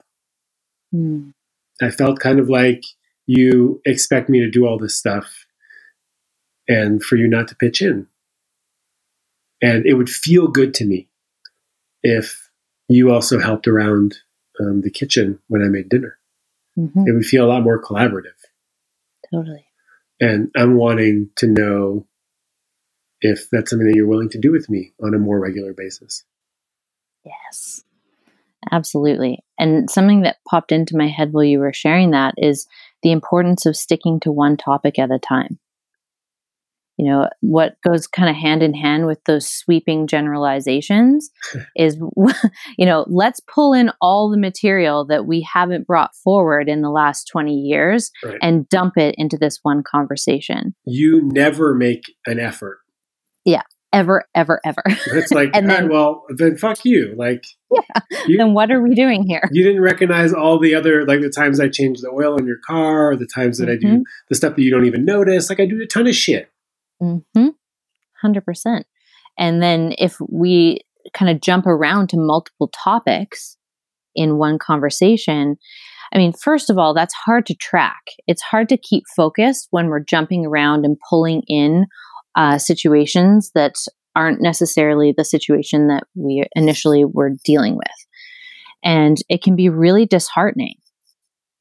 Mm. 0.93 1.33
I 1.81 1.89
felt 1.89 2.19
kind 2.19 2.39
of 2.39 2.49
like 2.49 2.83
you 3.27 3.81
expect 3.85 4.29
me 4.29 4.39
to 4.39 4.49
do 4.49 4.65
all 4.65 4.77
this 4.77 4.95
stuff 4.95 5.45
and 6.67 7.03
for 7.03 7.15
you 7.15 7.27
not 7.27 7.47
to 7.49 7.55
pitch 7.55 7.81
in. 7.81 8.07
And 9.61 9.85
it 9.85 9.93
would 9.93 10.09
feel 10.09 10.47
good 10.47 10.73
to 10.75 10.85
me 10.85 11.07
if 12.03 12.49
you 12.87 13.11
also 13.11 13.39
helped 13.39 13.67
around 13.67 14.17
um, 14.59 14.81
the 14.81 14.89
kitchen 14.89 15.39
when 15.47 15.61
I 15.61 15.67
made 15.67 15.89
dinner 15.89 16.17
mm-hmm. 16.77 17.07
it 17.07 17.13
would 17.13 17.25
feel 17.25 17.45
a 17.45 17.49
lot 17.49 17.63
more 17.63 17.81
collaborative. 17.81 18.37
Totally. 19.33 19.65
And 20.19 20.51
I'm 20.55 20.77
wanting 20.77 21.29
to 21.37 21.47
know 21.47 22.07
if 23.21 23.49
that's 23.51 23.69
something 23.69 23.87
that 23.87 23.95
you're 23.95 24.07
willing 24.07 24.29
to 24.29 24.39
do 24.39 24.51
with 24.51 24.69
me 24.69 24.93
on 25.03 25.13
a 25.13 25.19
more 25.19 25.39
regular 25.39 25.73
basis. 25.73 26.23
Yes, 27.23 27.83
absolutely. 28.71 29.39
And 29.59 29.89
something 29.89 30.21
that 30.21 30.37
popped 30.49 30.71
into 30.71 30.97
my 30.97 31.07
head 31.07 31.31
while 31.31 31.43
you 31.43 31.59
were 31.59 31.73
sharing 31.73 32.11
that 32.11 32.33
is 32.37 32.67
the 33.03 33.11
importance 33.11 33.65
of 33.65 33.77
sticking 33.77 34.19
to 34.21 34.31
one 34.31 34.57
topic 34.57 34.97
at 34.99 35.11
a 35.11 35.19
time 35.19 35.59
you 37.01 37.07
know 37.09 37.27
what 37.39 37.81
goes 37.81 38.05
kind 38.05 38.29
of 38.29 38.35
hand 38.35 38.61
in 38.61 38.75
hand 38.75 39.07
with 39.07 39.23
those 39.23 39.49
sweeping 39.49 40.05
generalizations 40.05 41.31
is 41.75 41.97
you 42.77 42.85
know 42.85 43.05
let's 43.09 43.39
pull 43.39 43.73
in 43.73 43.91
all 43.99 44.29
the 44.29 44.37
material 44.37 45.03
that 45.05 45.25
we 45.25 45.41
haven't 45.41 45.87
brought 45.87 46.15
forward 46.15 46.69
in 46.69 46.81
the 46.81 46.91
last 46.91 47.25
20 47.25 47.55
years 47.55 48.11
right. 48.23 48.37
and 48.41 48.69
dump 48.69 48.97
it 48.97 49.15
into 49.17 49.35
this 49.35 49.59
one 49.63 49.81
conversation. 49.81 50.75
You 50.85 51.21
never 51.23 51.73
make 51.73 52.03
an 52.27 52.39
effort. 52.39 52.77
Yeah. 53.45 53.63
Ever 53.93 54.25
ever 54.35 54.61
ever. 54.63 54.83
It's 55.07 55.31
like 55.31 55.49
and 55.53 55.69
then 55.69 55.89
well 55.89 56.23
then 56.29 56.55
fuck 56.55 56.85
you. 56.85 57.13
Like 57.17 57.43
yeah. 57.71 58.01
you, 58.27 58.37
then 58.37 58.53
what 58.53 58.71
are 58.71 58.81
we 58.81 58.93
doing 58.95 59.25
here? 59.27 59.49
You 59.51 59.63
didn't 59.63 59.81
recognize 59.81 60.33
all 60.33 60.59
the 60.59 60.75
other 60.75 61.05
like 61.05 61.19
the 61.19 61.29
times 61.29 61.59
i 61.59 61.67
change 61.67 61.99
the 61.99 62.09
oil 62.09 62.37
in 62.37 62.45
your 62.45 62.59
car 62.65 63.17
the 63.17 63.27
times 63.27 63.57
that 63.57 63.67
mm-hmm. 63.67 63.87
i 63.87 63.95
do 63.95 64.03
the 64.29 64.35
stuff 64.35 64.55
that 64.55 64.61
you 64.61 64.71
don't 64.71 64.85
even 64.85 65.03
notice. 65.03 65.49
Like 65.49 65.59
i 65.59 65.65
do 65.65 65.81
a 65.81 65.87
ton 65.87 66.07
of 66.07 66.15
shit 66.15 66.51
Mm-hmm. 67.01 67.47
100%. 68.23 68.83
And 69.37 69.61
then 69.61 69.93
if 69.97 70.17
we 70.29 70.81
kind 71.13 71.31
of 71.31 71.41
jump 71.41 71.65
around 71.65 72.09
to 72.09 72.17
multiple 72.17 72.69
topics 72.69 73.57
in 74.15 74.37
one 74.37 74.59
conversation, 74.59 75.57
I 76.13 76.17
mean, 76.17 76.33
first 76.33 76.69
of 76.69 76.77
all, 76.77 76.93
that's 76.93 77.13
hard 77.13 77.45
to 77.47 77.55
track. 77.55 78.01
It's 78.27 78.41
hard 78.41 78.69
to 78.69 78.77
keep 78.77 79.03
focused 79.15 79.67
when 79.71 79.87
we're 79.87 80.03
jumping 80.03 80.45
around 80.45 80.85
and 80.85 80.97
pulling 81.09 81.43
in 81.47 81.85
uh, 82.35 82.57
situations 82.57 83.51
that 83.55 83.75
aren't 84.15 84.41
necessarily 84.41 85.13
the 85.15 85.23
situation 85.23 85.87
that 85.87 86.03
we 86.15 86.45
initially 86.55 87.05
were 87.05 87.31
dealing 87.45 87.75
with. 87.75 87.87
And 88.83 89.17
it 89.29 89.41
can 89.41 89.55
be 89.55 89.69
really 89.69 90.05
disheartening 90.05 90.75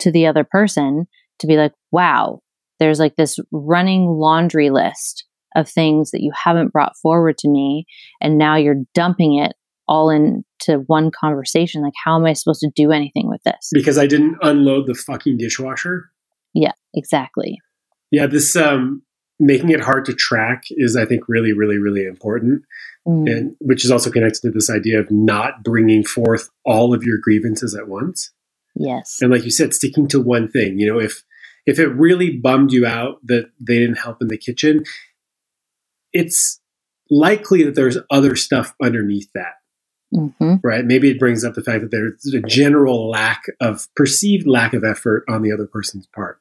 to 0.00 0.10
the 0.10 0.26
other 0.26 0.42
person 0.42 1.06
to 1.38 1.46
be 1.46 1.56
like, 1.56 1.72
wow, 1.92 2.40
there's 2.78 2.98
like 2.98 3.16
this 3.16 3.38
running 3.52 4.06
laundry 4.06 4.70
list 4.70 5.26
of 5.56 5.68
things 5.68 6.10
that 6.10 6.22
you 6.22 6.32
haven't 6.34 6.72
brought 6.72 6.96
forward 6.96 7.38
to 7.38 7.48
me 7.48 7.86
and 8.20 8.38
now 8.38 8.56
you're 8.56 8.82
dumping 8.94 9.38
it 9.38 9.52
all 9.90 10.08
into 10.08 10.84
one 10.86 11.10
conversation 11.10 11.82
like 11.82 11.92
how 12.02 12.16
am 12.16 12.24
i 12.24 12.32
supposed 12.32 12.60
to 12.60 12.70
do 12.74 12.92
anything 12.92 13.28
with 13.28 13.42
this? 13.42 13.70
Because 13.72 13.98
i 13.98 14.06
didn't 14.06 14.38
unload 14.40 14.86
the 14.86 14.94
fucking 14.94 15.36
dishwasher? 15.36 16.10
Yeah 16.54 16.72
exactly. 16.94 17.58
Yeah 18.10 18.26
this 18.26 18.54
um 18.56 19.02
making 19.38 19.70
it 19.70 19.80
hard 19.80 20.04
to 20.04 20.14
track 20.14 20.64
is 20.70 20.96
i 20.96 21.04
think 21.04 21.22
really 21.28 21.52
really 21.52 21.78
really 21.78 22.04
important. 22.06 22.62
Mm. 23.08 23.30
and 23.30 23.56
which 23.60 23.82
is 23.82 23.90
also 23.90 24.10
connected 24.10 24.42
to 24.42 24.50
this 24.50 24.68
idea 24.68 25.00
of 25.00 25.10
not 25.10 25.64
bringing 25.64 26.04
forth 26.04 26.50
all 26.66 26.92
of 26.92 27.02
your 27.02 27.16
grievances 27.16 27.74
at 27.74 27.88
once. 27.88 28.30
Yes. 28.76 29.16
And 29.22 29.32
like 29.32 29.42
you 29.42 29.50
said 29.50 29.72
sticking 29.72 30.06
to 30.08 30.20
one 30.20 30.48
thing 30.48 30.78
you 30.78 30.86
know 30.86 31.00
if 31.00 31.24
if 31.66 31.78
it 31.78 31.88
really 31.88 32.36
bummed 32.36 32.72
you 32.72 32.86
out 32.86 33.18
that 33.24 33.50
they 33.60 33.78
didn't 33.78 33.98
help 33.98 34.20
in 34.20 34.28
the 34.28 34.38
kitchen 34.38 34.84
it's 36.12 36.60
likely 37.10 37.62
that 37.64 37.74
there's 37.74 37.98
other 38.10 38.36
stuff 38.36 38.74
underneath 38.82 39.28
that. 39.34 39.54
Mm-hmm. 40.14 40.56
Right? 40.62 40.84
Maybe 40.84 41.10
it 41.10 41.20
brings 41.20 41.44
up 41.44 41.54
the 41.54 41.62
fact 41.62 41.82
that 41.82 41.90
there's 41.90 42.34
a 42.34 42.40
general 42.40 43.08
lack 43.08 43.44
of 43.60 43.86
perceived 43.94 44.46
lack 44.46 44.74
of 44.74 44.82
effort 44.82 45.24
on 45.28 45.42
the 45.42 45.52
other 45.52 45.66
person's 45.66 46.08
part. 46.08 46.40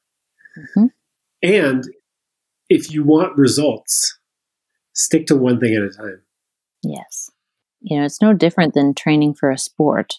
Mm-hmm. 0.57 0.85
And 1.43 1.83
if 2.67 2.91
you 2.91 3.03
want 3.03 3.37
results, 3.37 4.17
stick 4.93 5.27
to 5.27 5.35
one 5.35 5.59
thing 5.59 5.75
at 5.75 5.83
a 5.83 5.89
time. 5.89 6.21
Yes. 6.83 7.29
you 7.81 7.97
know, 7.97 8.05
it's 8.05 8.21
no 8.21 8.33
different 8.33 8.73
than 8.73 8.93
training 8.93 9.33
for 9.33 9.49
a 9.51 9.57
sport. 9.57 10.15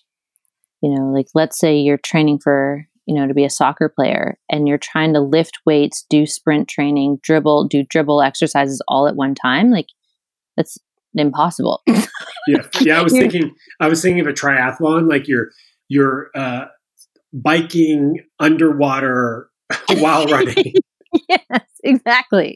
You 0.83 0.95
know, 0.95 1.07
like 1.13 1.29
let's 1.35 1.59
say 1.59 1.77
you're 1.77 1.99
training 1.99 2.39
for, 2.39 2.87
you 3.11 3.17
know, 3.17 3.27
to 3.27 3.35
be 3.35 3.45
a 3.45 3.51
soccer 3.51 3.89
player 3.89 4.39
and 4.49 4.69
you're 4.69 4.79
trying 4.79 5.13
to 5.15 5.21
lift 5.21 5.59
weights, 5.67 6.07
do 6.09 6.27
sprint 6.27 6.69
training, 6.69 7.19
dribble, 7.25 7.67
do 7.67 7.83
dribble 7.83 8.23
exercises 8.23 8.81
all 8.87 9.09
at 9.09 9.17
one 9.17 9.35
time. 9.35 9.73
Like 9.73 9.89
that's 10.57 10.79
impossible. 11.15 11.83
yeah. 11.89 12.69
Yeah. 12.81 13.01
I 13.01 13.03
was 13.03 13.13
thinking, 13.13 13.53
I 13.81 13.89
was 13.89 14.01
thinking 14.01 14.21
of 14.21 14.29
a 14.29 14.33
triathlon, 14.33 15.11
like 15.11 15.27
you're, 15.27 15.49
you're, 15.89 16.31
uh, 16.37 16.67
biking 17.33 18.21
underwater 18.39 19.51
while 19.99 20.27
running. 20.27 20.75
yes, 21.29 21.67
exactly. 21.83 22.55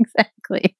exactly. 0.00 0.74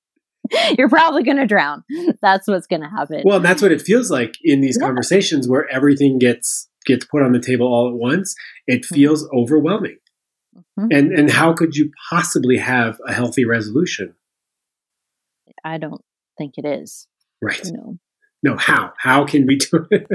You're 0.78 0.88
probably 0.88 1.22
going 1.22 1.36
to 1.36 1.46
drown. 1.46 1.84
That's 2.22 2.48
what's 2.48 2.66
going 2.66 2.80
to 2.80 2.88
happen. 2.88 3.24
Well, 3.26 3.40
that's 3.40 3.60
what 3.60 3.72
it 3.72 3.82
feels 3.82 4.10
like 4.10 4.38
in 4.42 4.62
these 4.62 4.78
yeah. 4.80 4.86
conversations 4.86 5.46
where 5.46 5.68
everything 5.68 6.18
gets 6.18 6.70
gets 6.84 7.04
put 7.04 7.22
on 7.22 7.32
the 7.32 7.40
table 7.40 7.66
all 7.66 7.88
at 7.88 7.94
once. 7.94 8.34
It 8.66 8.82
mm-hmm. 8.82 8.94
feels 8.94 9.24
mm-hmm. 9.24 9.38
overwhelming. 9.38 9.98
Mm-hmm. 10.78 10.86
And 10.90 11.12
and 11.12 11.30
how 11.30 11.52
could 11.52 11.76
you 11.76 11.90
possibly 12.10 12.58
have 12.58 12.98
a 13.06 13.12
healthy 13.12 13.44
resolution? 13.44 14.14
I 15.64 15.78
don't 15.78 16.02
think 16.38 16.54
it 16.56 16.66
is. 16.66 17.06
Right. 17.40 17.64
You 17.64 17.72
know. 17.72 17.98
No, 18.44 18.56
how? 18.56 18.92
How 18.98 19.24
can 19.24 19.46
we 19.46 19.56
do 19.70 19.86
it? 19.90 20.06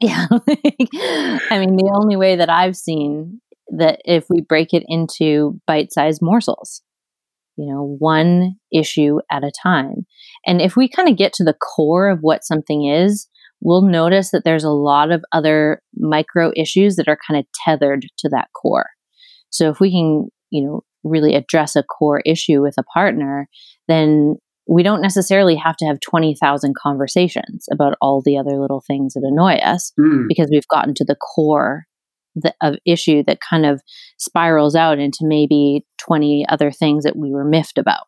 yeah. 0.00 0.26
I 0.30 1.58
mean, 1.58 1.76
the 1.76 1.90
only 1.94 2.16
way 2.16 2.36
that 2.36 2.50
I've 2.50 2.76
seen 2.76 3.40
that 3.68 4.00
if 4.04 4.26
we 4.28 4.42
break 4.42 4.74
it 4.74 4.84
into 4.86 5.60
bite-sized 5.66 6.20
morsels 6.20 6.82
you 7.56 7.66
know, 7.66 7.96
one 7.98 8.56
issue 8.72 9.18
at 9.30 9.44
a 9.44 9.52
time. 9.62 10.06
And 10.46 10.60
if 10.60 10.76
we 10.76 10.88
kind 10.88 11.08
of 11.08 11.16
get 11.16 11.32
to 11.34 11.44
the 11.44 11.54
core 11.54 12.08
of 12.08 12.20
what 12.20 12.44
something 12.44 12.86
is, 12.86 13.28
we'll 13.64 13.82
notice 13.82 14.30
that 14.30 14.44
there's 14.44 14.62
a 14.62 14.70
lot 14.70 15.10
of 15.10 15.24
other 15.32 15.80
micro 15.96 16.52
issues 16.54 16.96
that 16.96 17.08
are 17.08 17.18
kind 17.26 17.40
of 17.40 17.46
tethered 17.64 18.06
to 18.18 18.28
that 18.28 18.48
core. 18.54 18.90
So 19.50 19.70
if 19.70 19.80
we 19.80 19.90
can, 19.90 20.28
you 20.50 20.64
know, 20.64 20.82
really 21.02 21.34
address 21.34 21.74
a 21.74 21.82
core 21.82 22.22
issue 22.24 22.62
with 22.62 22.74
a 22.78 22.84
partner, 22.84 23.48
then 23.88 24.36
we 24.66 24.82
don't 24.82 25.02
necessarily 25.02 25.56
have 25.56 25.76
to 25.76 25.86
have 25.86 26.00
20,000 26.00 26.74
conversations 26.80 27.66
about 27.72 27.96
all 28.00 28.22
the 28.24 28.38
other 28.38 28.58
little 28.58 28.82
things 28.86 29.14
that 29.14 29.24
annoy 29.24 29.54
us 29.54 29.92
mm. 29.98 30.24
because 30.28 30.48
we've 30.50 30.68
gotten 30.68 30.94
to 30.94 31.04
the 31.04 31.16
core 31.16 31.84
the, 32.34 32.54
of 32.62 32.76
issue 32.86 33.22
that 33.26 33.38
kind 33.40 33.66
of 33.66 33.82
spirals 34.18 34.74
out 34.74 34.98
into 34.98 35.20
maybe 35.22 35.86
20 35.98 36.46
other 36.48 36.70
things 36.70 37.04
that 37.04 37.16
we 37.16 37.30
were 37.30 37.44
miffed 37.44 37.78
about. 37.78 38.06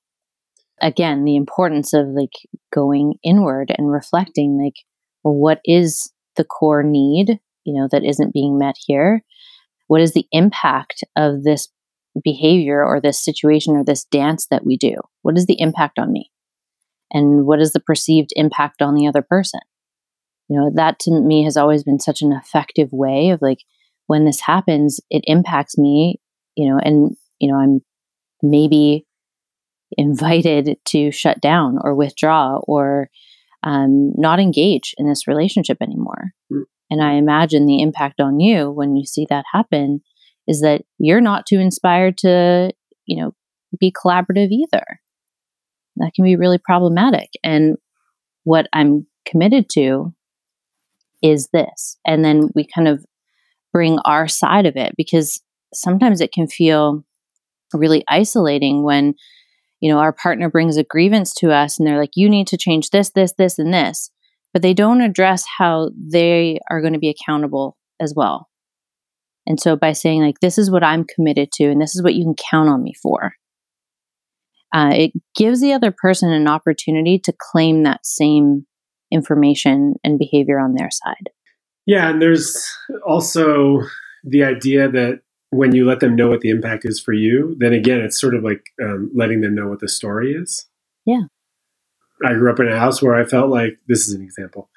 Again, 0.80 1.24
the 1.24 1.36
importance 1.36 1.92
of 1.92 2.08
like 2.08 2.34
going 2.72 3.14
inward 3.22 3.72
and 3.76 3.90
reflecting 3.90 4.58
like, 4.62 4.74
well, 5.26 5.34
what 5.34 5.60
is 5.64 6.12
the 6.36 6.44
core 6.44 6.84
need, 6.84 7.40
you 7.64 7.74
know, 7.74 7.88
that 7.90 8.04
isn't 8.04 8.32
being 8.32 8.58
met 8.58 8.76
here? 8.78 9.24
What 9.88 10.00
is 10.00 10.12
the 10.12 10.26
impact 10.30 11.02
of 11.16 11.42
this 11.42 11.68
behavior 12.22 12.84
or 12.84 13.00
this 13.00 13.24
situation 13.24 13.74
or 13.74 13.84
this 13.84 14.04
dance 14.04 14.46
that 14.52 14.64
we 14.64 14.76
do? 14.76 14.94
What 15.22 15.36
is 15.36 15.46
the 15.46 15.60
impact 15.60 15.98
on 15.98 16.12
me? 16.12 16.30
And 17.10 17.44
what 17.44 17.60
is 17.60 17.72
the 17.72 17.80
perceived 17.80 18.30
impact 18.36 18.80
on 18.80 18.94
the 18.94 19.08
other 19.08 19.22
person? 19.22 19.58
You 20.48 20.60
know, 20.60 20.70
that 20.76 21.00
to 21.00 21.10
me 21.10 21.42
has 21.42 21.56
always 21.56 21.82
been 21.82 21.98
such 21.98 22.22
an 22.22 22.32
effective 22.32 22.90
way 22.92 23.30
of 23.30 23.42
like 23.42 23.58
when 24.06 24.26
this 24.26 24.40
happens, 24.40 25.00
it 25.10 25.24
impacts 25.26 25.76
me, 25.76 26.20
you 26.54 26.70
know, 26.70 26.78
and, 26.80 27.16
you 27.40 27.50
know, 27.50 27.58
I'm 27.58 27.80
maybe 28.44 29.06
invited 29.98 30.78
to 30.84 31.10
shut 31.10 31.40
down 31.40 31.78
or 31.82 31.96
withdraw 31.96 32.58
or 32.58 33.10
um, 33.66 34.12
not 34.16 34.38
engage 34.38 34.94
in 34.96 35.08
this 35.08 35.26
relationship 35.26 35.78
anymore. 35.82 36.30
Mm. 36.50 36.62
And 36.88 37.02
I 37.02 37.14
imagine 37.14 37.66
the 37.66 37.82
impact 37.82 38.20
on 38.20 38.38
you 38.38 38.70
when 38.70 38.96
you 38.96 39.04
see 39.04 39.26
that 39.28 39.44
happen 39.52 40.02
is 40.46 40.60
that 40.60 40.82
you're 40.98 41.20
not 41.20 41.46
too 41.46 41.58
inspired 41.58 42.16
to, 42.18 42.70
you 43.06 43.20
know, 43.20 43.32
be 43.78 43.92
collaborative 43.92 44.50
either. 44.50 45.00
That 45.96 46.12
can 46.14 46.24
be 46.24 46.36
really 46.36 46.58
problematic. 46.58 47.28
And 47.42 47.76
what 48.44 48.68
I'm 48.72 49.08
committed 49.26 49.68
to 49.70 50.14
is 51.20 51.48
this. 51.52 51.98
And 52.06 52.24
then 52.24 52.50
we 52.54 52.68
kind 52.72 52.86
of 52.86 53.04
bring 53.72 53.98
our 54.04 54.28
side 54.28 54.66
of 54.66 54.76
it 54.76 54.94
because 54.96 55.42
sometimes 55.74 56.20
it 56.20 56.30
can 56.30 56.46
feel 56.46 57.02
really 57.74 58.04
isolating 58.08 58.84
when 58.84 59.14
you 59.80 59.92
know 59.92 59.98
our 59.98 60.12
partner 60.12 60.50
brings 60.50 60.76
a 60.76 60.84
grievance 60.84 61.34
to 61.34 61.52
us 61.52 61.78
and 61.78 61.86
they're 61.86 61.98
like 61.98 62.16
you 62.16 62.28
need 62.28 62.46
to 62.48 62.56
change 62.56 62.90
this 62.90 63.10
this 63.10 63.34
this 63.38 63.58
and 63.58 63.72
this. 63.72 64.10
But 64.52 64.62
they 64.62 64.74
don't 64.74 65.02
address 65.02 65.44
how 65.58 65.90
they 65.96 66.60
are 66.70 66.80
going 66.80 66.94
to 66.94 66.98
be 66.98 67.10
accountable 67.10 67.76
as 68.00 68.14
well. 68.16 68.48
And 69.46 69.60
so 69.60 69.76
by 69.76 69.92
saying 69.92 70.22
like 70.22 70.40
this 70.40 70.58
is 70.58 70.70
what 70.70 70.82
i'm 70.82 71.04
committed 71.04 71.52
to 71.52 71.64
and 71.64 71.80
this 71.80 71.94
is 71.94 72.02
what 72.02 72.14
you 72.14 72.24
can 72.24 72.34
count 72.50 72.68
on 72.68 72.82
me 72.82 72.94
for 73.00 73.34
uh, 74.74 74.90
it 74.92 75.12
gives 75.34 75.60
the 75.60 75.72
other 75.72 75.90
person 75.90 76.32
an 76.32 76.48
opportunity 76.48 77.18
to 77.18 77.32
claim 77.38 77.84
that 77.84 78.04
same 78.04 78.66
information 79.12 79.94
and 80.04 80.18
behavior 80.18 80.58
on 80.58 80.74
their 80.74 80.90
side. 80.90 81.30
Yeah, 81.86 82.10
and 82.10 82.20
there's 82.20 82.68
also 83.06 83.80
the 84.24 84.42
idea 84.42 84.90
that 84.90 85.20
when 85.50 85.74
you 85.74 85.86
let 85.86 86.00
them 86.00 86.16
know 86.16 86.28
what 86.28 86.40
the 86.40 86.50
impact 86.50 86.84
is 86.84 87.00
for 87.00 87.12
you, 87.12 87.56
then 87.58 87.72
again, 87.72 88.00
it's 88.00 88.20
sort 88.20 88.34
of 88.34 88.42
like 88.42 88.64
um, 88.82 89.10
letting 89.14 89.40
them 89.40 89.54
know 89.54 89.68
what 89.68 89.80
the 89.80 89.88
story 89.88 90.32
is. 90.32 90.66
Yeah. 91.04 91.22
I 92.24 92.32
grew 92.34 92.50
up 92.50 92.60
in 92.60 92.68
a 92.68 92.78
house 92.78 93.02
where 93.02 93.14
I 93.14 93.24
felt 93.24 93.50
like 93.50 93.78
this 93.88 94.08
is 94.08 94.14
an 94.14 94.22
example. 94.22 94.70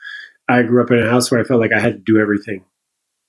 I 0.50 0.64
grew 0.64 0.84
up 0.84 0.92
in 0.92 1.00
a 1.00 1.10
house 1.10 1.32
where 1.32 1.40
I 1.40 1.44
felt 1.44 1.62
like 1.62 1.74
I 1.74 1.80
had 1.80 1.94
to 1.94 2.14
do 2.14 2.20
everything, 2.20 2.66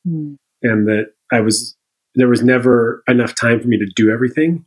mm. 0.06 0.36
and 0.62 0.88
that 0.88 1.12
I 1.30 1.40
was 1.40 1.76
there 2.16 2.28
was 2.28 2.42
never 2.42 3.04
enough 3.06 3.34
time 3.34 3.60
for 3.60 3.68
me 3.68 3.78
to 3.78 3.86
do 3.94 4.10
everything, 4.10 4.64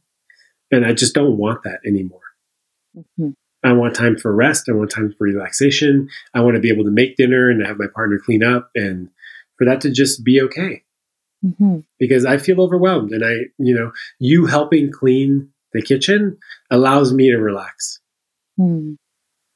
and 0.72 0.86
I 0.86 0.94
just 0.94 1.14
don't 1.14 1.38
want 1.38 1.64
that 1.64 1.80
anymore. 1.86 2.22
Mm-hmm. 2.96 3.32
I 3.64 3.74
want 3.74 3.96
time 3.96 4.18
for 4.18 4.34
rest. 4.34 4.70
I 4.70 4.74
want 4.74 4.92
time 4.92 5.14
for 5.18 5.26
relaxation. 5.26 6.10
I 6.34 6.42
want 6.42 6.56
to 6.56 6.62
be 6.62 6.70
able 6.70 6.84
to 6.84 6.92
make 6.92 7.16
dinner 7.16 7.50
and 7.50 7.66
have 7.66 7.78
my 7.78 7.88
partner 7.94 8.20
clean 8.24 8.44
up 8.44 8.70
and 8.76 9.10
for 9.58 9.66
that 9.66 9.82
to 9.82 9.92
just 9.92 10.24
be 10.24 10.42
okay. 10.42 10.84
Mm-hmm. 11.44 11.80
Because 12.00 12.26
I 12.26 12.38
feel 12.38 12.62
overwhelmed 12.62 13.12
and 13.12 13.24
I, 13.26 13.34
you 13.58 13.76
know, 13.76 13.92
you 14.20 14.46
helping 14.46 14.92
clean 14.92 15.50
the 15.74 15.82
kitchen 15.82 16.38
allows 16.72 17.14
me 17.14 17.30
to 17.32 17.38
relax. 17.38 18.00
Mm. 18.60 18.98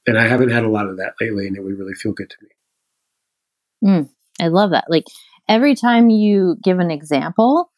And 0.06 0.18
I 0.18 0.28
haven't 0.28 0.50
had 0.50 0.64
a 0.64 0.70
lot 0.70 0.88
of 0.88 0.98
that 0.98 1.14
lately 1.22 1.48
and 1.48 1.56
it 1.56 1.64
would 1.64 1.78
really 1.78 1.94
feel 1.94 2.14
good 2.14 2.30
to 2.30 2.38
me. 2.42 2.50
Mm, 3.90 4.10
I 4.42 4.48
love 4.48 4.72
that. 4.72 4.86
Like 4.90 5.06
every 5.48 5.76
time 5.76 6.10
you 6.10 6.58
give 6.64 6.80
an 6.80 6.92
example, 6.92 7.72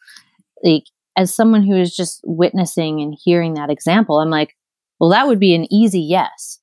like 0.64 0.84
as 1.18 1.36
someone 1.36 1.64
who 1.64 1.76
is 1.76 1.96
just 1.96 2.22
witnessing 2.24 3.02
and 3.02 3.16
hearing 3.22 3.56
that 3.56 3.70
example, 3.70 4.20
I'm 4.20 4.30
like, 4.30 4.56
well, 5.00 5.10
that 5.10 5.28
would 5.28 5.40
be 5.40 5.54
an 5.54 5.72
easy 5.72 6.02
yes. 6.02 6.60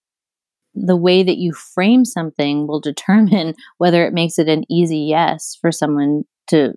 The 0.75 0.97
way 0.97 1.23
that 1.23 1.39
you 1.39 1.53
frame 1.53 2.05
something 2.05 2.67
will 2.67 2.81
determine 2.81 3.55
whether 3.79 4.07
it 4.07 4.15
makes 4.15 4.39
it 4.39 4.49
an 4.49 4.65
easy 4.71 4.99
yes 4.99 5.57
for 5.61 5.73
someone 5.73 6.25
to 6.49 6.75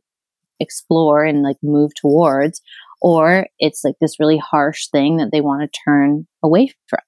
explore 0.59 1.23
and 1.23 1.43
like 1.43 1.57
move 1.63 1.91
towards, 1.95 2.61
or 3.01 3.47
it's 3.59 3.83
like 3.83 3.95
this 3.99 4.19
really 4.19 4.37
harsh 4.37 4.87
thing 4.87 5.17
that 5.17 5.29
they 5.31 5.41
want 5.41 5.61
to 5.61 5.79
turn 5.85 6.27
away 6.43 6.73
from. 6.87 6.99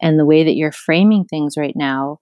And 0.00 0.18
the 0.18 0.26
way 0.26 0.44
that 0.44 0.56
you're 0.56 0.72
framing 0.72 1.24
things 1.24 1.56
right 1.56 1.74
now, 1.76 2.18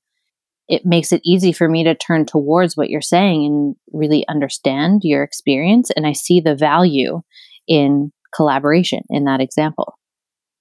it 0.69 0.87
makes 0.87 1.13
it 1.13 1.21
easy 1.25 1.53
for 1.53 1.69
me 1.69 1.85
to 1.85 1.95
turn 1.95 2.25
towards 2.25 2.77
what 2.77 2.89
you're 2.89 3.01
saying 3.01 3.45
and 3.45 3.77
really 3.93 4.27
understand 4.29 5.03
your 5.05 5.23
experience. 5.23 5.91
And 5.91 6.07
I 6.07 6.13
see 6.13 6.41
the 6.41 6.55
value 6.55 7.21
in 7.67 8.13
collaboration 8.35 9.03
in 9.11 9.25
that 9.25 9.41
example. 9.41 9.99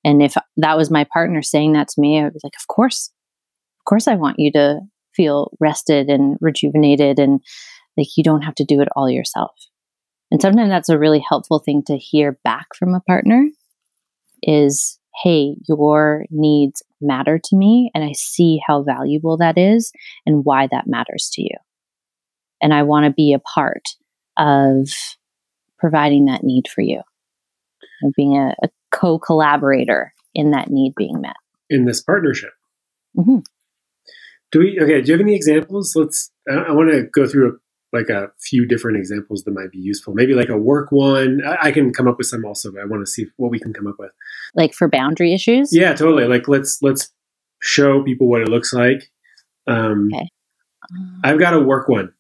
And 0.04 0.22
if 0.22 0.36
that 0.58 0.78
was 0.78 0.90
my 0.90 1.06
partner 1.14 1.42
saying 1.42 1.74
that 1.74 1.88
to 1.90 2.02
me, 2.02 2.20
I 2.20 2.26
was 2.26 2.42
like, 2.44 2.54
of 2.60 2.68
course, 2.68 3.12
of 3.80 3.86
course, 3.86 4.08
I 4.08 4.16
want 4.16 4.38
you 4.40 4.52
to 4.54 4.80
feel 5.16 5.52
rested 5.60 6.10
and 6.10 6.38
rejuvenated 6.42 7.20
and 7.20 7.40
like 7.98 8.08
you 8.16 8.24
don't 8.24 8.44
have 8.44 8.56
to 8.56 8.66
do 8.66 8.82
it 8.82 8.88
all 8.96 9.10
yourself. 9.10 9.52
And 10.32 10.42
sometimes 10.42 10.70
that's 10.70 10.89
a 10.89 10.98
really 10.98 11.24
helpful 11.28 11.60
thing 11.60 11.84
to 11.88 11.98
hear 11.98 12.39
back 12.44 12.68
from 12.78 12.94
a 12.96 13.02
partner 13.02 13.46
is, 14.42 14.98
hey, 15.24 15.56
your 15.68 16.26
needs 16.30 16.82
matter 17.02 17.39
to 17.44 17.56
me. 17.56 17.92
And 17.94 18.04
I 18.04 18.14
see 18.14 18.62
how 18.66 18.84
valuable 18.84 19.38
that 19.38 19.58
is 19.58 19.92
and 20.26 20.46
why 20.46 20.68
that 20.72 20.88
matters 20.88 21.30
to 21.34 21.42
you. 21.42 21.56
And 22.62 22.74
I 22.74 22.84
want 22.84 23.06
to 23.06 23.12
be 23.12 23.34
a 23.34 23.39
part 23.39 23.84
of 24.38 24.88
providing 25.78 26.26
that 26.26 26.44
need 26.44 26.68
for 26.68 26.82
you 26.82 27.02
and 28.02 28.14
being 28.16 28.38
a, 28.38 28.54
a 28.64 28.70
co 28.92 29.20
collaborator 29.20 30.14
in 30.34 30.52
that 30.52 30.70
need 30.70 30.94
being 30.96 31.20
met. 31.20 31.36
In 31.70 31.86
this 31.86 32.02
partnership. 32.02 32.52
Mm-hmm. 33.18 33.39
Do 34.52 34.60
we, 34.60 34.80
okay, 34.82 35.02
do 35.02 35.08
you 35.08 35.14
have 35.14 35.22
any 35.22 35.36
examples? 35.36 35.94
Let's, 35.96 36.32
I, 36.50 36.54
I 36.54 36.72
want 36.72 36.92
to 36.92 37.04
go 37.04 37.28
through 37.28 37.50
a, 37.50 37.52
like 37.94 38.10
a 38.10 38.32
few 38.39 38.66
different 38.66 38.98
examples 38.98 39.44
that 39.44 39.52
might 39.52 39.72
be 39.72 39.80
useful. 39.80 40.14
Maybe 40.14 40.34
like 40.34 40.50
a 40.50 40.58
work 40.58 40.92
one. 40.92 41.42
I, 41.46 41.68
I 41.68 41.72
can 41.72 41.92
come 41.94 42.08
up 42.08 42.18
with 42.18 42.28
some 42.28 42.46
also, 42.46 42.72
but 42.72 42.82
I 42.82 42.86
want 42.86 43.06
to 43.06 43.12
see 43.12 43.28
what 43.38 43.52
we 43.52 43.60
can 43.60 43.74
come 43.74 43.88
up 43.88 43.96
with. 44.00 44.12
Like 44.56 44.74
for 44.74 44.88
boundary 44.88 45.34
issues? 45.34 45.70
Yeah, 45.74 45.94
totally. 45.94 46.26
Like 46.26 46.48
let's, 46.48 46.82
let's 46.82 47.12
show 47.62 48.04
people 48.04 48.28
what 48.28 48.42
it 48.42 48.48
looks 48.48 48.74
like 48.74 49.12
Um, 49.68 50.10
okay. 50.14 50.28
I've 51.24 51.39
got 51.39 51.54
a 51.54 51.60
work 51.60 51.88
one. 51.88 52.14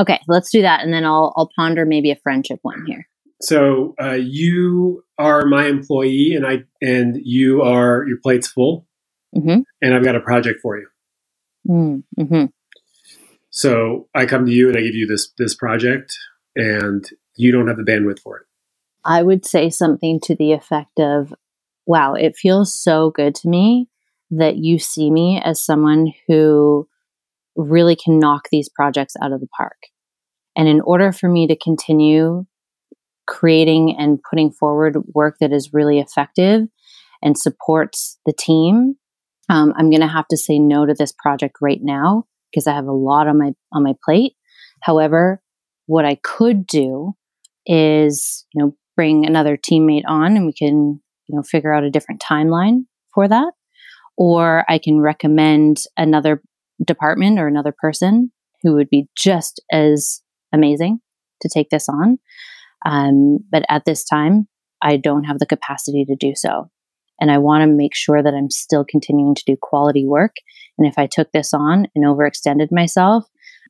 Okay, 0.00 0.20
let's 0.28 0.50
do 0.50 0.62
that, 0.62 0.82
and 0.82 0.92
then 0.92 1.04
I'll 1.04 1.32
I'll 1.36 1.50
ponder 1.56 1.84
maybe 1.84 2.10
a 2.10 2.16
friendship 2.16 2.60
one 2.62 2.84
here. 2.86 3.08
So 3.40 3.94
uh, 4.00 4.12
you 4.12 5.04
are 5.18 5.46
my 5.46 5.66
employee, 5.66 6.34
and 6.34 6.46
I 6.46 6.64
and 6.80 7.16
you 7.22 7.62
are 7.62 8.04
your 8.06 8.18
plate's 8.22 8.48
full, 8.48 8.86
mm-hmm. 9.36 9.60
and 9.82 9.94
I've 9.94 10.04
got 10.04 10.16
a 10.16 10.20
project 10.20 10.60
for 10.60 10.78
you. 10.78 10.86
Mm, 11.68 12.02
mm-hmm. 12.18 12.44
So 13.58 14.06
I 14.14 14.24
come 14.26 14.46
to 14.46 14.52
you 14.52 14.68
and 14.68 14.78
I 14.78 14.82
give 14.82 14.94
you 14.94 15.08
this 15.08 15.32
this 15.36 15.56
project, 15.56 16.16
and 16.54 17.04
you 17.34 17.50
don't 17.50 17.66
have 17.66 17.76
the 17.76 17.82
bandwidth 17.82 18.20
for 18.20 18.36
it. 18.36 18.46
I 19.04 19.24
would 19.24 19.44
say 19.44 19.68
something 19.68 20.20
to 20.26 20.36
the 20.36 20.52
effect 20.52 21.00
of, 21.00 21.34
"Wow, 21.84 22.14
it 22.14 22.36
feels 22.36 22.72
so 22.72 23.10
good 23.10 23.34
to 23.34 23.48
me 23.48 23.88
that 24.30 24.58
you 24.58 24.78
see 24.78 25.10
me 25.10 25.42
as 25.42 25.60
someone 25.60 26.12
who 26.28 26.86
really 27.56 27.96
can 27.96 28.20
knock 28.20 28.46
these 28.52 28.68
projects 28.68 29.16
out 29.20 29.32
of 29.32 29.40
the 29.40 29.48
park." 29.48 29.88
And 30.54 30.68
in 30.68 30.80
order 30.80 31.10
for 31.10 31.28
me 31.28 31.48
to 31.48 31.56
continue 31.56 32.46
creating 33.26 33.96
and 33.98 34.22
putting 34.22 34.52
forward 34.52 34.98
work 35.14 35.38
that 35.40 35.52
is 35.52 35.74
really 35.74 35.98
effective 35.98 36.68
and 37.22 37.36
supports 37.36 38.20
the 38.24 38.32
team, 38.32 38.94
um, 39.48 39.74
I'm 39.76 39.90
going 39.90 40.02
to 40.02 40.06
have 40.06 40.28
to 40.28 40.36
say 40.36 40.60
no 40.60 40.86
to 40.86 40.94
this 40.94 41.12
project 41.12 41.56
right 41.60 41.82
now 41.82 42.28
because 42.50 42.66
I 42.66 42.74
have 42.74 42.86
a 42.86 42.92
lot 42.92 43.28
on 43.28 43.38
my 43.38 43.52
on 43.72 43.82
my 43.82 43.94
plate. 44.04 44.34
However, 44.82 45.42
what 45.86 46.04
I 46.04 46.16
could 46.22 46.66
do 46.66 47.14
is, 47.66 48.46
you 48.52 48.62
know, 48.62 48.72
bring 48.96 49.26
another 49.26 49.56
teammate 49.56 50.04
on 50.06 50.36
and 50.36 50.46
we 50.46 50.52
can, 50.52 51.00
you 51.26 51.36
know, 51.36 51.42
figure 51.42 51.72
out 51.72 51.84
a 51.84 51.90
different 51.90 52.20
timeline 52.20 52.84
for 53.14 53.28
that. 53.28 53.52
Or 54.16 54.64
I 54.68 54.78
can 54.78 55.00
recommend 55.00 55.78
another 55.96 56.42
department 56.84 57.38
or 57.38 57.46
another 57.46 57.74
person 57.76 58.32
who 58.62 58.74
would 58.74 58.88
be 58.88 59.08
just 59.16 59.62
as 59.72 60.22
amazing 60.52 61.00
to 61.42 61.48
take 61.48 61.70
this 61.70 61.88
on. 61.88 62.18
Um, 62.84 63.38
but 63.50 63.64
at 63.68 63.84
this 63.84 64.04
time, 64.04 64.48
I 64.82 64.96
don't 64.96 65.24
have 65.24 65.38
the 65.38 65.46
capacity 65.46 66.04
to 66.04 66.16
do 66.16 66.32
so. 66.34 66.70
And 67.20 67.30
I 67.30 67.38
want 67.38 67.62
to 67.62 67.66
make 67.66 67.94
sure 67.94 68.22
that 68.22 68.34
I'm 68.34 68.50
still 68.50 68.84
continuing 68.84 69.34
to 69.34 69.44
do 69.44 69.56
quality 69.60 70.06
work. 70.06 70.36
And 70.76 70.86
if 70.86 70.94
I 70.98 71.06
took 71.06 71.32
this 71.32 71.52
on 71.52 71.86
and 71.94 72.04
overextended 72.04 72.68
myself, 72.70 73.24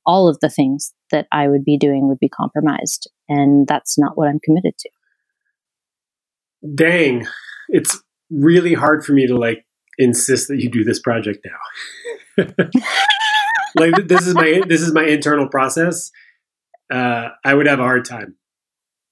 all 0.05 0.29
of 0.29 0.39
the 0.41 0.51
things 0.51 0.93
that 1.11 1.27
I 1.33 1.49
would 1.49 1.65
be 1.65 1.79
doing 1.79 2.09
would 2.09 2.19
be 2.19 2.29
compromised. 2.29 3.11
And 3.29 3.67
that's 3.67 3.99
not 3.99 4.17
what 4.17 4.29
I'm 4.29 4.41
committed 4.41 4.75
to. 4.79 4.91
Dang. 6.75 7.27
It's 7.69 8.03
really 8.31 8.75
hard 8.75 9.05
for 9.05 9.13
me 9.13 9.27
to 9.27 9.37
like 9.37 9.65
insist 9.99 10.49
that 10.49 10.61
you 10.61 10.71
do 10.71 10.85
this 10.85 11.01
project 11.01 11.47
now. 11.47 12.45
like 13.77 14.09
this 14.09 14.27
is 14.27 14.35
my 14.35 14.63
this 14.67 14.81
is 14.81 14.93
my 14.93 15.05
internal 15.05 15.49
process. 15.49 16.11
Uh, 16.91 17.29
I 17.45 17.55
would 17.55 17.67
have 17.67 17.81
a 17.81 17.85
hard 17.85 18.05
time. 18.05 18.37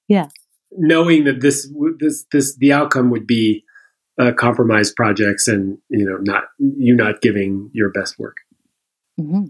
Yeah. 0.08 0.28
Knowing 0.72 1.24
that 1.24 1.40
this 1.40 1.70
this 1.98 2.24
this 2.32 2.56
the 2.56 2.72
outcome 2.72 3.10
would 3.10 3.26
be 3.26 3.64
uh, 4.18 4.32
compromised 4.32 4.96
projects 4.96 5.48
and 5.48 5.78
you 5.88 6.04
know 6.04 6.16
not 6.20 6.44
you 6.58 6.94
not 6.94 7.20
giving 7.20 7.70
your 7.72 7.90
best 7.90 8.18
work. 8.18 8.38
Mm-hmm. 9.20 9.44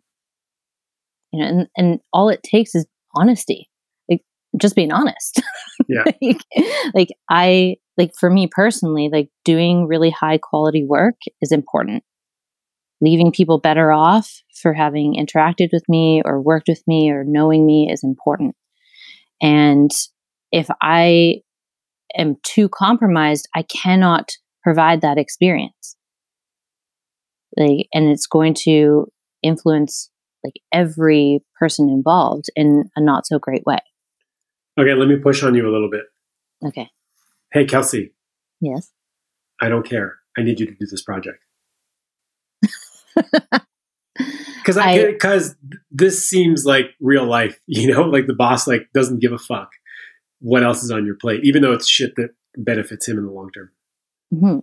You 1.33 1.41
know, 1.41 1.47
and 1.47 1.69
and 1.77 2.01
all 2.13 2.29
it 2.29 2.43
takes 2.43 2.75
is 2.75 2.87
honesty, 3.15 3.69
like 4.09 4.23
just 4.61 4.77
being 4.77 4.93
honest. 4.93 5.41
Yeah. 5.89 6.05
like, 6.23 6.41
like 6.95 7.09
I 7.29 7.77
like 7.99 8.13
for 8.19 8.31
me 8.31 8.49
personally, 8.51 9.11
like 9.13 9.29
doing 9.45 9.87
really 9.87 10.09
high 10.11 10.39
quality 10.39 10.85
work 10.85 11.17
is 11.43 11.53
important. 11.53 12.03
Leaving 13.03 13.31
people 13.31 13.61
better 13.61 13.93
off 13.93 14.41
for 14.61 14.73
having 14.73 15.15
interacted 15.15 15.69
with 15.73 15.85
me 15.87 16.23
or 16.25 16.41
worked 16.41 16.69
with 16.69 16.83
me 16.87 17.11
or 17.11 17.25
knowing 17.25 17.67
me 17.67 17.91
is 17.93 18.03
important. 18.03 18.57
And 19.43 19.91
if 20.51 20.69
I 20.81 21.43
am 22.17 22.37
too 22.43 22.69
compromised, 22.71 23.49
I 23.55 23.63
cannot 23.63 24.33
provide 24.67 25.01
that 25.01 25.17
experience. 25.17 25.95
Like, 27.57 27.87
and 27.95 28.09
it's 28.09 28.27
going 28.27 28.55
to 28.65 29.07
influence 29.41 30.11
like 30.43 30.55
every 30.73 31.45
person 31.57 31.89
involved 31.89 32.47
in 32.57 32.91
a 32.97 33.01
not 33.01 33.29
so 33.29 33.39
great 33.39 33.63
way. 33.65 33.79
Okay, 34.77 34.95
let 34.95 35.07
me 35.07 35.19
push 35.19 35.45
on 35.45 35.55
you 35.55 35.69
a 35.69 35.71
little 35.71 35.89
bit. 35.89 36.03
Okay. 36.67 36.91
Hey, 37.53 37.65
Kelsey. 37.65 38.13
Yes. 38.61 38.91
I 39.61 39.69
don't 39.69 39.89
care. 39.89 40.17
I 40.37 40.43
need 40.43 40.59
you 40.59 40.67
to 40.67 40.73
do 40.73 40.87
this 40.91 41.03
project. 41.03 41.39
Because 44.59 44.79
I 44.79 45.13
because 45.13 45.55
this 45.93 46.29
seems 46.29 46.65
like 46.65 46.87
real 47.01 47.25
life, 47.25 47.61
you 47.69 47.95
know, 47.95 48.03
like 48.03 48.27
the 48.27 48.35
boss 48.35 48.67
like 48.67 48.89
doesn't 48.93 49.21
give 49.21 49.31
a 49.31 49.39
fuck 49.39 49.71
what 50.41 50.65
else 50.65 50.83
is 50.83 50.91
on 50.91 51.07
your 51.07 51.15
plate, 51.15 51.43
even 51.45 51.63
though 51.63 51.73
it's 51.73 51.87
shit 51.87 52.17
that 52.17 52.31
benefits 52.57 53.07
him 53.07 53.17
in 53.17 53.27
the 53.27 53.31
long 53.31 53.53
term. 53.53 53.71
Mm-hmm. 54.33 54.59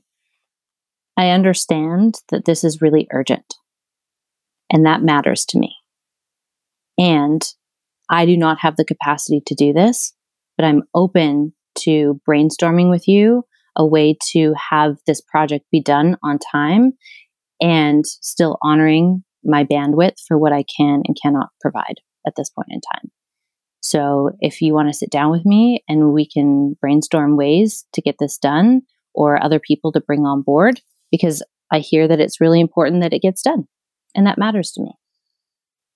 I 1.18 1.30
understand 1.30 2.16
that 2.30 2.45
this 2.45 2.64
is 2.64 2.82
really 2.82 3.07
urgent, 3.11 3.55
and 4.72 4.86
that 4.86 5.03
matters 5.03 5.45
to 5.49 5.59
me. 5.59 5.76
And 6.97 7.41
I 8.09 8.26
do 8.26 8.38
not 8.38 8.59
have 8.59 8.76
the 8.76 8.86
capacity 8.86 9.41
to 9.45 9.55
do 9.55 9.74
this, 9.74 10.14
but 10.57 10.66
I'm 10.66 10.84
open 10.93 11.53
to 11.80 12.20
brainstorming 12.28 12.89
with 12.89 13.07
you 13.07 13.43
a 13.76 13.86
way 13.86 14.16
to 14.32 14.53
have 14.70 14.97
this 15.07 15.22
project 15.22 15.66
be 15.72 15.82
done 15.82 16.18
on 16.24 16.38
time 16.51 16.93
and 17.59 18.05
still 18.05 18.57
honoring 18.61 19.24
my 19.43 19.64
bandwidth 19.64 20.20
for 20.28 20.38
what 20.38 20.53
I 20.53 20.64
can 20.78 21.01
and 21.05 21.18
cannot 21.22 21.49
provide 21.59 21.95
at 22.26 22.34
this 22.38 22.49
point 22.49 22.68
in 22.70 22.82
time. 22.93 23.11
So 23.82 24.32
if 24.39 24.61
you 24.61 24.74
want 24.74 24.89
to 24.89 24.93
sit 24.93 25.09
down 25.09 25.32
with 25.32 25.45
me 25.45 25.84
and 25.89 26.14
we 26.14 26.28
can 26.28 26.76
brainstorm 26.80 27.36
ways 27.36 27.86
to 27.93 28.01
get 28.01 28.16
this 28.20 28.38
done 28.38 28.84
or 29.14 29.41
other 29.43 29.59
people 29.59 29.91
to 29.91 30.01
bring 30.01 30.26
on 30.26 30.41
board, 30.41 30.82
because 31.11 31.43
I 31.72 31.80
hear 31.80 32.07
that 32.07 32.20
it's 32.20 32.41
really 32.41 32.59
important 32.59 33.01
that 33.01 33.14
it 33.14 33.22
gets 33.22 33.41
done. 33.41 33.68
And 34.16 34.28
that 34.28 34.38
matters 34.38 34.72
to 34.72 34.82
me. 34.82 34.91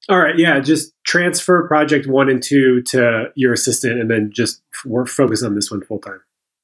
All 0.09 0.19
right. 0.19 0.37
Yeah. 0.37 0.59
Just 0.59 0.93
transfer 1.05 1.67
project 1.67 2.07
one 2.07 2.29
and 2.29 2.41
two 2.41 2.81
to 2.87 3.25
your 3.35 3.53
assistant 3.53 3.99
and 3.99 4.09
then 4.09 4.31
just 4.33 4.61
work, 4.85 5.07
focus 5.07 5.43
on 5.43 5.55
this 5.55 5.69
one 5.69 5.81
full 5.81 5.99
time. 5.99 6.21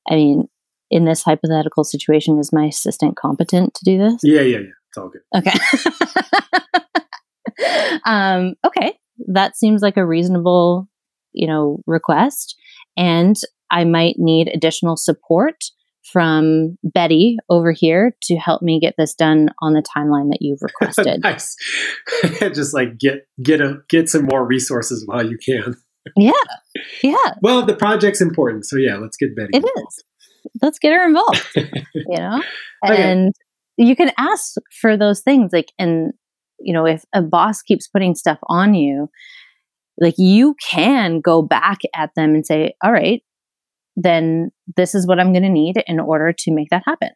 I 0.10 0.16
mean, 0.16 0.47
in 0.89 1.06
this 1.06 1.24
hypothetical 1.24 1.84
situation, 1.84 2.39
is 2.39 2.54
my 2.54 2.66
assistant 2.66 3.18
competent 3.18 3.74
to 3.76 3.86
do 3.86 3.97
this? 3.97 4.20
Yeah. 4.24 4.41
Yeah. 4.41 4.60
Yeah. 4.60 4.70
It's 4.89 4.97
all 4.97 5.10
good. 5.10 5.22
Okay. 5.36 5.60
um, 8.06 8.54
okay. 8.66 8.97
That 9.28 9.58
seems 9.58 9.82
like 9.82 9.97
a 9.97 10.06
reasonable 10.06 10.88
you 11.34 11.47
know, 11.47 11.80
request. 11.86 12.56
And 12.95 13.36
I 13.72 13.84
might 13.84 14.16
need 14.18 14.47
additional 14.47 14.95
support 14.95 15.56
from 16.14 16.78
Betty 16.84 17.38
over 17.49 17.72
here 17.72 18.16
to 18.24 18.36
help 18.36 18.61
me 18.61 18.80
get 18.80 18.93
this 18.97 19.16
done 19.16 19.49
on 19.61 19.74
the 19.74 19.82
timeline 19.82 20.30
that 20.30 20.38
you've 20.39 20.61
requested. 20.61 21.22
nice. 21.24 21.55
Just 22.39 22.74
like 22.74 22.97
get 22.99 23.28
get 23.41 23.59
a 23.59 23.80
get 23.89 24.07
some 24.07 24.26
more 24.26 24.45
resources 24.45 25.05
while 25.05 25.28
you 25.28 25.38
can. 25.43 25.76
yeah. 26.16 26.32
Yeah. 27.01 27.34
Well, 27.41 27.66
the 27.66 27.76
project's 27.76 28.22
important, 28.22 28.66
so 28.66 28.78
yeah, 28.78 28.97
let's 28.97 29.18
get 29.18 29.36
Betty. 29.36 29.49
It 29.53 29.57
involved. 29.57 29.78
is. 29.88 30.03
Let's 30.61 30.80
get 30.80 30.93
her 30.93 31.05
involved. 31.05 31.43
you 31.55 32.18
know? 32.18 32.41
Oh, 32.86 32.91
okay. 32.91 33.11
And 33.11 33.34
you 33.78 33.95
can 33.95 34.11
ask 34.18 34.53
for 34.80 34.95
those 34.95 35.22
things 35.22 35.51
like 35.51 35.72
and 35.80 36.14
you 36.59 36.74
know, 36.74 36.86
if 36.86 37.03
a 37.14 37.22
boss 37.22 37.61
keeps 37.61 37.88
putting 37.88 38.16
stuff 38.16 38.38
on 38.43 38.74
you, 38.74 39.09
like 39.99 40.16
you 40.18 40.55
can 40.61 41.20
go 41.20 41.41
back 41.41 41.80
at 41.95 42.11
them 42.16 42.36
and 42.36 42.45
say, 42.45 42.74
all 42.84 42.91
right, 42.91 43.22
then 43.95 44.51
this 44.75 44.95
is 44.95 45.07
what 45.07 45.19
I'm 45.19 45.33
going 45.33 45.43
to 45.43 45.49
need 45.49 45.83
in 45.87 45.99
order 45.99 46.33
to 46.33 46.51
make 46.51 46.69
that 46.69 46.83
happen. 46.85 47.09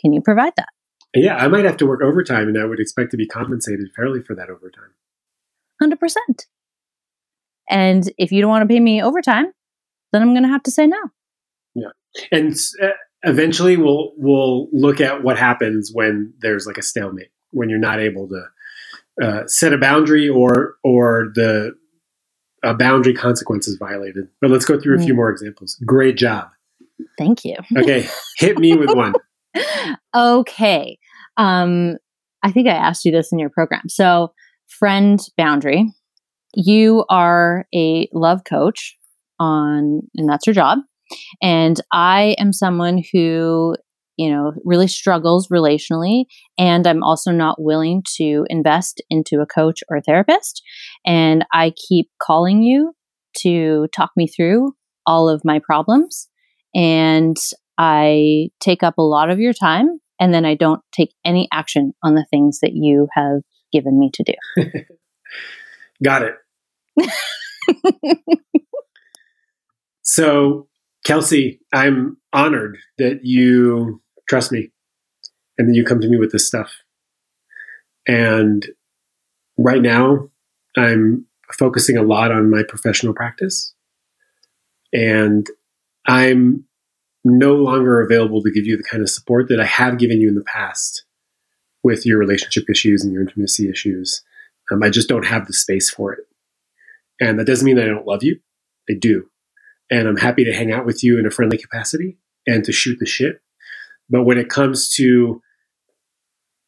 Can 0.00 0.12
you 0.12 0.20
provide 0.20 0.52
that? 0.56 0.68
Yeah, 1.14 1.36
I 1.36 1.48
might 1.48 1.64
have 1.64 1.76
to 1.78 1.86
work 1.86 2.02
overtime 2.02 2.48
and 2.48 2.58
I 2.58 2.64
would 2.64 2.80
expect 2.80 3.10
to 3.12 3.16
be 3.16 3.26
compensated 3.26 3.88
fairly 3.94 4.22
for 4.22 4.34
that 4.36 4.48
overtime. 4.48 4.90
100%. 5.82 5.96
And 7.68 8.10
if 8.18 8.32
you 8.32 8.40
don't 8.40 8.50
want 8.50 8.68
to 8.68 8.72
pay 8.72 8.80
me 8.80 9.02
overtime, 9.02 9.52
then 10.12 10.22
I'm 10.22 10.32
going 10.32 10.42
to 10.42 10.48
have 10.48 10.62
to 10.64 10.70
say 10.70 10.86
no. 10.86 10.98
Yeah. 11.74 11.90
And 12.32 12.56
uh, 12.82 12.88
eventually 13.22 13.76
we'll 13.76 14.12
we'll 14.16 14.68
look 14.72 15.00
at 15.00 15.22
what 15.22 15.38
happens 15.38 15.90
when 15.92 16.34
there's 16.40 16.66
like 16.66 16.78
a 16.78 16.82
stalemate, 16.82 17.30
when 17.50 17.68
you're 17.68 17.78
not 17.78 18.00
able 18.00 18.28
to 18.28 18.44
uh, 19.24 19.46
set 19.46 19.72
a 19.72 19.78
boundary 19.78 20.28
or 20.28 20.74
or 20.82 21.30
the 21.34 21.72
a 22.62 22.74
boundary 22.74 23.14
consequence 23.14 23.66
is 23.68 23.76
violated. 23.76 24.28
But 24.40 24.50
let's 24.50 24.64
go 24.64 24.80
through 24.80 24.96
a 24.96 25.00
few 25.00 25.14
mm. 25.14 25.16
more 25.16 25.30
examples. 25.30 25.76
Great 25.84 26.16
job. 26.16 26.48
Thank 27.18 27.44
you. 27.44 27.56
okay, 27.76 28.06
hit 28.38 28.58
me 28.58 28.74
with 28.74 28.90
one. 28.94 29.14
okay. 30.14 30.98
Um, 31.36 31.96
I 32.42 32.52
think 32.52 32.68
I 32.68 32.72
asked 32.72 33.04
you 33.04 33.12
this 33.12 33.32
in 33.32 33.38
your 33.38 33.50
program. 33.50 33.88
So, 33.88 34.32
friend 34.66 35.20
boundary. 35.36 35.86
You 36.54 37.04
are 37.08 37.66
a 37.74 38.08
love 38.12 38.42
coach 38.44 38.96
on, 39.38 40.02
and 40.16 40.28
that's 40.28 40.46
your 40.46 40.54
job. 40.54 40.78
And 41.40 41.80
I 41.92 42.34
am 42.38 42.52
someone 42.52 43.02
who 43.12 43.76
you 44.20 44.30
know, 44.30 44.52
really 44.66 44.86
struggles 44.86 45.48
relationally. 45.48 46.26
And 46.58 46.86
I'm 46.86 47.02
also 47.02 47.32
not 47.32 47.56
willing 47.58 48.02
to 48.16 48.44
invest 48.50 49.02
into 49.08 49.40
a 49.40 49.46
coach 49.46 49.80
or 49.88 49.96
a 49.96 50.02
therapist. 50.02 50.62
And 51.06 51.46
I 51.54 51.72
keep 51.88 52.10
calling 52.20 52.62
you 52.62 52.92
to 53.38 53.88
talk 53.96 54.10
me 54.18 54.26
through 54.26 54.74
all 55.06 55.30
of 55.30 55.40
my 55.42 55.58
problems. 55.58 56.28
And 56.74 57.38
I 57.78 58.50
take 58.60 58.82
up 58.82 58.98
a 58.98 59.02
lot 59.02 59.30
of 59.30 59.40
your 59.40 59.54
time. 59.54 59.88
And 60.20 60.34
then 60.34 60.44
I 60.44 60.54
don't 60.54 60.82
take 60.92 61.14
any 61.24 61.48
action 61.50 61.94
on 62.04 62.14
the 62.14 62.26
things 62.28 62.58
that 62.60 62.72
you 62.74 63.08
have 63.14 63.40
given 63.72 63.98
me 63.98 64.10
to 64.12 64.22
do. 64.22 64.62
Got 66.04 66.28
it. 66.98 67.08
so, 70.02 70.68
Kelsey, 71.06 71.60
I'm 71.72 72.18
honored 72.34 72.76
that 72.98 73.20
you 73.22 74.02
trust 74.30 74.52
me 74.52 74.70
and 75.58 75.68
then 75.68 75.74
you 75.74 75.84
come 75.84 76.00
to 76.00 76.08
me 76.08 76.16
with 76.16 76.30
this 76.30 76.46
stuff. 76.46 76.72
And 78.06 78.64
right 79.58 79.82
now, 79.82 80.30
I'm 80.76 81.26
focusing 81.52 81.96
a 81.96 82.02
lot 82.02 82.30
on 82.30 82.48
my 82.48 82.62
professional 82.62 83.12
practice. 83.12 83.74
And 84.92 85.48
I'm 86.06 86.64
no 87.24 87.54
longer 87.56 88.00
available 88.00 88.40
to 88.42 88.52
give 88.52 88.66
you 88.66 88.76
the 88.76 88.84
kind 88.84 89.02
of 89.02 89.10
support 89.10 89.48
that 89.48 89.60
I 89.60 89.66
have 89.66 89.98
given 89.98 90.20
you 90.20 90.28
in 90.28 90.36
the 90.36 90.44
past 90.44 91.04
with 91.82 92.06
your 92.06 92.18
relationship 92.18 92.70
issues 92.70 93.04
and 93.04 93.12
your 93.12 93.22
intimacy 93.22 93.68
issues. 93.68 94.22
Um, 94.70 94.82
I 94.82 94.90
just 94.90 95.08
don't 95.08 95.26
have 95.26 95.46
the 95.46 95.52
space 95.52 95.90
for 95.90 96.12
it. 96.12 96.20
And 97.20 97.38
that 97.38 97.46
doesn't 97.46 97.66
mean 97.66 97.76
that 97.76 97.84
I 97.84 97.88
don't 97.88 98.06
love 98.06 98.22
you. 98.22 98.38
I 98.88 98.94
do. 98.98 99.26
And 99.90 100.06
I'm 100.06 100.16
happy 100.16 100.44
to 100.44 100.54
hang 100.54 100.72
out 100.72 100.86
with 100.86 101.02
you 101.02 101.18
in 101.18 101.26
a 101.26 101.30
friendly 101.30 101.58
capacity 101.58 102.16
and 102.46 102.64
to 102.64 102.72
shoot 102.72 102.98
the 103.00 103.06
shit. 103.06 103.42
But 104.10 104.24
when 104.24 104.38
it 104.38 104.50
comes 104.50 104.92
to 104.96 105.40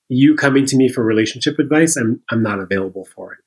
you 0.08 0.34
coming 0.36 0.66
to 0.66 0.76
me 0.76 0.88
for 0.88 1.02
relationship 1.02 1.58
advice, 1.58 1.96
I'm, 1.96 2.22
I'm 2.30 2.42
not 2.42 2.60
available 2.60 3.04
for 3.04 3.34
it. 3.34 3.38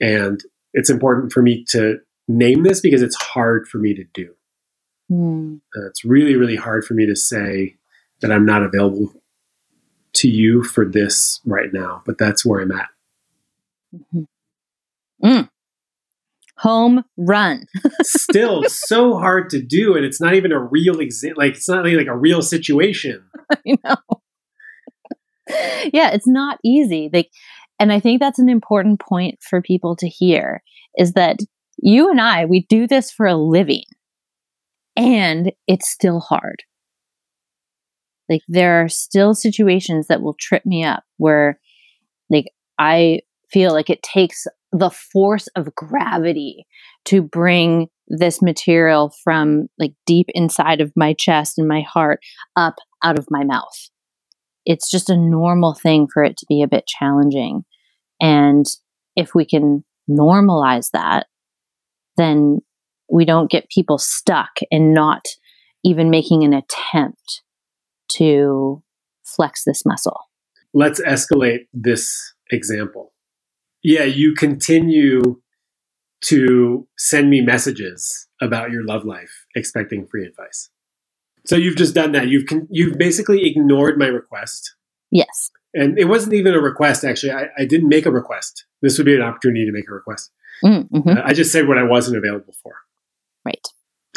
And 0.00 0.40
it's 0.72 0.90
important 0.90 1.32
for 1.32 1.42
me 1.42 1.64
to 1.70 1.98
name 2.28 2.62
this 2.62 2.80
because 2.80 3.02
it's 3.02 3.16
hard 3.16 3.66
for 3.66 3.78
me 3.78 3.94
to 3.94 4.04
do. 4.14 4.34
Mm. 5.10 5.60
Uh, 5.76 5.86
it's 5.86 6.04
really, 6.04 6.36
really 6.36 6.56
hard 6.56 6.84
for 6.84 6.94
me 6.94 7.06
to 7.06 7.16
say 7.16 7.76
that 8.20 8.30
I'm 8.30 8.44
not 8.44 8.62
available 8.62 9.12
to 10.14 10.28
you 10.28 10.62
for 10.62 10.84
this 10.84 11.40
right 11.44 11.72
now, 11.72 12.02
but 12.06 12.18
that's 12.18 12.44
where 12.44 12.60
I'm 12.60 12.72
at. 12.72 12.88
Mm-hmm. 13.94 14.22
Mm. 15.24 15.48
Home 16.58 17.04
run. 17.16 17.66
Still 18.02 18.64
so 18.68 19.18
hard 19.18 19.50
to 19.50 19.60
do, 19.60 19.94
and 19.94 20.04
it's 20.04 20.20
not 20.20 20.34
even 20.34 20.52
a 20.52 20.60
real 20.60 21.00
example. 21.00 21.42
Like 21.42 21.54
it's 21.54 21.68
not 21.68 21.84
like 21.84 22.06
a 22.06 22.16
real 22.16 22.42
situation. 22.42 23.24
I 23.52 23.76
know. 23.84 23.96
yeah, 25.92 26.10
it's 26.10 26.26
not 26.26 26.58
easy. 26.64 27.10
Like, 27.12 27.30
and 27.78 27.92
I 27.92 28.00
think 28.00 28.20
that's 28.20 28.38
an 28.38 28.48
important 28.48 29.00
point 29.00 29.38
for 29.42 29.60
people 29.60 29.96
to 29.96 30.08
hear 30.08 30.62
is 30.96 31.12
that 31.12 31.40
you 31.76 32.10
and 32.10 32.20
I, 32.20 32.46
we 32.46 32.64
do 32.70 32.86
this 32.86 33.10
for 33.10 33.26
a 33.26 33.36
living, 33.36 33.84
and 34.96 35.52
it's 35.66 35.88
still 35.88 36.20
hard. 36.20 36.62
Like 38.28 38.42
there 38.48 38.82
are 38.82 38.88
still 38.88 39.34
situations 39.34 40.06
that 40.08 40.22
will 40.22 40.34
trip 40.34 40.64
me 40.66 40.84
up 40.84 41.04
where 41.16 41.60
like 42.30 42.46
I 42.78 43.20
feel 43.50 43.72
like 43.72 43.90
it 43.90 44.02
takes 44.02 44.46
the 44.78 44.90
force 44.90 45.48
of 45.56 45.74
gravity 45.74 46.66
to 47.06 47.22
bring 47.22 47.88
this 48.08 48.42
material 48.42 49.12
from 49.24 49.68
like 49.78 49.92
deep 50.06 50.26
inside 50.34 50.80
of 50.80 50.92
my 50.96 51.14
chest 51.14 51.58
and 51.58 51.66
my 51.66 51.80
heart 51.80 52.20
up 52.56 52.76
out 53.02 53.18
of 53.18 53.26
my 53.30 53.44
mouth. 53.44 53.90
It's 54.64 54.90
just 54.90 55.08
a 55.08 55.16
normal 55.16 55.74
thing 55.74 56.08
for 56.12 56.24
it 56.24 56.36
to 56.38 56.46
be 56.48 56.62
a 56.62 56.68
bit 56.68 56.86
challenging. 56.86 57.64
And 58.20 58.66
if 59.14 59.34
we 59.34 59.44
can 59.44 59.84
normalize 60.10 60.90
that, 60.92 61.26
then 62.16 62.60
we 63.10 63.24
don't 63.24 63.50
get 63.50 63.70
people 63.70 63.98
stuck 63.98 64.58
and 64.70 64.92
not 64.92 65.22
even 65.84 66.10
making 66.10 66.44
an 66.44 66.52
attempt 66.52 67.42
to 68.08 68.82
flex 69.24 69.64
this 69.64 69.84
muscle. 69.86 70.20
Let's 70.74 71.00
escalate 71.00 71.66
this 71.72 72.34
example. 72.50 73.12
Yeah, 73.82 74.04
you 74.04 74.34
continue 74.34 75.40
to 76.22 76.88
send 76.96 77.30
me 77.30 77.40
messages 77.40 78.26
about 78.40 78.70
your 78.70 78.84
love 78.84 79.04
life 79.04 79.46
expecting 79.54 80.06
free 80.06 80.26
advice. 80.26 80.70
So 81.44 81.56
you've 81.56 81.76
just 81.76 81.94
done 81.94 82.12
that. 82.12 82.28
You've 82.28 82.46
con- 82.46 82.66
you've 82.70 82.98
basically 82.98 83.46
ignored 83.46 83.98
my 83.98 84.06
request. 84.06 84.74
Yes. 85.10 85.50
And 85.74 85.98
it 85.98 86.06
wasn't 86.06 86.34
even 86.34 86.54
a 86.54 86.60
request 86.60 87.04
actually. 87.04 87.32
I, 87.32 87.48
I 87.58 87.64
didn't 87.64 87.88
make 87.88 88.06
a 88.06 88.10
request. 88.10 88.64
This 88.82 88.98
would 88.98 89.04
be 89.04 89.14
an 89.14 89.22
opportunity 89.22 89.66
to 89.66 89.72
make 89.72 89.88
a 89.88 89.94
request. 89.94 90.32
Mm, 90.64 90.88
mm-hmm. 90.90 91.08
uh, 91.10 91.22
I 91.24 91.32
just 91.32 91.52
said 91.52 91.68
what 91.68 91.78
I 91.78 91.84
wasn't 91.84 92.16
available 92.16 92.54
for. 92.62 92.74
Right. 93.44 93.66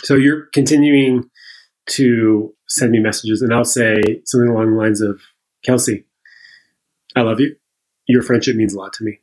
So 0.03 0.16
you're 0.16 0.47
continuing 0.53 1.30
to 1.88 2.53
send 2.68 2.91
me 2.91 2.99
messages, 2.99 3.41
and 3.41 3.53
I'll 3.53 3.66
say 3.66 4.22
something 4.26 4.49
along 4.49 4.72
the 4.72 4.78
lines 4.78 5.01
of, 5.01 5.22
Kelsey, 5.66 6.05
I 7.16 7.22
love 7.22 7.39
you. 7.39 7.55
Your 8.07 8.22
friendship 8.22 8.55
means 8.55 8.74
a 8.74 8.78
lot 8.78 8.93
to 8.93 9.03
me. 9.03 9.20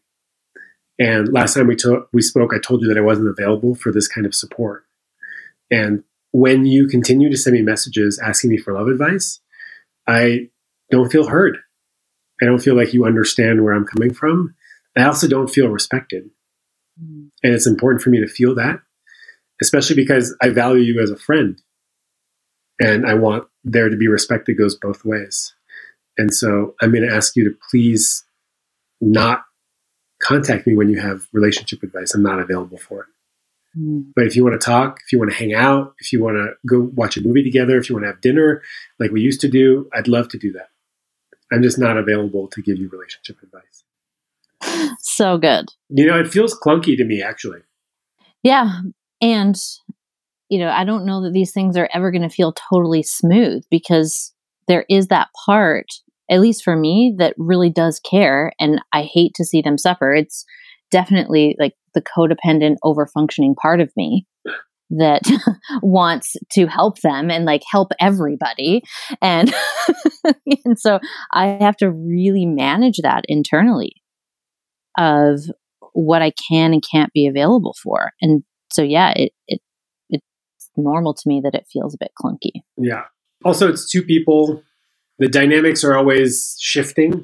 And 0.99 1.32
last 1.32 1.55
time 1.55 1.66
we, 1.66 1.76
to- 1.76 2.07
we 2.12 2.22
spoke, 2.22 2.53
I 2.55 2.59
told 2.59 2.82
you 2.82 2.88
that 2.88 2.99
I 2.99 3.03
wasn't 3.03 3.28
available 3.28 3.74
for 3.74 3.92
this 3.92 4.09
kind 4.09 4.26
of 4.26 4.34
support. 4.34 4.84
And 5.70 6.05
when 6.32 6.64
you 6.64 6.86
continue 6.86 7.30
to 7.30 7.36
send 7.36 7.55
me 7.55 7.62
messages 7.62 8.18
asking 8.18 8.51
me 8.51 8.59
for 8.59 8.72
love 8.72 8.88
advice, 8.88 9.40
I 10.07 10.49
don't 10.90 11.11
feel 11.11 11.28
heard. 11.28 11.59
I 12.40 12.44
don't 12.44 12.61
feel 12.61 12.76
like 12.76 12.92
you 12.92 13.05
understand 13.05 13.64
where 13.64 13.74
I'm 13.74 13.86
coming 13.86 14.12
from. 14.12 14.55
I 14.97 15.05
also 15.05 15.28
don't 15.28 15.49
feel 15.49 15.68
respected. 15.68 16.30
Mm. 17.03 17.30
And 17.42 17.55
it's 17.55 17.66
important 17.66 18.03
for 18.03 18.11
me 18.11 18.20
to 18.20 18.26
feel 18.26 18.55
that, 18.55 18.80
especially 19.61 19.97
because 19.97 20.36
I 20.40 20.51
value 20.51 20.82
you 20.82 21.03
as 21.03 21.11
a 21.11 21.16
friend 21.16 21.61
and 22.78 23.07
I 23.07 23.14
want 23.14 23.49
there 23.64 23.88
to 23.88 23.97
be 23.97 24.09
respect 24.09 24.47
that 24.47 24.55
goes 24.55 24.76
both 24.76 25.05
ways. 25.05 25.55
And 26.18 26.32
so 26.32 26.74
I'm 26.80 26.92
going 26.92 27.09
to 27.09 27.14
ask 27.14 27.36
you 27.36 27.44
to 27.44 27.57
please 27.70 28.24
not 29.01 29.42
contact 30.26 30.66
me 30.66 30.74
when 30.74 30.88
you 30.88 31.00
have 31.00 31.26
relationship 31.32 31.82
advice. 31.82 32.14
I'm 32.14 32.22
not 32.22 32.40
available 32.40 32.78
for 32.78 33.02
it. 33.02 33.06
Mm. 33.78 34.12
But 34.14 34.26
if 34.26 34.36
you 34.36 34.44
want 34.44 34.60
to 34.60 34.64
talk, 34.64 34.98
if 35.04 35.12
you 35.12 35.18
want 35.18 35.30
to 35.30 35.36
hang 35.36 35.54
out, 35.54 35.94
if 36.00 36.12
you 36.12 36.22
want 36.22 36.36
to 36.36 36.54
go 36.66 36.90
watch 36.94 37.16
a 37.16 37.22
movie 37.22 37.42
together, 37.42 37.76
if 37.76 37.88
you 37.88 37.94
want 37.94 38.04
to 38.04 38.10
have 38.10 38.20
dinner 38.20 38.62
like 38.98 39.10
we 39.10 39.20
used 39.20 39.40
to 39.42 39.48
do, 39.48 39.88
I'd 39.92 40.08
love 40.08 40.28
to 40.30 40.38
do 40.38 40.52
that. 40.52 40.68
I'm 41.52 41.62
just 41.62 41.78
not 41.78 41.96
available 41.96 42.48
to 42.48 42.62
give 42.62 42.78
you 42.78 42.88
relationship 42.88 43.38
advice. 43.42 43.84
So 45.00 45.38
good. 45.38 45.66
You 45.88 46.06
know, 46.06 46.18
it 46.18 46.28
feels 46.28 46.58
clunky 46.58 46.96
to 46.96 47.04
me 47.04 47.22
actually. 47.22 47.60
Yeah. 48.42 48.80
And 49.22 49.56
you 50.48 50.58
know, 50.58 50.68
I 50.68 50.84
don't 50.84 51.06
know 51.06 51.22
that 51.22 51.32
these 51.32 51.52
things 51.52 51.76
are 51.76 51.88
ever 51.92 52.10
going 52.10 52.22
to 52.22 52.28
feel 52.28 52.52
totally 52.52 53.02
smooth 53.02 53.64
because 53.70 54.32
there 54.68 54.84
is 54.88 55.08
that 55.08 55.28
part, 55.44 55.86
at 56.30 56.40
least 56.40 56.62
for 56.62 56.76
me, 56.76 57.14
that 57.18 57.34
really 57.38 57.70
does 57.70 58.00
care. 58.00 58.52
And 58.58 58.80
I 58.92 59.02
hate 59.02 59.32
to 59.36 59.44
see 59.44 59.62
them 59.62 59.78
suffer. 59.78 60.14
It's 60.14 60.44
definitely 60.90 61.56
like 61.58 61.74
the 61.94 62.02
codependent, 62.02 62.76
over 62.82 63.06
functioning 63.06 63.54
part 63.54 63.80
of 63.80 63.90
me 63.96 64.26
that 64.90 65.22
wants 65.82 66.36
to 66.52 66.66
help 66.66 67.00
them 67.00 67.30
and 67.30 67.44
like 67.44 67.62
help 67.68 67.90
everybody 67.98 68.82
and 69.20 69.52
and 70.64 70.78
so 70.78 71.00
i 71.32 71.58
have 71.60 71.76
to 71.76 71.90
really 71.90 72.46
manage 72.46 72.98
that 73.02 73.24
internally 73.26 73.96
of 74.96 75.40
what 75.92 76.22
i 76.22 76.30
can 76.48 76.72
and 76.72 76.84
can't 76.88 77.12
be 77.12 77.26
available 77.26 77.74
for 77.82 78.12
and 78.22 78.44
so 78.70 78.80
yeah 78.80 79.12
it, 79.16 79.32
it 79.48 79.60
it's 80.10 80.70
normal 80.76 81.14
to 81.14 81.28
me 81.28 81.40
that 81.42 81.54
it 81.54 81.66
feels 81.72 81.94
a 81.94 81.98
bit 81.98 82.12
clunky. 82.20 82.62
Yeah. 82.76 83.04
Also, 83.44 83.68
it's 83.68 83.90
two 83.90 84.02
people. 84.02 84.62
The 85.18 85.28
dynamics 85.28 85.84
are 85.84 85.96
always 85.96 86.56
shifting. 86.60 87.22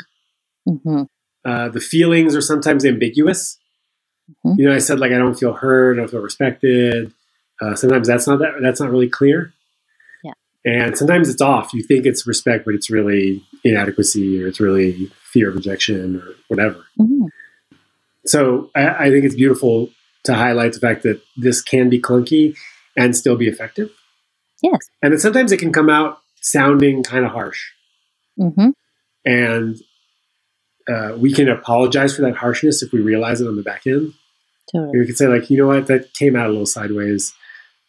Mm-hmm. 0.69 1.03
Uh, 1.45 1.69
the 1.69 1.81
feelings 1.81 2.35
are 2.35 2.41
sometimes 2.41 2.85
ambiguous. 2.85 3.59
Mm-hmm. 4.47 4.61
You 4.61 4.69
know, 4.69 4.75
I 4.75 4.79
said 4.79 5.01
like 5.01 5.13
I 5.13 5.19
don't 5.19 5.35
feel 5.35 5.53
heard, 5.53 5.97
I 5.97 6.01
don't 6.01 6.11
feel 6.11 6.21
respected. 6.21 7.13
Uh, 7.61 7.75
sometimes 7.75 8.09
that's 8.09 8.27
not 8.27 8.39
that, 8.39 8.55
that's 8.63 8.81
not 8.81 8.91
really 8.91 9.09
clear. 9.09 9.53
Yeah. 10.25 10.33
And 10.65 10.97
sometimes 10.97 11.29
it's 11.29 11.43
off. 11.43 11.75
You 11.75 11.83
think 11.83 12.07
it's 12.07 12.27
respect, 12.27 12.65
but 12.65 12.75
it's 12.75 12.91
really 12.91 13.45
inadequacy 13.65 14.43
or 14.43 14.49
it's 14.49 14.61
really 14.61 15.11
fear 15.33 15.49
of 15.51 15.57
rejection 15.57 16.17
or 16.17 16.35
whatever. 16.49 16.85
Mm-hmm. 16.99 17.27
So 18.27 18.71
I, 18.75 19.07
I 19.07 19.11
think 19.11 19.25
it's 19.25 19.35
beautiful 19.35 19.91
to 20.25 20.35
highlight 20.35 20.73
the 20.73 20.81
fact 20.81 21.03
that 21.03 21.21
this 21.37 21.61
can 21.61 21.89
be 21.89 22.01
clunky 22.01 22.57
and 22.97 23.17
still 23.17 23.37
be 23.37 23.49
effective. 23.49 23.91
Yes. 24.63 24.79
And 25.03 25.13
then 25.13 25.19
sometimes 25.19 25.51
it 25.51 25.59
can 25.59 25.73
come 25.73 25.91
out 25.91 26.21
sounding 26.41 27.03
kind 27.03 27.25
of 27.25 27.33
harsh. 27.33 27.71
Mm-hmm. 28.39 28.71
And 29.25 29.77
uh, 30.89 31.17
we 31.17 31.33
can 31.33 31.49
apologize 31.49 32.17
for 32.17 32.23
that 32.23 32.37
harshness 32.37 32.83
if 32.83 32.93
we 32.93 33.01
realize 33.01 33.41
it 33.41 33.47
on 33.47 33.57
the 33.57 33.63
back 33.63 33.87
end. 33.87 34.15
Totally. 34.73 35.01
We 35.01 35.07
can 35.07 35.17
say, 35.17 35.27
like, 35.27 35.51
you 35.51 35.59
know 35.59 35.69
what, 35.69 35.87
that 35.87 36.15
came 36.15 36.37
out 36.37 36.47
a 36.47 36.51
little 36.51 36.67
sideways. 36.67 37.35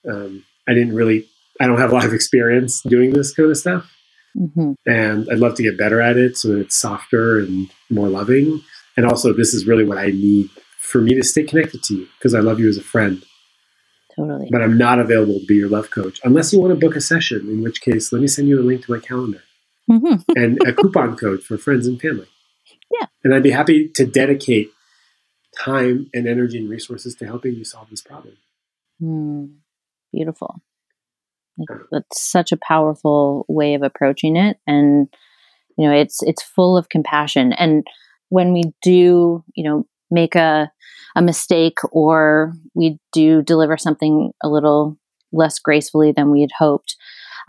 Um, 0.08 0.46
I 0.68 0.74
didn't 0.74 0.96
really 0.96 1.28
I 1.60 1.68
don't 1.68 1.80
have 1.80 1.92
a 1.92 1.96
lot 1.96 2.06
of 2.06 2.14
experience 2.14 2.82
doing 2.82 3.12
this 3.12 3.34
kind 3.34 3.50
of 3.50 3.58
stuff. 3.58 3.92
Mm-hmm. 4.38 4.74
And 4.86 5.28
I'd 5.32 5.40
love 5.40 5.56
to 5.56 5.64
get 5.64 5.78
better 5.78 6.02
at 6.02 6.18
it 6.18 6.38
so 6.38 6.50
that 6.50 6.60
it's 6.60 6.76
softer 6.76 7.40
and 7.40 7.70
more 7.90 8.10
loving. 8.10 8.62
And 8.98 9.06
also, 9.06 9.34
this 9.34 9.54
is 9.54 9.68
really 9.68 9.86
what 9.86 9.98
I 9.98 10.08
need 10.08 10.50
for 10.80 11.00
me 11.00 11.14
to 11.14 11.24
stay 11.24 11.44
connected 11.44 11.84
to 11.84 11.96
you 11.96 12.08
because 12.18 12.34
I 12.34 12.40
love 12.40 12.60
you 12.60 12.68
as 12.68 12.78
a 12.78 12.84
friend. 12.84 13.24
Totally. 14.16 14.50
But 14.52 14.62
I'm 14.62 14.78
not 14.78 15.00
available 15.00 15.40
to 15.40 15.46
be 15.46 15.56
your 15.56 15.70
love 15.70 15.90
coach 15.90 16.20
unless 16.24 16.54
you 16.54 16.60
want 16.60 16.72
to 16.72 16.80
book 16.80 16.96
a 16.96 17.02
session, 17.02 17.48
in 17.50 17.64
which 17.64 17.82
case, 17.82 18.12
let 18.12 18.22
me 18.22 18.28
send 18.28 18.48
you 18.48 18.60
a 18.60 18.64
link 18.64 18.86
to 18.86 18.92
my 18.92 19.00
calendar 19.00 19.42
Mm-hmm. 19.90 20.32
and 20.36 20.62
a 20.66 20.74
coupon 20.74 21.16
code 21.16 21.44
for 21.44 21.58
friends 21.58 21.88
and 21.88 22.00
family. 22.00 22.28
Yeah. 22.92 23.08
And 23.24 23.34
I'd 23.34 23.44
be 23.44 23.52
happy 23.52 23.90
to 23.96 24.06
dedicate 24.06 24.72
time 25.58 26.10
and 26.14 26.28
energy 26.28 26.58
and 26.58 26.70
resources 26.70 27.16
to 27.16 27.26
helping 27.26 27.56
you 27.56 27.64
solve 27.64 27.90
this 27.90 28.02
problem. 28.02 28.38
Mm, 29.02 29.56
beautiful. 30.12 30.62
Like, 31.58 31.80
that's 31.92 32.22
such 32.22 32.52
a 32.52 32.58
powerful 32.58 33.46
way 33.48 33.76
of 33.76 33.84
approaching 33.84 34.36
it, 34.36 34.58
and 34.66 35.08
you 35.78 35.88
know, 35.88 35.96
it's 35.96 36.24
it's 36.24 36.42
full 36.42 36.78
of 36.78 36.90
compassion. 36.90 37.54
And 37.54 37.86
when 38.30 38.54
we 38.54 38.64
do, 38.82 39.44
you 39.56 39.64
know, 39.64 39.86
make 40.10 40.36
a 40.36 40.72
a 41.16 41.22
mistake 41.22 41.78
or 41.92 42.54
we 42.74 42.98
do 43.12 43.44
deliver 43.44 43.78
something 43.78 44.32
a 44.44 44.50
little 44.50 44.98
less 45.32 45.60
gracefully 45.60 46.12
than 46.12 46.32
we 46.32 46.42
had 46.42 46.52
hoped, 46.58 46.96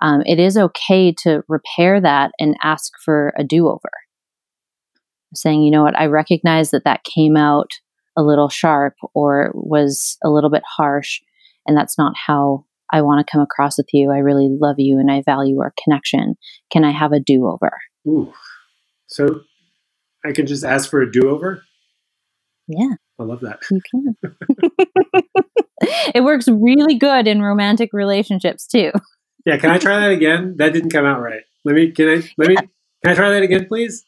um, 0.00 0.22
it 0.26 0.38
is 0.38 0.56
okay 0.56 1.12
to 1.22 1.42
repair 1.48 2.00
that 2.00 2.32
and 2.38 2.56
ask 2.62 2.92
for 3.04 3.32
a 3.38 3.44
do 3.44 3.68
over. 3.68 3.90
Saying, 5.34 5.62
you 5.62 5.70
know 5.70 5.82
what, 5.82 5.98
I 5.98 6.06
recognize 6.06 6.70
that 6.70 6.84
that 6.84 7.04
came 7.04 7.36
out 7.36 7.70
a 8.16 8.22
little 8.22 8.48
sharp 8.48 8.94
or 9.14 9.50
was 9.54 10.16
a 10.24 10.30
little 10.30 10.50
bit 10.50 10.62
harsh, 10.76 11.20
and 11.66 11.76
that's 11.76 11.98
not 11.98 12.14
how 12.16 12.64
I 12.92 13.02
want 13.02 13.26
to 13.26 13.30
come 13.30 13.40
across 13.40 13.76
with 13.76 13.88
you. 13.92 14.12
I 14.12 14.18
really 14.18 14.48
love 14.48 14.76
you 14.78 14.98
and 15.00 15.10
I 15.10 15.22
value 15.22 15.60
our 15.60 15.74
connection. 15.82 16.36
Can 16.70 16.84
I 16.84 16.92
have 16.92 17.12
a 17.12 17.18
do 17.18 17.46
over? 17.46 17.72
Ooh. 18.06 18.32
So 19.08 19.40
I 20.24 20.32
can 20.32 20.46
just 20.46 20.64
ask 20.64 20.88
for 20.88 21.02
a 21.02 21.10
do 21.10 21.28
over? 21.28 21.62
Yeah, 22.68 22.94
I 23.18 23.24
love 23.24 23.40
that. 23.40 23.60
you 23.70 23.80
can. 23.90 24.16
it 26.14 26.24
works 26.24 26.48
really 26.48 26.96
good 26.96 27.26
in 27.26 27.42
romantic 27.42 27.90
relationships 27.92 28.66
too. 28.66 28.90
Yeah, 29.44 29.58
can 29.58 29.70
I 29.70 29.78
try 29.78 30.00
that 30.00 30.10
again? 30.10 30.56
That 30.58 30.72
didn't 30.72 30.90
come 30.90 31.04
out 31.04 31.20
right. 31.20 31.42
Let 31.64 31.74
me 31.74 31.90
can 31.92 32.08
I 32.08 32.22
let 32.38 32.48
me 32.48 32.56
can 32.56 32.68
I 33.12 33.14
try 33.14 33.30
that 33.30 33.42
again, 33.42 33.66
please? 33.66 34.04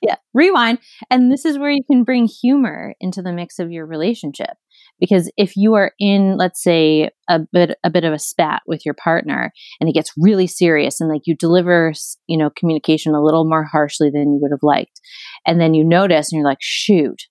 Yeah, 0.00 0.16
rewind. 0.32 0.78
And 1.10 1.32
this 1.32 1.44
is 1.44 1.58
where 1.58 1.70
you 1.70 1.82
can 1.90 2.04
bring 2.04 2.28
humor 2.28 2.94
into 3.00 3.20
the 3.20 3.32
mix 3.32 3.58
of 3.58 3.72
your 3.72 3.84
relationship. 3.84 4.56
Because 5.00 5.30
if 5.36 5.56
you 5.56 5.74
are 5.74 5.92
in, 5.98 6.36
let's 6.36 6.62
say, 6.62 7.10
a 7.28 7.40
bit 7.52 7.76
a 7.84 7.90
bit 7.90 8.04
of 8.04 8.12
a 8.12 8.18
spat 8.18 8.62
with 8.66 8.84
your 8.84 8.94
partner 8.94 9.52
and 9.80 9.88
it 9.88 9.94
gets 9.94 10.12
really 10.16 10.46
serious 10.46 11.00
and 11.00 11.08
like 11.10 11.22
you 11.26 11.36
deliver, 11.36 11.92
you 12.26 12.38
know, 12.38 12.50
communication 12.56 13.14
a 13.14 13.22
little 13.22 13.44
more 13.44 13.64
harshly 13.64 14.10
than 14.10 14.32
you 14.32 14.38
would 14.40 14.52
have 14.52 14.62
liked, 14.62 15.00
and 15.46 15.60
then 15.60 15.74
you 15.74 15.84
notice 15.84 16.32
and 16.32 16.38
you're 16.38 16.48
like, 16.48 16.58
shoot, 16.60 17.22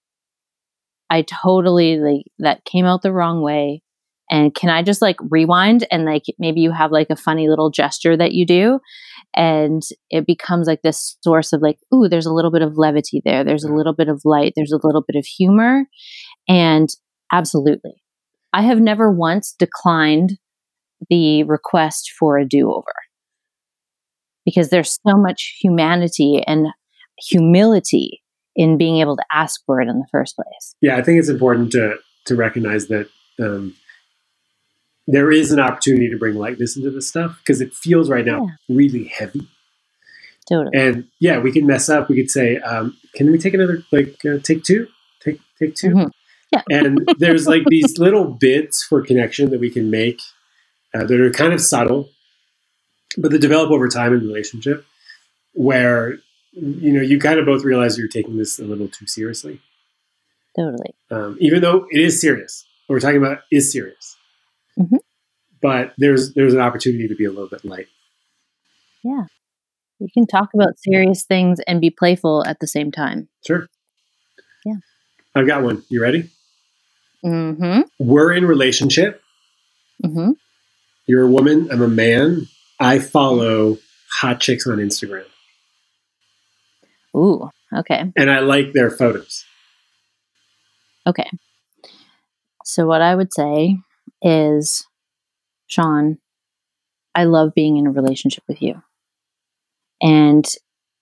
I 1.09 1.23
totally 1.23 1.97
like 1.97 2.25
that 2.39 2.65
came 2.65 2.85
out 2.85 3.01
the 3.01 3.13
wrong 3.13 3.41
way. 3.41 3.81
And 4.29 4.53
can 4.53 4.69
I 4.69 4.83
just 4.83 5.01
like 5.01 5.17
rewind 5.29 5.87
and 5.89 6.05
like 6.05 6.23
maybe 6.37 6.59
you 6.59 6.71
have 6.71 6.91
like 6.91 7.09
a 7.09 7.15
funny 7.15 7.47
little 7.47 7.69
gesture 7.69 8.17
that 8.17 8.33
you 8.33 8.45
do 8.45 8.79
and 9.35 9.81
it 10.09 10.25
becomes 10.25 10.67
like 10.67 10.81
this 10.81 11.17
source 11.23 11.53
of 11.53 11.61
like, 11.61 11.77
ooh, 11.93 12.09
there's 12.09 12.25
a 12.25 12.33
little 12.33 12.51
bit 12.51 12.61
of 12.61 12.77
levity 12.77 13.21
there. 13.23 13.43
There's 13.43 13.63
a 13.63 13.73
little 13.73 13.93
bit 13.93 14.09
of 14.09 14.21
light. 14.25 14.53
There's 14.55 14.71
a 14.71 14.79
little 14.81 15.03
bit 15.07 15.17
of 15.17 15.25
humor. 15.25 15.85
And 16.47 16.89
absolutely. 17.31 18.03
I 18.53 18.63
have 18.63 18.81
never 18.81 19.11
once 19.11 19.55
declined 19.57 20.37
the 21.09 21.43
request 21.43 22.11
for 22.17 22.37
a 22.37 22.47
do 22.47 22.71
over 22.71 22.93
because 24.45 24.69
there's 24.69 24.97
so 25.07 25.15
much 25.17 25.57
humanity 25.61 26.41
and 26.47 26.67
humility 27.29 28.21
in 28.55 28.77
being 28.77 28.99
able 28.99 29.15
to 29.15 29.25
ask 29.31 29.61
for 29.65 29.81
it 29.81 29.87
in 29.87 29.99
the 29.99 30.07
first 30.11 30.35
place. 30.35 30.75
Yeah, 30.81 30.97
I 30.97 31.03
think 31.03 31.19
it's 31.19 31.29
important 31.29 31.71
to 31.73 31.97
to 32.25 32.35
recognize 32.35 32.87
that 32.87 33.07
um, 33.39 33.75
there 35.07 35.31
is 35.31 35.51
an 35.51 35.59
opportunity 35.59 36.09
to 36.09 36.17
bring 36.17 36.35
lightness 36.35 36.75
into 36.75 36.91
this 36.91 37.07
stuff 37.07 37.37
because 37.39 37.61
it 37.61 37.73
feels 37.73 38.09
right 38.09 38.25
now 38.25 38.49
really 38.69 39.05
heavy. 39.05 39.47
Totally. 40.49 40.77
And 40.77 41.07
yeah, 41.19 41.39
we 41.39 41.51
can 41.51 41.65
mess 41.65 41.89
up. 41.89 42.09
We 42.09 42.15
could 42.15 42.29
say, 42.31 42.57
um, 42.57 42.95
"Can 43.15 43.31
we 43.31 43.37
take 43.37 43.53
another 43.53 43.83
like 43.91 44.17
uh, 44.25 44.37
take 44.43 44.63
two? 44.63 44.87
Take 45.21 45.39
take 45.59 45.75
2 45.75 45.89
Mhm. 45.89 46.11
Yeah. 46.53 46.61
and 46.69 47.07
there's 47.17 47.47
like 47.47 47.63
these 47.67 47.97
little 47.97 48.25
bits 48.25 48.83
for 48.83 49.01
connection 49.01 49.49
that 49.51 49.59
we 49.59 49.69
can 49.69 49.89
make 49.91 50.21
uh, 50.93 51.03
that 51.05 51.19
are 51.19 51.31
kind 51.31 51.51
of 51.53 51.59
subtle, 51.61 52.09
but 53.17 53.31
they 53.31 53.37
develop 53.37 53.71
over 53.71 53.87
time 53.89 54.13
in 54.13 54.21
relationship, 54.21 54.85
where 55.53 56.19
you 56.53 56.91
know 56.93 57.01
you 57.01 57.19
kind 57.19 57.39
of 57.39 57.45
both 57.45 57.63
realize 57.63 57.97
you're 57.97 58.07
taking 58.07 58.37
this 58.37 58.59
a 58.59 58.63
little 58.63 58.87
too 58.87 59.05
seriously, 59.07 59.59
Totally. 60.57 60.93
um, 61.11 61.37
even 61.41 61.61
though 61.61 61.85
it 61.91 61.99
is 62.01 62.19
serious. 62.21 62.65
What 62.87 62.95
we're 62.95 62.99
talking 63.01 63.17
about 63.17 63.39
is 63.51 63.71
serious, 63.71 64.15
Mhm. 64.77 64.99
but 65.61 65.93
there's 65.97 66.33
there's 66.33 66.53
an 66.53 66.59
opportunity 66.59 67.07
to 67.07 67.15
be 67.15 67.25
a 67.25 67.29
little 67.31 67.49
bit 67.49 67.65
light. 67.65 67.87
Yeah. 69.03 69.25
You 69.99 70.07
can 70.13 70.27
talk 70.27 70.49
about 70.53 70.77
serious 70.77 71.23
things 71.25 71.59
and 71.67 71.81
be 71.81 71.89
playful 71.89 72.43
at 72.45 72.59
the 72.59 72.67
same 72.67 72.91
time. 72.91 73.29
Sure. 73.45 73.67
Yeah. 74.65 74.75
I've 75.33 75.47
got 75.47 75.63
one. 75.63 75.83
You 75.89 76.01
ready? 76.01 76.29
Mm-hmm. 77.25 77.81
We're 77.99 78.31
in 78.33 78.45
relationship. 78.45 79.21
Mm-hmm. 80.05 80.31
You're 81.07 81.23
a 81.23 81.27
woman. 81.31 81.69
I'm 81.71 81.81
a 81.81 81.87
man. 81.87 82.47
I 82.79 82.99
follow 82.99 83.79
hot 84.11 84.39
chicks 84.39 84.67
on 84.67 84.77
Instagram, 84.77 85.25
Ooh. 87.15 87.49
Okay. 87.75 88.11
and 88.15 88.29
I 88.29 88.39
like 88.39 88.73
their 88.73 88.89
photos. 88.91 89.43
Okay. 91.07 91.29
So 92.63 92.85
what 92.85 93.01
I 93.01 93.15
would 93.15 93.33
say 93.33 93.77
is, 94.21 94.85
Sean, 95.67 96.17
I 97.15 97.25
love 97.25 97.53
being 97.55 97.77
in 97.77 97.87
a 97.87 97.91
relationship 97.91 98.43
with 98.47 98.61
you. 98.61 98.81
And 100.01 100.45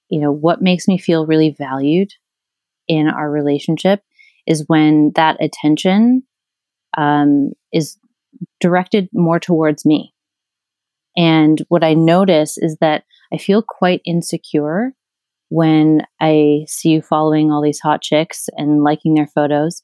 you 0.09 0.19
know, 0.21 0.31
what 0.31 0.61
makes 0.61 0.87
me 0.87 0.97
feel 0.97 1.25
really 1.25 1.55
valued 1.57 2.11
in 2.87 3.07
our 3.07 3.29
relationship 3.29 4.01
is 4.45 4.63
when 4.67 5.11
that 5.15 5.37
attention 5.41 6.23
um, 6.97 7.51
is 7.73 7.97
directed 8.59 9.09
more 9.13 9.39
towards 9.39 9.85
me. 9.85 10.13
And 11.17 11.61
what 11.69 11.83
I 11.83 11.93
notice 11.93 12.57
is 12.57 12.77
that 12.81 13.03
I 13.33 13.37
feel 13.37 13.63
quite 13.67 14.01
insecure 14.05 14.93
when 15.49 16.01
I 16.19 16.65
see 16.67 16.89
you 16.89 17.01
following 17.01 17.51
all 17.51 17.61
these 17.61 17.79
hot 17.79 18.01
chicks 18.01 18.49
and 18.57 18.83
liking 18.83 19.13
their 19.13 19.27
photos. 19.27 19.81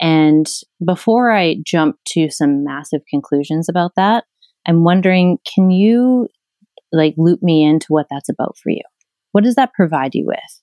And 0.00 0.46
before 0.84 1.30
I 1.30 1.56
jump 1.64 1.96
to 2.08 2.28
some 2.30 2.64
massive 2.64 3.02
conclusions 3.08 3.68
about 3.68 3.92
that, 3.96 4.24
I'm 4.66 4.84
wondering 4.84 5.38
can 5.54 5.70
you 5.70 6.28
like 6.92 7.14
loop 7.16 7.42
me 7.42 7.64
into 7.64 7.86
what 7.88 8.06
that's 8.10 8.28
about 8.28 8.56
for 8.62 8.70
you? 8.70 8.82
What 9.32 9.44
does 9.44 9.56
that 9.56 9.74
provide 9.74 10.14
you 10.14 10.26
with? 10.26 10.62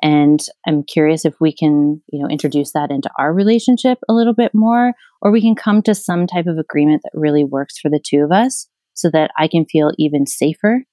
And 0.00 0.40
I'm 0.66 0.84
curious 0.84 1.24
if 1.24 1.34
we 1.40 1.52
can, 1.52 2.02
you 2.12 2.22
know, 2.22 2.28
introduce 2.28 2.72
that 2.72 2.90
into 2.90 3.10
our 3.18 3.32
relationship 3.32 3.98
a 4.08 4.12
little 4.12 4.34
bit 4.34 4.52
more, 4.54 4.92
or 5.20 5.32
we 5.32 5.40
can 5.40 5.56
come 5.56 5.82
to 5.82 5.94
some 5.94 6.26
type 6.26 6.46
of 6.46 6.58
agreement 6.58 7.02
that 7.02 7.18
really 7.18 7.42
works 7.42 7.78
for 7.78 7.90
the 7.90 8.00
two 8.04 8.20
of 8.20 8.30
us 8.30 8.68
so 8.94 9.10
that 9.10 9.30
I 9.36 9.48
can 9.48 9.64
feel 9.64 9.92
even 9.98 10.26
safer 10.26 10.84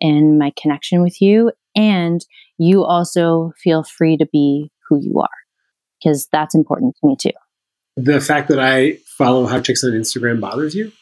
in 0.00 0.38
my 0.38 0.52
connection 0.60 1.02
with 1.02 1.20
you. 1.20 1.52
And 1.74 2.24
you 2.58 2.84
also 2.84 3.52
feel 3.62 3.82
free 3.82 4.16
to 4.16 4.26
be 4.32 4.70
who 4.88 4.98
you 5.02 5.20
are, 5.20 5.28
because 6.06 6.28
that's 6.30 6.54
important 6.54 6.94
to 6.96 7.06
me 7.06 7.16
too. 7.18 7.32
The 7.96 8.20
fact 8.20 8.48
that 8.48 8.60
I 8.60 8.98
follow 9.18 9.46
hot 9.46 9.64
chicks 9.64 9.82
on 9.82 9.92
Instagram 9.92 10.40
bothers 10.40 10.74
you. 10.74 10.92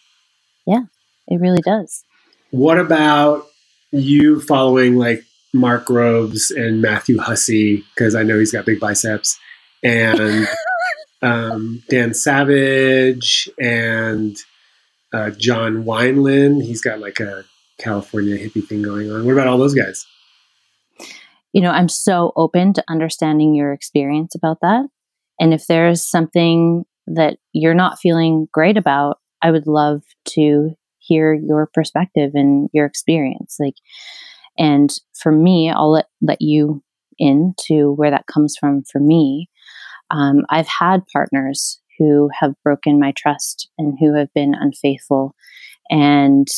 Yeah, 0.66 0.84
it 1.26 1.40
really 1.40 1.60
does. 1.60 2.04
What 2.50 2.78
about 2.78 3.46
you 3.90 4.40
following 4.40 4.96
like 4.96 5.24
Mark 5.52 5.86
Groves 5.86 6.50
and 6.50 6.80
Matthew 6.80 7.18
Hussey 7.18 7.84
because 7.94 8.14
I 8.14 8.22
know 8.22 8.38
he's 8.38 8.52
got 8.52 8.64
big 8.64 8.80
biceps, 8.80 9.38
and 9.82 10.48
um, 11.22 11.82
Dan 11.90 12.14
Savage 12.14 13.48
and 13.60 14.36
uh, 15.12 15.30
John 15.30 15.84
Wineland. 15.84 16.62
He's 16.64 16.80
got 16.80 17.00
like 17.00 17.20
a 17.20 17.44
California 17.78 18.38
hippie 18.38 18.66
thing 18.66 18.82
going 18.82 19.10
on. 19.10 19.26
What 19.26 19.32
about 19.32 19.48
all 19.48 19.58
those 19.58 19.74
guys? 19.74 20.06
you 21.54 21.60
know, 21.60 21.70
I'm 21.70 21.88
so 21.88 22.32
open 22.34 22.74
to 22.74 22.84
understanding 22.88 23.54
your 23.54 23.72
experience 23.72 24.34
about 24.34 24.58
that. 24.60 24.86
And 25.38 25.52
if 25.52 25.66
there's 25.66 26.02
something 26.02 26.84
that 27.06 27.38
you're 27.52 27.74
not 27.74 27.98
feeling 27.98 28.48
great 28.52 28.76
about, 28.76 29.18
I 29.42 29.50
would 29.50 29.66
love 29.66 30.02
to 30.30 30.70
hear 30.98 31.34
your 31.34 31.68
perspective 31.74 32.30
and 32.34 32.68
your 32.72 32.86
experience. 32.86 33.56
Like, 33.60 33.74
and 34.58 34.90
for 35.14 35.32
me, 35.32 35.70
I'll 35.70 35.92
let, 35.92 36.06
let 36.22 36.40
you 36.40 36.82
into 37.18 37.92
where 37.92 38.10
that 38.10 38.26
comes 38.26 38.56
from 38.58 38.82
for 38.90 39.00
me. 39.00 39.48
Um, 40.10 40.44
I've 40.50 40.68
had 40.68 41.02
partners 41.12 41.80
who 41.98 42.30
have 42.40 42.54
broken 42.62 42.98
my 42.98 43.12
trust 43.16 43.68
and 43.78 43.96
who 44.00 44.16
have 44.16 44.32
been 44.34 44.54
unfaithful 44.54 45.34
and 45.90 46.48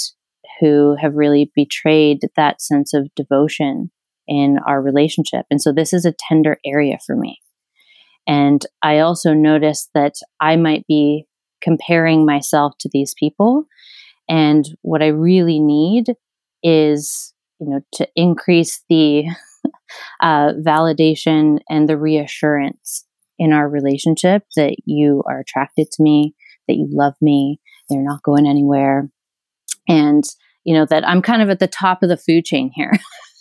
who 0.61 0.97
have 1.01 1.15
really 1.15 1.51
betrayed 1.55 2.21
that 2.37 2.63
sense 2.63 2.95
of 2.95 3.15
devotion 3.15 3.91
in 4.27 4.59
our 4.67 4.81
relationship. 4.81 5.47
And 5.51 5.61
so 5.61 5.73
this 5.73 5.93
is 5.93 6.05
a 6.05 6.15
tender 6.29 6.59
area 6.65 6.99
for 7.05 7.17
me. 7.17 7.39
And 8.27 8.65
I 8.83 8.99
also 8.99 9.33
noticed 9.33 9.91
that 9.95 10.15
I 10.41 10.57
might 10.57 10.87
be 10.87 11.27
comparing 11.63 12.27
myself 12.27 12.75
to 12.81 12.91
these 12.93 13.15
people. 13.19 13.67
And 14.29 14.65
what 14.83 15.03
I 15.03 15.09
really 15.09 15.61
need 15.61 16.15
is, 16.63 17.33
you 17.61 17.69
know, 17.69 17.81
to 17.95 18.09
increase 18.17 18.83
the 18.89 19.25
uh, 20.21 20.53
validation 20.65 21.59
and 21.69 21.89
the 21.89 21.97
reassurance 21.97 23.05
in 23.39 23.53
our 23.53 23.69
relationship 23.69 24.43
that 24.57 24.77
you 24.85 25.23
are 25.29 25.41
attracted 25.41 25.91
to 25.93 26.03
me, 26.03 26.35
that 26.69 26.75
you 26.75 26.89
love 26.91 27.15
me, 27.21 27.61
they're 27.89 28.03
not 28.03 28.23
going 28.23 28.47
anywhere. 28.47 29.09
And, 29.89 30.25
you 30.65 30.75
know, 30.75 30.87
that 30.87 31.07
I'm 31.07 31.23
kind 31.23 31.43
of 31.43 31.51
at 31.51 31.61
the 31.61 31.69
top 31.69 32.03
of 32.03 32.09
the 32.09 32.17
food 32.17 32.45
chain 32.45 32.73
here. 32.75 32.93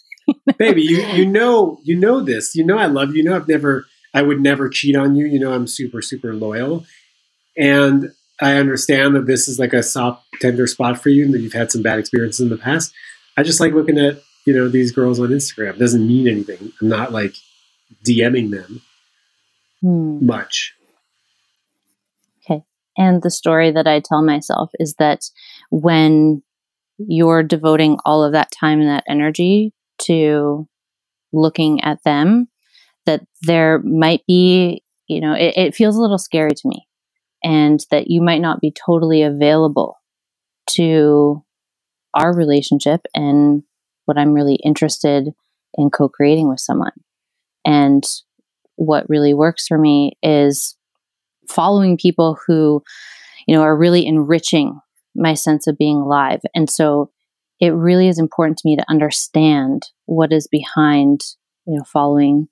Baby, 0.58 0.84
you, 0.84 0.98
you 0.98 1.26
know, 1.26 1.80
you 1.84 1.96
know 1.96 2.22
this. 2.22 2.56
You 2.56 2.64
know 2.64 2.78
I 2.78 2.86
love 2.88 3.10
you. 3.10 3.18
You 3.18 3.30
know 3.30 3.36
I've 3.36 3.48
never 3.48 3.86
I 4.16 4.22
would 4.22 4.39
never 4.39 4.70
cheat 4.70 4.95
on 4.95 5.16
you. 5.16 5.26
You 5.26 5.39
know, 5.39 5.53
I'm 5.53 5.68
super, 5.68 6.01
super 6.01 6.34
loyal. 6.34 6.86
And 7.57 8.13
I 8.41 8.53
understand 8.53 9.13
that 9.16 9.28
this 9.28 9.49
is 9.49 9.59
like 9.59 9.74
a 9.74 9.84
soft, 9.84 10.26
tender 10.39 10.68
spot 10.68 11.03
for 11.03 11.09
you 11.09 11.26
and 11.26 11.34
that 11.34 11.41
you've 11.41 11.53
had 11.53 11.70
some 11.70 11.82
bad 11.82 11.99
experiences 11.99 12.39
in 12.39 12.49
the 12.49 12.57
past. 12.57 12.93
I 13.38 13.43
just 13.43 13.59
like 13.59 13.74
looking 13.74 13.99
at, 13.99 14.22
you 14.45 14.53
know, 14.53 14.70
these 14.70 14.93
girls 14.93 15.20
on 15.20 15.28
Instagram. 15.28 15.72
It 15.72 15.80
doesn't 15.80 16.07
mean 16.07 16.30
anything. 16.30 16.72
I'm 16.82 16.88
not 16.88 17.11
like 17.11 17.36
DMing 18.07 18.51
them 18.51 18.82
hmm. 19.82 20.26
much. 20.26 20.74
Okay. 22.45 22.63
And 22.97 23.22
the 23.22 23.32
story 23.32 23.70
that 23.72 23.88
I 23.88 23.99
tell 23.99 24.24
myself 24.24 24.72
is 24.80 24.95
that 24.95 25.26
when 25.72 26.41
you're 26.97 27.43
devoting 27.43 27.97
all 28.05 28.24
of 28.24 28.32
that 28.32 28.51
time 28.57 28.80
and 28.80 28.89
that 28.89 29.03
energy 29.09 29.74
to 30.03 30.70
looking 31.34 31.84
at 31.84 32.01
them, 32.05 32.47
that 33.06 33.26
there 33.43 33.80
might 33.80 34.22
be, 34.28 34.84
you 35.08 35.22
know, 35.22 35.34
it, 35.34 35.53
it 35.58 35.76
feels 35.76 35.95
a 35.95 36.01
little 36.01 36.18
scary 36.18 36.51
to 36.51 36.68
me, 36.68 36.88
and 37.43 37.86
that 37.91 38.10
you 38.10 38.22
might 38.22 38.41
not 38.41 38.62
be 38.62 38.72
totally 38.72 39.22
available 39.22 39.97
to 40.72 41.43
our 42.14 42.34
relationship 42.36 43.01
and 43.14 43.64
what 44.06 44.18
I'm 44.18 44.34
really 44.34 44.56
interested 44.56 45.30
in 45.78 45.89
co 45.89 46.10
creating 46.10 46.47
with 46.49 46.60
someone. 46.60 46.93
And 47.66 48.03
what 48.76 49.10
really 49.10 49.34
works 49.34 49.68
for 49.68 49.78
me 49.78 50.14
is 50.22 50.78
following 51.49 51.97
people 51.97 52.38
who, 52.47 52.84
you 53.47 53.56
know, 53.56 53.62
are 53.62 53.78
really 53.78 54.06
enriching 54.06 54.80
my 55.16 55.34
sense 55.34 55.68
of 55.68 55.78
being 55.78 55.97
alive. 55.97 56.41
And 56.53 56.70
so 56.70 57.12
it 57.60 57.70
really 57.70 58.08
is 58.08 58.20
important 58.20 58.58
to 58.58 58.68
me 58.68 58.76
to 58.76 58.86
understand 58.89 59.84
what 60.06 60.34
is 60.34 60.47
behind, 60.47 61.22
you 61.66 61.78
know, 61.78 61.84
following 61.86 62.47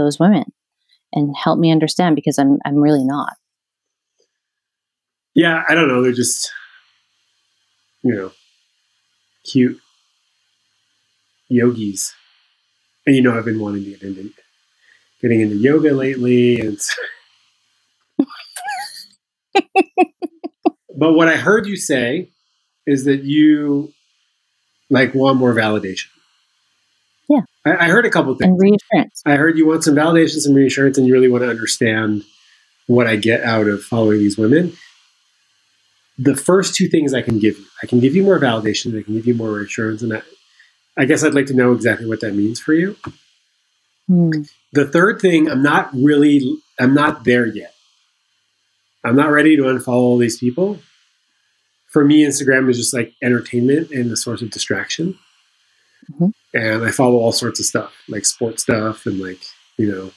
those 0.00 0.18
women 0.18 0.44
and 1.12 1.34
help 1.36 1.58
me 1.58 1.70
understand 1.72 2.16
because 2.16 2.38
I'm 2.38 2.58
I'm 2.64 2.76
really 2.76 3.04
not. 3.04 3.34
Yeah, 5.34 5.64
I 5.68 5.74
don't 5.74 5.88
know. 5.88 6.02
They're 6.02 6.12
just 6.12 6.50
you 8.02 8.14
know 8.14 8.32
cute 9.44 9.78
yogis, 11.48 12.14
and 13.06 13.16
you 13.16 13.22
know 13.22 13.36
I've 13.36 13.44
been 13.44 13.60
wanting 13.60 13.84
to 13.84 13.90
get 13.90 14.02
into 14.02 14.32
getting 15.22 15.40
into 15.40 15.56
yoga 15.56 15.92
lately, 15.92 16.60
and. 16.60 16.78
but 20.96 21.12
what 21.14 21.28
I 21.28 21.36
heard 21.36 21.66
you 21.66 21.76
say 21.76 22.30
is 22.86 23.04
that 23.04 23.24
you 23.24 23.92
like 24.90 25.14
want 25.14 25.38
more 25.38 25.54
validation. 25.54 26.08
I, 27.64 27.86
I 27.86 27.88
heard 27.88 28.06
a 28.06 28.10
couple 28.10 28.34
things. 28.34 28.50
And 28.50 28.60
reassurance. 28.60 29.22
I 29.26 29.36
heard 29.36 29.58
you 29.58 29.66
want 29.66 29.84
some 29.84 29.94
validation, 29.94 30.38
some 30.38 30.54
reassurance, 30.54 30.98
and 30.98 31.06
you 31.06 31.12
really 31.12 31.28
want 31.28 31.42
to 31.44 31.50
understand 31.50 32.24
what 32.86 33.06
I 33.06 33.16
get 33.16 33.42
out 33.42 33.68
of 33.68 33.82
following 33.82 34.18
these 34.18 34.38
women. 34.38 34.72
The 36.18 36.36
first 36.36 36.74
two 36.74 36.88
things 36.88 37.14
I 37.14 37.22
can 37.22 37.38
give 37.38 37.58
you, 37.58 37.64
I 37.82 37.86
can 37.86 38.00
give 38.00 38.14
you 38.14 38.22
more 38.22 38.38
validation, 38.38 38.98
I 38.98 39.02
can 39.02 39.14
give 39.14 39.26
you 39.26 39.34
more 39.34 39.52
reassurance, 39.52 40.02
and 40.02 40.12
I, 40.12 40.22
I 40.96 41.04
guess 41.04 41.24
I'd 41.24 41.34
like 41.34 41.46
to 41.46 41.54
know 41.54 41.72
exactly 41.72 42.06
what 42.06 42.20
that 42.20 42.34
means 42.34 42.60
for 42.60 42.74
you. 42.74 42.96
Hmm. 44.06 44.42
The 44.72 44.86
third 44.86 45.20
thing, 45.20 45.48
I'm 45.48 45.62
not 45.62 45.90
really, 45.94 46.58
I'm 46.78 46.94
not 46.94 47.24
there 47.24 47.46
yet. 47.46 47.74
I'm 49.04 49.16
not 49.16 49.30
ready 49.30 49.56
to 49.56 49.62
unfollow 49.62 49.94
all 49.94 50.18
these 50.18 50.38
people. 50.38 50.78
For 51.90 52.04
me, 52.04 52.24
Instagram 52.24 52.68
is 52.68 52.76
just 52.76 52.92
like 52.94 53.14
entertainment 53.22 53.90
and 53.90 54.12
a 54.12 54.16
source 54.16 54.42
of 54.42 54.50
distraction. 54.50 55.18
Mm-hmm. 56.12 56.28
And 56.52 56.84
I 56.84 56.90
follow 56.90 57.16
all 57.16 57.32
sorts 57.32 57.60
of 57.60 57.66
stuff, 57.66 57.94
like 58.08 58.24
sports 58.24 58.62
stuff 58.62 59.06
and 59.06 59.20
like, 59.20 59.40
you 59.78 59.90
know, 59.90 60.10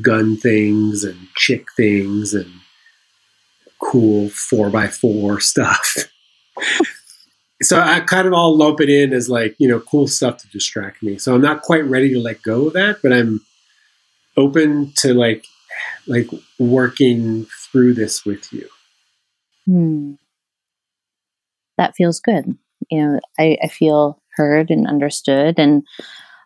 gun 0.00 0.36
things 0.36 1.04
and 1.04 1.28
chick 1.36 1.66
things 1.76 2.32
and 2.32 2.50
cool 3.80 4.28
four 4.28 4.70
by 4.70 4.86
four 4.86 5.40
stuff. 5.40 5.96
so 7.62 7.80
I 7.80 8.00
kind 8.00 8.26
of 8.26 8.32
all 8.32 8.56
lump 8.56 8.80
it 8.80 8.88
in 8.88 9.12
as 9.12 9.28
like, 9.28 9.56
you 9.58 9.68
know, 9.68 9.80
cool 9.80 10.06
stuff 10.06 10.38
to 10.38 10.48
distract 10.48 11.02
me. 11.02 11.18
So 11.18 11.34
I'm 11.34 11.42
not 11.42 11.62
quite 11.62 11.84
ready 11.84 12.10
to 12.12 12.20
let 12.20 12.42
go 12.42 12.68
of 12.68 12.74
that, 12.74 12.98
but 13.02 13.12
I'm 13.12 13.40
open 14.36 14.92
to 14.96 15.12
like 15.14 15.44
like 16.06 16.28
working 16.58 17.46
through 17.70 17.94
this 17.94 18.24
with 18.24 18.52
you. 18.52 18.68
Hmm. 19.66 20.14
That 21.78 21.94
feels 21.96 22.20
good. 22.20 22.56
You 22.90 23.02
know, 23.02 23.20
I, 23.38 23.56
I 23.62 23.68
feel 23.68 24.21
heard 24.34 24.70
and 24.70 24.86
understood. 24.86 25.58
And 25.58 25.82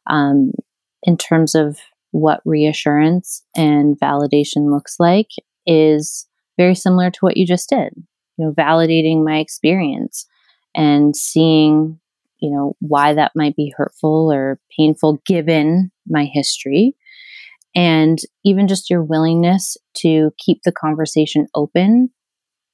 um, 0.09 0.53
in 1.03 1.17
terms 1.17 1.55
of 1.55 1.79
what 2.13 2.41
reassurance 2.45 3.43
and 3.57 3.99
validation 3.99 4.71
looks 4.71 4.97
like, 4.99 5.29
is 5.67 6.27
very 6.57 6.75
similar 6.75 7.11
to 7.11 7.19
what 7.21 7.37
you 7.37 7.47
just 7.47 7.69
did. 7.69 7.93
You 8.37 8.47
know, 8.47 8.53
validating 8.53 9.25
my 9.25 9.39
experience 9.39 10.27
and 10.75 11.17
seeing, 11.17 11.99
you 12.39 12.51
know, 12.51 12.77
why 12.81 13.15
that 13.15 13.33
might 13.35 13.57
be 13.57 13.73
hurtful 13.77 14.33
or 14.33 14.61
painful 14.79 15.21
given 15.27 15.91
my 16.07 16.25
history. 16.25 16.95
And 17.75 18.19
even 18.45 18.69
just 18.69 18.89
your 18.89 19.03
willingness 19.03 19.77
to 19.99 20.31
keep 20.39 20.63
the 20.63 20.73
conversation 20.73 21.47
open 21.55 22.11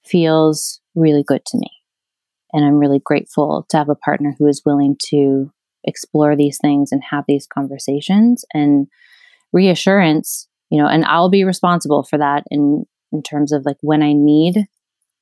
feels 0.04 0.80
really 0.94 1.24
good 1.26 1.44
to 1.46 1.58
me. 1.58 1.81
And 2.52 2.64
I'm 2.64 2.78
really 2.78 3.00
grateful 3.04 3.66
to 3.70 3.76
have 3.76 3.88
a 3.88 3.94
partner 3.94 4.34
who 4.38 4.46
is 4.46 4.62
willing 4.64 4.96
to 5.08 5.50
explore 5.84 6.36
these 6.36 6.58
things 6.60 6.92
and 6.92 7.02
have 7.10 7.24
these 7.26 7.46
conversations 7.46 8.44
and 8.52 8.86
reassurance, 9.52 10.48
you 10.70 10.80
know, 10.80 10.86
and 10.86 11.04
I'll 11.04 11.30
be 11.30 11.44
responsible 11.44 12.04
for 12.04 12.18
that 12.18 12.44
in 12.50 12.84
in 13.12 13.22
terms 13.22 13.52
of 13.52 13.66
like 13.66 13.76
when 13.82 14.02
I 14.02 14.12
need 14.14 14.66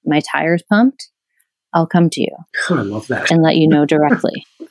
my 0.04 0.20
tires 0.20 0.62
pumped, 0.62 1.08
I'll 1.74 1.86
come 1.86 2.08
to 2.10 2.20
you. 2.20 2.36
Oh, 2.68 2.76
I 2.78 2.82
love 2.82 3.06
that. 3.08 3.30
And 3.30 3.42
let 3.42 3.56
you 3.56 3.68
know 3.68 3.84
directly. 3.84 4.46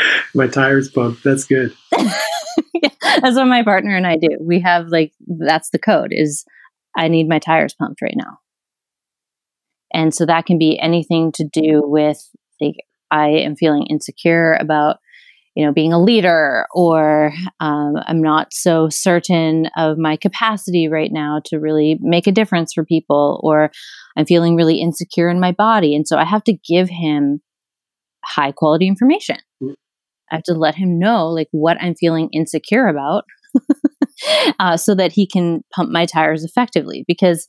my 0.34 0.46
tires 0.46 0.88
pumped. 0.88 1.24
That's 1.24 1.44
good. 1.44 1.74
that's 1.90 3.36
what 3.36 3.46
my 3.46 3.62
partner 3.62 3.96
and 3.96 4.06
I 4.06 4.16
do. 4.16 4.28
We 4.40 4.60
have 4.60 4.88
like 4.88 5.12
that's 5.26 5.70
the 5.70 5.78
code 5.78 6.10
is 6.12 6.44
I 6.96 7.08
need 7.08 7.28
my 7.28 7.38
tires 7.38 7.74
pumped 7.74 8.02
right 8.02 8.16
now. 8.16 8.38
And 9.92 10.14
so 10.14 10.26
that 10.26 10.46
can 10.46 10.58
be 10.58 10.78
anything 10.80 11.32
to 11.32 11.44
do 11.44 11.82
with 11.84 12.18
like 12.60 12.76
I 13.10 13.28
am 13.28 13.56
feeling 13.56 13.86
insecure 13.88 14.54
about 14.54 14.98
you 15.54 15.64
know 15.64 15.72
being 15.72 15.92
a 15.92 16.02
leader 16.02 16.66
or 16.74 17.32
um, 17.60 17.96
i'm 18.06 18.22
not 18.22 18.54
so 18.54 18.88
certain 18.88 19.68
of 19.76 19.98
my 19.98 20.16
capacity 20.16 20.88
right 20.88 21.12
now 21.12 21.42
to 21.44 21.58
really 21.58 21.98
make 22.00 22.26
a 22.26 22.32
difference 22.32 22.72
for 22.72 22.86
people 22.86 23.38
or 23.44 23.70
i'm 24.16 24.24
feeling 24.24 24.56
really 24.56 24.80
insecure 24.80 25.28
in 25.28 25.40
my 25.40 25.52
body. 25.52 25.94
And 25.94 26.08
so 26.08 26.16
i 26.16 26.24
have 26.24 26.44
to 26.44 26.54
give 26.54 26.88
him 26.88 27.42
high 28.24 28.52
quality 28.52 28.88
information. 28.88 29.36
Mm. 29.62 29.74
i 30.30 30.36
have 30.36 30.44
to 30.44 30.54
let 30.54 30.74
him 30.74 30.98
know 30.98 31.28
like 31.28 31.48
what 31.50 31.76
i'm 31.82 31.94
feeling 31.94 32.30
insecure 32.32 32.86
about 32.86 33.24
uh, 34.58 34.76
so 34.76 34.94
that 34.94 35.12
he 35.12 35.26
can 35.26 35.62
pump 35.74 35.90
my 35.90 36.06
tires 36.06 36.44
effectively. 36.44 37.04
Because 37.06 37.46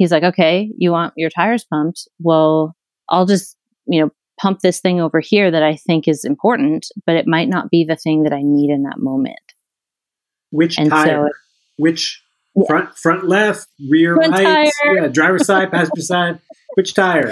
he's 0.00 0.10
like, 0.10 0.22
okay, 0.22 0.72
you 0.78 0.90
want 0.90 1.12
your 1.14 1.28
tires 1.28 1.66
pumped? 1.70 2.08
Well, 2.20 2.74
I'll 3.10 3.26
just, 3.26 3.54
you 3.86 4.00
know, 4.00 4.10
pump 4.40 4.60
this 4.60 4.80
thing 4.80 4.98
over 4.98 5.20
here 5.20 5.50
that 5.50 5.62
I 5.62 5.76
think 5.76 6.08
is 6.08 6.24
important, 6.24 6.86
but 7.06 7.16
it 7.16 7.26
might 7.26 7.50
not 7.50 7.68
be 7.68 7.84
the 7.84 7.96
thing 7.96 8.22
that 8.22 8.32
I 8.32 8.40
need 8.42 8.70
in 8.70 8.84
that 8.84 8.98
moment. 8.98 9.36
Which 10.50 10.78
and 10.78 10.88
tire? 10.88 11.26
So, 11.26 11.28
Which 11.76 12.24
yeah. 12.56 12.64
front 12.66 12.96
front 12.96 13.28
left, 13.28 13.68
rear 13.90 14.14
front 14.16 14.32
right, 14.32 14.72
yeah, 14.86 15.08
driver 15.08 15.38
side, 15.38 15.70
passenger 15.72 16.00
side. 16.00 16.40
Which 16.76 16.94
tire? 16.94 17.30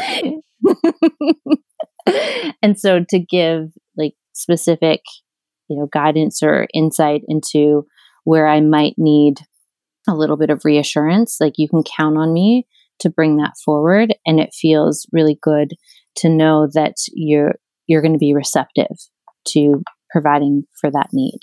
and 2.62 2.78
so 2.78 3.02
to 3.08 3.18
give 3.18 3.70
like 3.96 4.12
specific, 4.34 5.00
you 5.68 5.78
know, 5.78 5.88
guidance 5.90 6.42
or 6.42 6.68
insight 6.74 7.22
into 7.28 7.86
where 8.24 8.46
I 8.46 8.60
might 8.60 8.96
need 8.98 9.38
a 10.08 10.16
little 10.16 10.36
bit 10.36 10.50
of 10.50 10.64
reassurance. 10.64 11.38
Like 11.40 11.54
you 11.56 11.68
can 11.68 11.82
count 11.82 12.16
on 12.16 12.32
me 12.32 12.66
to 13.00 13.10
bring 13.10 13.36
that 13.36 13.54
forward. 13.64 14.14
And 14.26 14.40
it 14.40 14.54
feels 14.54 15.06
really 15.12 15.38
good 15.40 15.74
to 16.16 16.28
know 16.28 16.68
that 16.74 16.96
you're 17.12 17.54
you're 17.86 18.02
going 18.02 18.12
to 18.12 18.18
be 18.18 18.34
receptive 18.34 18.96
to 19.48 19.82
providing 20.10 20.64
for 20.80 20.90
that 20.90 21.08
need. 21.12 21.40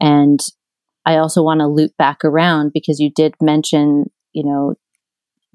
And 0.00 0.40
I 1.04 1.16
also 1.18 1.42
want 1.42 1.60
to 1.60 1.66
loop 1.66 1.92
back 1.98 2.24
around 2.24 2.72
because 2.72 2.98
you 2.98 3.10
did 3.10 3.34
mention, 3.40 4.10
you 4.32 4.44
know, 4.44 4.74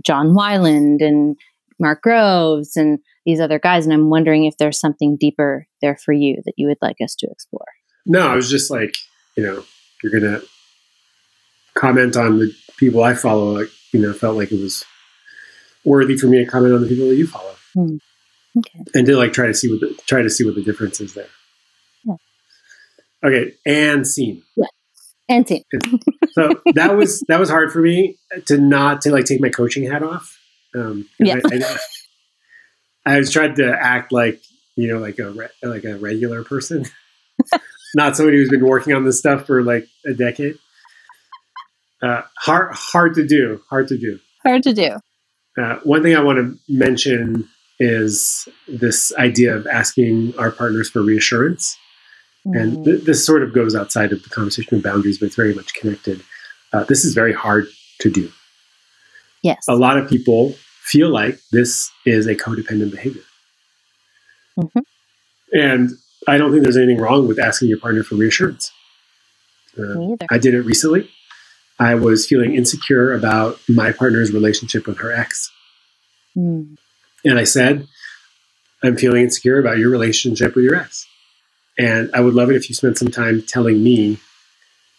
John 0.06 0.30
Wineland 0.30 1.02
and 1.02 1.36
Mark 1.80 2.02
Groves 2.04 2.78
and 2.78 3.00
these 3.26 3.39
other 3.39 3.60
guys. 3.60 3.86
And 3.86 3.94
I'm 3.94 4.10
wondering 4.10 4.46
if 4.46 4.58
there's 4.58 4.80
something 4.80 5.18
deeper 5.20 5.68
there 5.82 5.98
for 5.98 6.14
you 6.14 6.42
that 6.46 6.54
you 6.56 6.68
would 6.68 6.78
like 6.82 6.98
us 7.04 7.16
to 7.16 7.28
explore. 7.30 7.66
No, 8.06 8.28
I 8.28 8.36
was 8.36 8.50
just 8.50 8.72
like, 8.72 8.96
you 9.36 9.44
know, 9.44 9.64
you're 10.04 10.20
to 10.20 10.44
comment 11.76 12.15
on 12.17 12.39
the 12.39 12.53
people 12.78 13.03
I 13.03 13.13
follow. 13.15 13.59
Like, 13.59 13.69
you 13.93 13.99
know, 13.99 14.13
felt 14.13 14.38
like 14.38 14.51
it 14.51 14.61
was 14.61 14.86
worthy 15.86 16.17
for 16.17 16.28
me 16.28 16.43
to 16.43 16.49
comment 16.49 16.74
on 16.74 16.82
the 16.82 16.88
people 16.88 17.07
that 17.07 17.15
you 17.15 17.28
follow. 17.28 17.55
Hmm. 17.74 17.97
Okay. 18.57 18.84
And 18.93 19.05
to 19.05 19.15
like 19.15 19.34
try 19.34 19.47
to 19.47 19.53
see 19.53 19.69
what 19.69 19.80
the, 19.80 19.97
try 20.05 20.22
to 20.22 20.30
see 20.30 20.43
what 20.43 20.55
the 20.55 20.63
difference 20.63 20.99
is 20.99 21.13
there. 21.13 21.28
Yeah. 22.03 22.15
Okay. 23.24 23.53
And 23.65 24.05
scene. 24.05 24.43
Yeah. 24.55 24.65
And 25.30 25.47
scene. 25.47 25.63
so 26.34 26.49
that 26.74 26.95
was 26.95 27.24
that 27.30 27.39
was 27.39 27.49
hard 27.49 27.72
for 27.72 27.80
me 27.80 28.17
to 28.47 28.57
not 28.57 29.01
to 29.01 29.11
like 29.11 29.26
take 29.26 29.41
my 29.41 29.49
coaching 29.49 29.89
hat 29.89 30.03
off. 30.03 30.38
Um, 30.76 31.07
Yeah. 31.19 31.39
I, 31.45 31.57
I, 31.57 31.78
I 33.13 33.17
was 33.17 33.32
tried 33.32 33.55
to 33.55 33.74
act 33.74 34.11
like 34.11 34.41
you 34.76 34.88
know 34.88 34.99
like 34.99 35.19
a 35.19 35.32
re- 35.32 35.47
like 35.63 35.86
a 35.86 35.97
regular 35.97 36.43
person, 36.43 36.86
not 37.95 38.15
somebody 38.15 38.38
who's 38.38 38.49
been 38.49 38.65
working 38.65 38.93
on 38.93 39.05
this 39.05 39.19
stuff 39.19 39.45
for 39.47 39.63
like 39.63 39.88
a 40.05 40.13
decade. 40.13 40.57
Uh, 42.02 42.22
hard 42.39 42.70
hard 42.74 43.14
to 43.16 43.26
do. 43.28 43.62
Hard 43.70 43.88
to 43.89 43.97
do. 43.97 44.20
Hard 44.43 44.64
to 44.64 44.74
do. 44.74 44.97
Uh, 45.58 45.78
one 45.84 46.02
thing 46.02 46.16
I 46.16 46.22
want 46.24 46.38
to 46.39 46.58
mention 46.74 47.47
is 47.80 48.47
this 48.68 49.12
idea 49.18 49.56
of 49.56 49.68
asking 49.68 50.34
our 50.38 50.52
partners 50.52 50.89
for 50.89 51.02
reassurance. 51.02 51.78
And 52.45 52.78
Mhm. 52.78 52.86
th- 52.86 53.04
this 53.04 53.24
sort 53.26 53.43
of 53.43 53.54
goes 53.54 53.76
outside 53.76 54.12
of 54.12 54.24
the 54.24 54.30
conversation 54.30 54.76
of 54.78 54.84
boundaries, 54.84 55.20
but 55.20 55.28
it's 55.28 55.36
very 55.36 55.54
much 55.54 55.74
connected. 55.76 56.22
Uh, 56.74 56.84
this 56.86 57.06
is 57.06 57.14
very 57.14 57.34
hard 57.34 57.68
to 57.99 58.10
do. 58.10 58.32
yes. 59.43 59.58
A 59.68 59.76
lot 59.76 59.97
of 59.97 60.08
people 60.08 60.56
feel 60.84 61.10
like 61.10 61.39
this 61.52 61.89
is 62.06 62.28
a 62.28 62.36
codependent 62.36 62.91
behavior. 62.91 63.24
Mhm. 64.60 64.84
And 65.54 65.89
I 66.28 66.38
don't 66.38 66.52
think 66.52 66.62
there's 66.64 66.78
anything 66.78 66.99
wrong 66.99 67.28
with 67.28 67.39
asking 67.39 67.70
your 67.70 67.80
partner 67.80 68.04
for 68.04 68.16
reassurance. 68.16 68.72
Uh. 69.78 70.16
I 70.30 70.38
did 70.38 70.54
it 70.54 70.62
recently. 70.62 71.10
I 71.82 71.95
was 71.95 72.27
feeling 72.27 72.53
insecure 72.53 73.11
about 73.11 73.59
my 73.67 73.91
partner's 73.91 74.32
relationship 74.32 74.86
with 74.86 74.99
her 74.99 75.11
ex. 75.11 75.51
Mm. 76.38 76.77
And 77.25 77.39
I 77.39 77.43
said, 77.43 77.88
I'm 78.84 78.95
feeling 78.97 79.23
insecure 79.23 79.59
about 79.59 79.79
your 79.79 79.89
relationship 79.89 80.55
with 80.55 80.63
your 80.63 80.75
ex. 80.75 81.07
And 81.79 82.11
I 82.13 82.21
would 82.21 82.36
love 82.36 82.51
it 82.51 82.55
if 82.55 82.69
you 82.69 82.75
spent 82.75 82.99
some 82.99 83.09
time 83.09 83.41
telling 83.41 83.84
me 83.84 84.19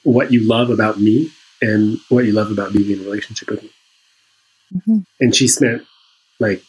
what 0.02 0.32
you 0.32 0.44
love 0.44 0.70
about 0.70 0.98
me 1.00 1.30
and 1.60 2.00
what 2.08 2.24
you 2.24 2.32
love 2.32 2.50
about 2.50 2.72
being 2.72 2.90
in 2.90 2.98
a 2.98 3.04
relationship 3.04 3.48
with 3.48 3.62
me. 3.62 3.70
Mhm. 4.74 5.06
And 5.20 5.36
she 5.36 5.46
spent 5.46 5.86
like 6.40 6.64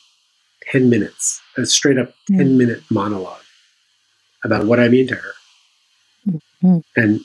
10 0.69 0.91
minutes, 0.91 1.41
a 1.57 1.65
straight 1.65 1.97
up 1.97 2.13
10 2.27 2.55
minute 2.55 2.83
monologue 2.91 3.41
about 4.43 4.65
what 4.67 4.79
I 4.79 4.89
mean 4.89 5.07
to 5.07 5.15
her 5.15 5.33
Mhm. 6.61 6.83
and 6.95 7.21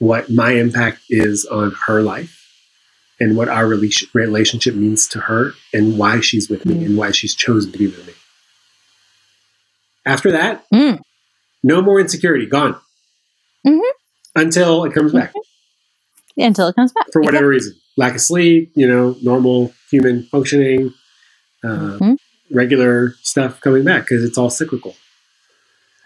what 0.00 0.28
my 0.30 0.52
impact 0.54 1.02
is 1.08 1.46
on 1.46 1.72
her 1.86 2.02
life 2.02 2.36
and 3.20 3.36
what 3.36 3.48
our 3.48 3.66
relationship 3.66 4.74
means 4.74 5.06
to 5.08 5.20
her 5.20 5.52
and 5.72 5.96
why 5.98 6.20
she's 6.20 6.48
with 6.50 6.66
me 6.66 6.74
Mm. 6.74 6.86
and 6.86 6.96
why 6.96 7.12
she's 7.12 7.34
chosen 7.34 7.70
to 7.70 7.78
be 7.78 7.86
with 7.86 8.04
me. 8.06 8.14
After 10.06 10.32
that, 10.32 10.64
Mm. 10.72 11.00
no 11.62 11.82
more 11.82 12.00
insecurity, 12.00 12.46
gone. 12.46 12.76
Mhm. 13.66 13.80
Until 14.34 14.84
it 14.84 14.94
comes 14.94 15.12
back 15.12 15.32
Yeah, 16.34 16.46
until 16.46 16.68
it 16.68 16.74
comes 16.76 16.92
back. 16.92 17.06
for 17.12 17.20
whatever 17.20 17.48
reason. 17.48 17.74
Lack 17.96 18.14
of 18.14 18.20
sleep, 18.22 18.72
you 18.74 18.88
know, 18.88 19.16
normal 19.22 19.74
human 19.90 20.22
functioning, 20.24 20.94
uh, 21.62 21.98
Mhm. 22.00 22.16
regular 22.50 23.14
stuff 23.22 23.60
coming 23.60 23.84
back 23.84 24.02
because 24.04 24.24
it's 24.24 24.38
all 24.38 24.48
cyclical. 24.50 24.96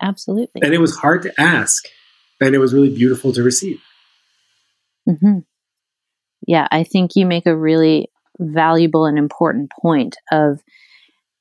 Absolutely. 0.02 0.62
And 0.62 0.74
it 0.74 0.78
was 0.78 0.96
hard 0.96 1.22
to 1.22 1.40
ask, 1.40 1.86
and 2.44 2.54
it 2.54 2.58
was 2.58 2.74
really 2.74 2.94
beautiful 2.94 3.32
to 3.32 3.42
receive. 3.42 3.80
hmm 5.06 5.38
Yeah, 6.46 6.68
I 6.70 6.84
think 6.84 7.12
you 7.14 7.26
make 7.26 7.46
a 7.46 7.56
really 7.56 8.10
valuable 8.38 9.06
and 9.06 9.18
important 9.18 9.70
point 9.80 10.16
of, 10.30 10.60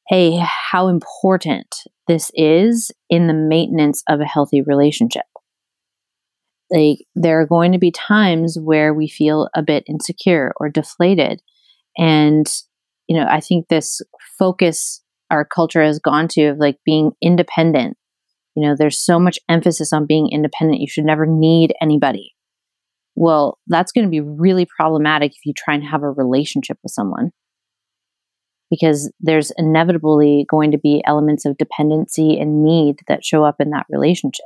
hey, 0.08 0.38
how 0.38 0.88
important 0.88 1.76
this 2.08 2.32
is 2.36 2.92
in 3.10 3.28
the 3.28 3.34
maintenance 3.34 4.04
of 4.08 4.22
a 4.22 4.26
healthy 4.26 4.62
relationship. 4.62 5.26
Like, 6.70 7.00
there 7.16 7.40
are 7.42 7.46
going 7.46 7.74
to 7.74 7.78
be 7.78 7.92
times 7.92 8.58
where 8.60 8.94
we 8.94 9.08
feel 9.08 9.50
a 9.56 9.62
bit 9.62 9.84
insecure 9.88 10.54
or 10.58 10.70
deflated. 10.70 11.42
And, 11.98 12.48
you 13.08 13.18
know, 13.18 13.28
I 13.30 13.42
think 13.42 13.68
this 13.68 14.02
focus 14.40 15.02
our 15.30 15.46
culture 15.46 15.84
has 15.84 16.00
gone 16.00 16.28
to 16.30 16.46
of 16.46 16.58
like 16.58 16.78
being 16.86 17.12
independent. 17.22 17.98
You 18.56 18.68
know, 18.68 18.76
there's 18.78 19.00
so 19.00 19.20
much 19.20 19.40
emphasis 19.50 19.94
on 19.94 20.06
being 20.06 20.30
independent. 20.32 20.82
You 20.82 20.88
should 20.88 21.06
never 21.06 21.26
need 21.26 21.74
anybody. 21.82 22.34
Well, 23.16 23.58
that's 23.68 23.92
going 23.92 24.06
to 24.06 24.12
be 24.12 24.22
really 24.22 24.66
problematic 24.66 25.32
if 25.32 25.46
you 25.46 25.54
try 25.56 25.76
and 25.76 25.84
have 25.84 26.04
a 26.04 26.10
relationship 26.10 26.78
with 26.84 26.92
someone 26.92 27.32
because 28.74 29.14
there's 29.20 29.52
inevitably 29.56 30.48
going 30.50 30.72
to 30.72 30.80
be 30.80 31.04
elements 31.06 31.46
of 31.46 31.58
dependency 31.58 32.40
and 32.40 32.64
need 32.64 32.96
that 33.08 33.24
show 33.24 33.44
up 33.44 33.58
in 33.60 33.70
that 33.70 33.86
relationship. 33.88 34.46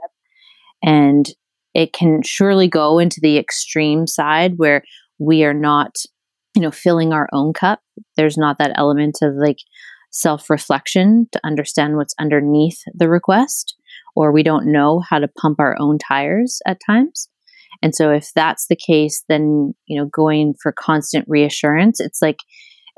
And 0.84 1.26
it 1.74 1.94
can 1.94 2.22
surely 2.24 2.68
go 2.68 3.00
into 3.00 3.22
the 3.22 3.38
extreme 3.38 4.06
side 4.06 4.56
where 4.58 4.84
we 5.18 5.46
are 5.46 5.54
not, 5.54 5.96
you 6.56 6.62
know, 6.62 6.72
filling 6.72 7.14
our 7.14 7.30
own 7.32 7.54
cup. 7.54 7.80
There's 8.18 8.38
not 8.38 8.58
that 8.58 8.74
element 8.76 9.20
of 9.22 9.36
like 9.36 9.60
self 10.12 10.50
reflection 10.50 11.28
to 11.32 11.40
understand 11.46 11.96
what's 11.96 12.16
underneath 12.20 12.82
the 12.94 13.08
request, 13.08 13.77
or 14.18 14.32
we 14.32 14.42
don't 14.42 14.72
know 14.72 15.00
how 15.08 15.20
to 15.20 15.28
pump 15.28 15.60
our 15.60 15.76
own 15.80 16.00
tires 16.00 16.60
at 16.66 16.80
times. 16.84 17.30
And 17.84 17.94
so 17.94 18.10
if 18.10 18.32
that's 18.34 18.66
the 18.68 18.76
case, 18.76 19.24
then, 19.30 19.76
you 19.86 20.00
know, 20.02 20.10
going 20.12 20.56
for 20.60 20.72
constant 20.72 21.26
reassurance, 21.28 22.00
it's 22.00 22.20
like 22.20 22.40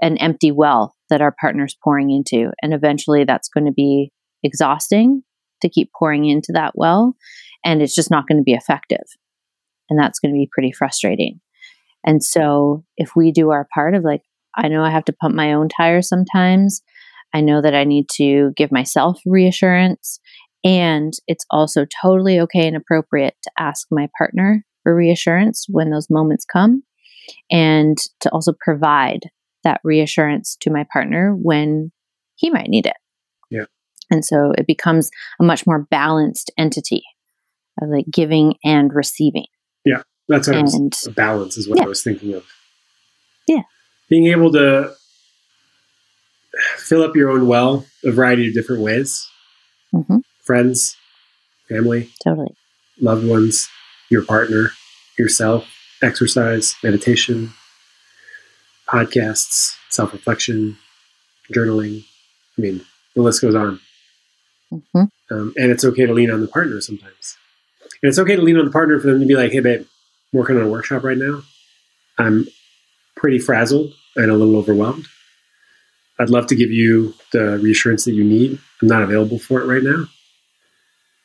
an 0.01 0.15
empty 0.19 0.49
well 0.49 0.95
that 1.09 1.19
our 1.19 1.35
partner's 1.37 1.75
pouring 1.83 2.09
into. 2.09 2.51
And 2.61 2.73
eventually 2.73 3.25
that's 3.25 3.49
going 3.49 3.65
to 3.65 3.73
be 3.73 4.13
exhausting 4.43 5.21
to 5.61 5.67
keep 5.67 5.91
pouring 5.97 6.25
into 6.25 6.53
that 6.53 6.71
well. 6.75 7.17
And 7.65 7.81
it's 7.81 7.95
just 7.95 8.09
not 8.09 8.25
going 8.25 8.37
to 8.37 8.43
be 8.43 8.53
effective. 8.53 9.03
And 9.89 9.99
that's 9.99 10.19
going 10.19 10.33
to 10.33 10.37
be 10.37 10.49
pretty 10.49 10.71
frustrating. 10.71 11.41
And 12.05 12.23
so 12.23 12.85
if 12.95 13.13
we 13.13 13.33
do 13.33 13.49
our 13.49 13.67
part 13.73 13.93
of 13.93 14.05
like, 14.05 14.21
I 14.55 14.69
know 14.69 14.83
I 14.83 14.91
have 14.91 15.05
to 15.05 15.13
pump 15.13 15.35
my 15.35 15.51
own 15.51 15.67
tires 15.67 16.07
sometimes. 16.07 16.81
I 17.33 17.41
know 17.41 17.61
that 17.61 17.75
I 17.75 17.83
need 17.83 18.07
to 18.13 18.51
give 18.55 18.71
myself 18.71 19.19
reassurance. 19.25 20.21
And 20.63 21.13
it's 21.27 21.45
also 21.49 21.85
totally 22.01 22.39
okay 22.41 22.67
and 22.67 22.75
appropriate 22.75 23.35
to 23.43 23.51
ask 23.57 23.87
my 23.91 24.09
partner 24.17 24.65
for 24.83 24.95
reassurance 24.95 25.65
when 25.69 25.89
those 25.89 26.09
moments 26.09 26.45
come 26.45 26.83
and 27.49 27.97
to 28.21 28.29
also 28.31 28.53
provide 28.59 29.29
that 29.63 29.79
reassurance 29.83 30.57
to 30.61 30.69
my 30.69 30.85
partner 30.91 31.33
when 31.33 31.91
he 32.35 32.49
might 32.49 32.69
need 32.69 32.85
it. 32.85 32.95
Yeah. 33.49 33.65
And 34.09 34.25
so 34.25 34.51
it 34.57 34.67
becomes 34.67 35.11
a 35.39 35.43
much 35.43 35.67
more 35.67 35.87
balanced 35.91 36.51
entity 36.57 37.03
of 37.81 37.89
like 37.89 38.05
giving 38.11 38.55
and 38.63 38.93
receiving. 38.93 39.45
Yeah. 39.85 40.03
That's 40.27 40.47
what 40.47 40.57
I 40.57 40.61
was, 40.61 41.07
a 41.07 41.11
balance 41.11 41.57
is 41.57 41.67
what 41.67 41.77
Yeah. 41.79 41.85
I 41.85 41.87
was 41.87 42.03
thinking 42.03 42.33
of. 42.33 42.45
Yeah. 43.47 43.63
Being 44.09 44.27
able 44.27 44.51
to 44.53 44.93
fill 46.77 47.03
up 47.03 47.15
your 47.15 47.29
own 47.29 47.47
well 47.47 47.85
a 48.03 48.11
variety 48.11 48.47
of 48.47 48.53
different 48.53 48.81
ways. 48.81 49.27
Mhm. 49.93 50.21
Friends, 50.49 50.97
family, 51.69 52.09
totally. 52.23 52.55
loved 52.99 53.23
ones, 53.27 53.69
your 54.09 54.23
partner, 54.25 54.71
yourself, 55.15 55.67
exercise, 56.01 56.73
meditation, 56.83 57.51
podcasts, 58.87 59.75
self 59.91 60.11
reflection, 60.11 60.75
journaling. 61.53 62.03
I 62.57 62.61
mean, 62.63 62.81
the 63.15 63.21
list 63.21 63.43
goes 63.43 63.53
on. 63.53 63.79
hmm 64.71 65.03
Um, 65.29 65.53
and 65.55 65.69
it's 65.71 65.85
okay 65.85 66.07
to 66.07 66.13
lean 66.13 66.31
on 66.31 66.41
the 66.41 66.47
partner 66.47 66.81
sometimes. 66.81 67.37
And 68.01 68.09
it's 68.09 68.17
okay 68.17 68.35
to 68.35 68.41
lean 68.41 68.57
on 68.57 68.65
the 68.65 68.71
partner 68.71 68.99
for 68.99 69.05
them 69.05 69.19
to 69.19 69.27
be 69.27 69.35
like, 69.35 69.51
hey, 69.51 69.59
babe, 69.59 69.81
I'm 69.81 70.39
working 70.39 70.57
on 70.57 70.63
a 70.63 70.67
workshop 70.67 71.03
right 71.03 71.15
now. 71.15 71.43
I'm 72.17 72.47
pretty 73.15 73.37
frazzled 73.37 73.93
and 74.15 74.31
a 74.31 74.35
little 74.35 74.55
overwhelmed. 74.55 75.05
I'd 76.17 76.31
love 76.31 76.47
to 76.47 76.55
give 76.55 76.71
you 76.71 77.13
the 77.33 77.59
reassurance 77.59 78.05
that 78.05 78.13
you 78.13 78.23
need. 78.23 78.57
I'm 78.81 78.87
not 78.87 79.03
available 79.03 79.37
for 79.37 79.61
it 79.61 79.65
right 79.67 79.83
now. 79.83 80.07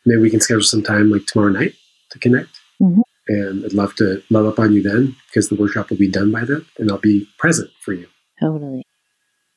Maybe 0.07 0.21
we 0.21 0.31
can 0.31 0.41
schedule 0.41 0.63
some 0.63 0.83
time 0.83 1.11
like 1.11 1.27
tomorrow 1.27 1.51
night 1.53 1.75
to 2.11 2.19
connect. 2.19 2.51
Mhm. 2.81 3.03
And 3.29 3.65
I'd 3.65 3.73
love 3.73 3.95
to 3.97 4.23
love 4.31 4.47
up 4.47 4.59
on 4.59 4.73
you 4.75 4.83
then 4.83 5.17
because 5.29 5.49
the 5.49 5.55
workshop 5.55 5.89
will 5.91 5.97
be 5.97 6.11
done 6.11 6.31
by 6.31 6.45
then 6.45 6.65
and 6.79 6.91
I'll 6.91 6.99
be 6.99 7.27
present 7.39 7.71
for 7.81 7.93
you. 7.95 8.07
Totally. 8.41 8.85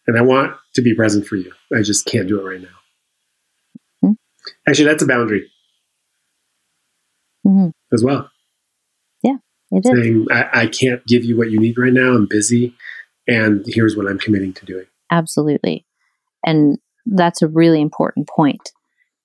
And 0.07 0.17
I 0.17 0.21
want 0.21 0.55
to 0.75 0.81
be 0.81 0.93
present 0.95 1.27
for 1.27 1.35
you. 1.35 1.51
I 1.75 1.81
just 1.81 2.05
can't 2.05 2.27
do 2.29 2.39
it 2.39 2.43
right 2.43 2.61
now. 2.61 4.15
Actually, 4.65 4.85
that's 4.85 5.03
a 5.03 5.07
boundary 5.07 5.51
Mhm. 7.45 7.71
as 7.93 8.01
well. 8.03 8.29
Yeah, 9.23 9.37
it 9.71 9.85
is. 9.85 9.91
Saying, 9.91 10.27
I, 10.31 10.61
I 10.61 10.67
can't 10.67 11.05
give 11.05 11.25
you 11.25 11.35
what 11.37 11.51
you 11.51 11.59
need 11.59 11.77
right 11.77 11.91
now. 11.91 12.13
I'm 12.13 12.27
busy. 12.27 12.73
And 13.27 13.65
here's 13.67 13.97
what 13.97 14.07
I'm 14.07 14.17
committing 14.19 14.53
to 14.53 14.65
doing. 14.65 14.85
Absolutely. 15.11 15.85
And 16.45 16.77
that's 17.05 17.41
a 17.41 17.47
really 17.49 17.81
important 17.81 18.27
point 18.29 18.71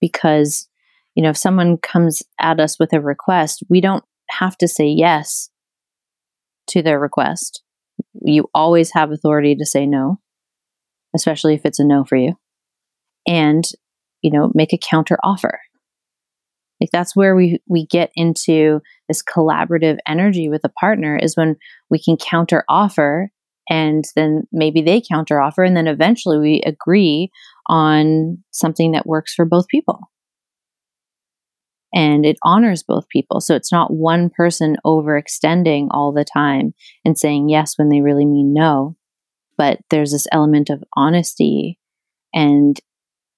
because, 0.00 0.68
you 1.14 1.22
know, 1.22 1.30
if 1.30 1.36
someone 1.36 1.78
comes 1.78 2.22
at 2.40 2.60
us 2.60 2.78
with 2.78 2.92
a 2.92 3.00
request, 3.00 3.62
we 3.68 3.80
don't 3.80 4.04
have 4.30 4.56
to 4.58 4.68
say 4.68 4.86
yes 4.86 5.50
to 6.68 6.82
their 6.82 6.98
request. 6.98 7.62
You 8.14 8.48
always 8.54 8.92
have 8.92 9.10
authority 9.10 9.54
to 9.56 9.66
say 9.66 9.86
no, 9.86 10.20
especially 11.14 11.54
if 11.54 11.66
it's 11.66 11.78
a 11.78 11.84
no 11.84 12.04
for 12.04 12.16
you. 12.16 12.34
And, 13.26 13.64
you 14.22 14.30
know, 14.30 14.50
make 14.54 14.72
a 14.72 14.78
counter 14.78 15.18
offer. 15.22 15.60
Like 16.80 16.90
that's 16.90 17.14
where 17.14 17.36
we 17.36 17.60
we 17.68 17.86
get 17.86 18.10
into 18.16 18.80
this 19.06 19.22
collaborative 19.22 19.98
energy 20.06 20.48
with 20.48 20.64
a 20.64 20.68
partner 20.68 21.16
is 21.16 21.36
when 21.36 21.56
we 21.90 22.02
can 22.02 22.16
counter 22.16 22.64
offer 22.68 23.30
and 23.70 24.04
then 24.16 24.48
maybe 24.50 24.82
they 24.82 25.00
counter 25.00 25.40
offer 25.40 25.62
and 25.62 25.76
then 25.76 25.86
eventually 25.86 26.38
we 26.38 26.60
agree 26.66 27.30
on 27.68 28.38
something 28.50 28.90
that 28.92 29.06
works 29.06 29.32
for 29.32 29.44
both 29.44 29.68
people 29.68 30.00
and 31.94 32.24
it 32.24 32.36
honors 32.42 32.82
both 32.82 33.08
people. 33.08 33.40
So 33.40 33.54
it's 33.54 33.72
not 33.72 33.92
one 33.92 34.30
person 34.30 34.76
overextending 34.84 35.88
all 35.90 36.12
the 36.12 36.24
time 36.24 36.74
and 37.04 37.18
saying 37.18 37.48
yes 37.48 37.74
when 37.76 37.88
they 37.88 38.00
really 38.00 38.26
mean 38.26 38.52
no 38.52 38.96
but 39.62 39.78
there's 39.90 40.12
this 40.12 40.26
element 40.32 40.70
of 40.70 40.82
honesty. 40.96 41.78
And 42.34 42.80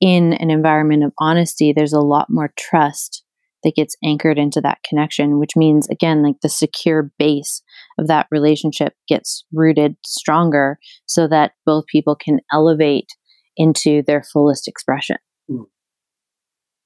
in 0.01 0.33
an 0.35 0.51
environment 0.51 1.05
of 1.05 1.13
honesty 1.19 1.73
there's 1.73 1.93
a 1.93 2.01
lot 2.01 2.29
more 2.31 2.53
trust 2.59 3.23
that 3.63 3.75
gets 3.77 3.97
anchored 4.05 4.39
into 4.39 4.61
that 4.61 4.79
connection 4.89 5.39
which 5.39 5.57
means 5.57 5.89
again 5.89 6.23
like 6.23 6.35
the 6.43 6.49
secure 6.49 7.11
base 7.19 7.63
of 7.99 8.09
that 8.09 8.27
relationship 8.31 8.95
gets 9.09 9.45
rooted 9.53 9.97
stronger 10.05 10.79
so 11.07 11.29
that 11.29 11.53
both 11.65 11.87
people 11.87 12.17
can 12.17 12.41
elevate 12.53 13.09
into 13.57 14.03
their 14.03 14.23
fullest 14.23 14.67
expression. 14.67 15.17
Mm. 15.51 15.65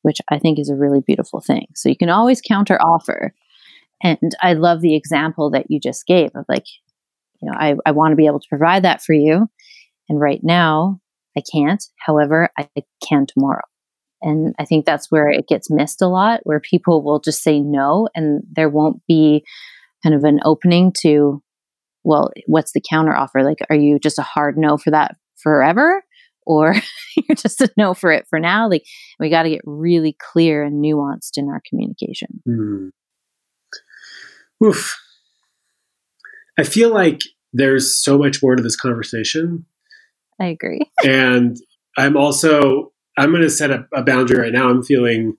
Which 0.03 0.19
i 0.31 0.39
think 0.39 0.59
is 0.59 0.71
a 0.71 0.77
really 0.77 1.01
beautiful 1.01 1.41
thing. 1.41 1.67
So 1.75 1.89
you 1.89 1.97
can 1.97 2.11
always 2.11 2.41
counter 2.41 2.79
offer 2.81 3.35
and 4.03 4.35
i 4.43 4.53
love 4.53 4.81
the 4.81 4.97
example 4.97 5.51
that 5.51 5.67
you 5.69 5.81
just 5.81 6.07
gave 6.07 6.31
of 6.35 6.45
like 6.49 6.65
you 7.41 7.51
know 7.51 7.57
i, 7.59 7.75
I 7.87 7.93
want 7.93 8.13
to 8.13 8.17
be 8.17 8.27
able 8.27 8.41
to 8.41 8.49
provide 8.49 8.85
that 8.85 9.03
for 9.03 9.13
you 9.13 9.49
and 10.09 10.21
right 10.21 10.41
now 10.43 11.01
i 11.37 11.43
can't. 11.53 11.83
However 11.99 12.51
i 12.59 12.69
can 13.07 13.27
tomorrow. 13.27 13.65
And 14.23 14.55
i 14.59 14.65
think 14.65 14.85
that's 14.85 15.11
where 15.11 15.29
it 15.29 15.49
gets 15.49 15.71
missed 15.71 16.03
a 16.03 16.09
lot 16.09 16.41
where 16.45 16.61
people 16.61 17.03
will 17.03 17.21
just 17.21 17.43
say 17.43 17.61
no 17.61 18.09
and 18.15 18.43
there 18.51 18.69
won't 18.69 19.03
be 19.07 19.45
kind 20.03 20.15
of 20.15 20.25
an 20.25 20.41
opening 20.45 20.93
to 21.01 21.43
well 22.05 22.31
what's 22.47 22.73
the 22.73 22.83
counter 22.89 23.15
offer 23.15 23.43
like 23.43 23.59
are 23.69 23.77
you 23.77 23.99
just 23.99 24.19
a 24.19 24.23
hard 24.23 24.57
no 24.57 24.77
for 24.77 24.91
that 24.91 25.17
forever 25.37 26.03
or 26.49 26.75
you're 27.17 27.37
just 27.37 27.61
a 27.61 27.71
no 27.77 27.95
for 27.95 28.11
it 28.11 28.27
for 28.29 28.41
now 28.41 28.69
like 28.69 28.85
we 29.21 29.31
got 29.31 29.45
to 29.45 29.51
get 29.51 29.61
really 29.65 30.17
clear 30.19 30.65
and 30.65 30.85
nuanced 30.85 31.37
in 31.37 31.49
our 31.49 31.63
communication 31.69 32.41
Hmm. 32.45 32.89
Oof. 34.65 34.99
I 36.59 36.65
feel 36.65 36.93
like 36.93 37.21
there's 37.53 37.97
so 37.97 38.19
much 38.19 38.43
more 38.43 38.57
to 38.57 38.63
this 38.63 38.75
conversation. 38.77 39.67
i 40.41 40.47
agree 40.47 40.81
and 41.05 41.57
I'm 41.97 42.17
also 42.17 42.93
I'm 43.17 43.31
going 43.31 43.43
to 43.43 43.51
set 43.51 43.73
a, 43.73 43.85
a 43.93 44.03
boundary 44.05 44.39
right 44.39 44.53
now. 44.53 44.69
I'm 44.69 44.85
feeling 44.85 45.37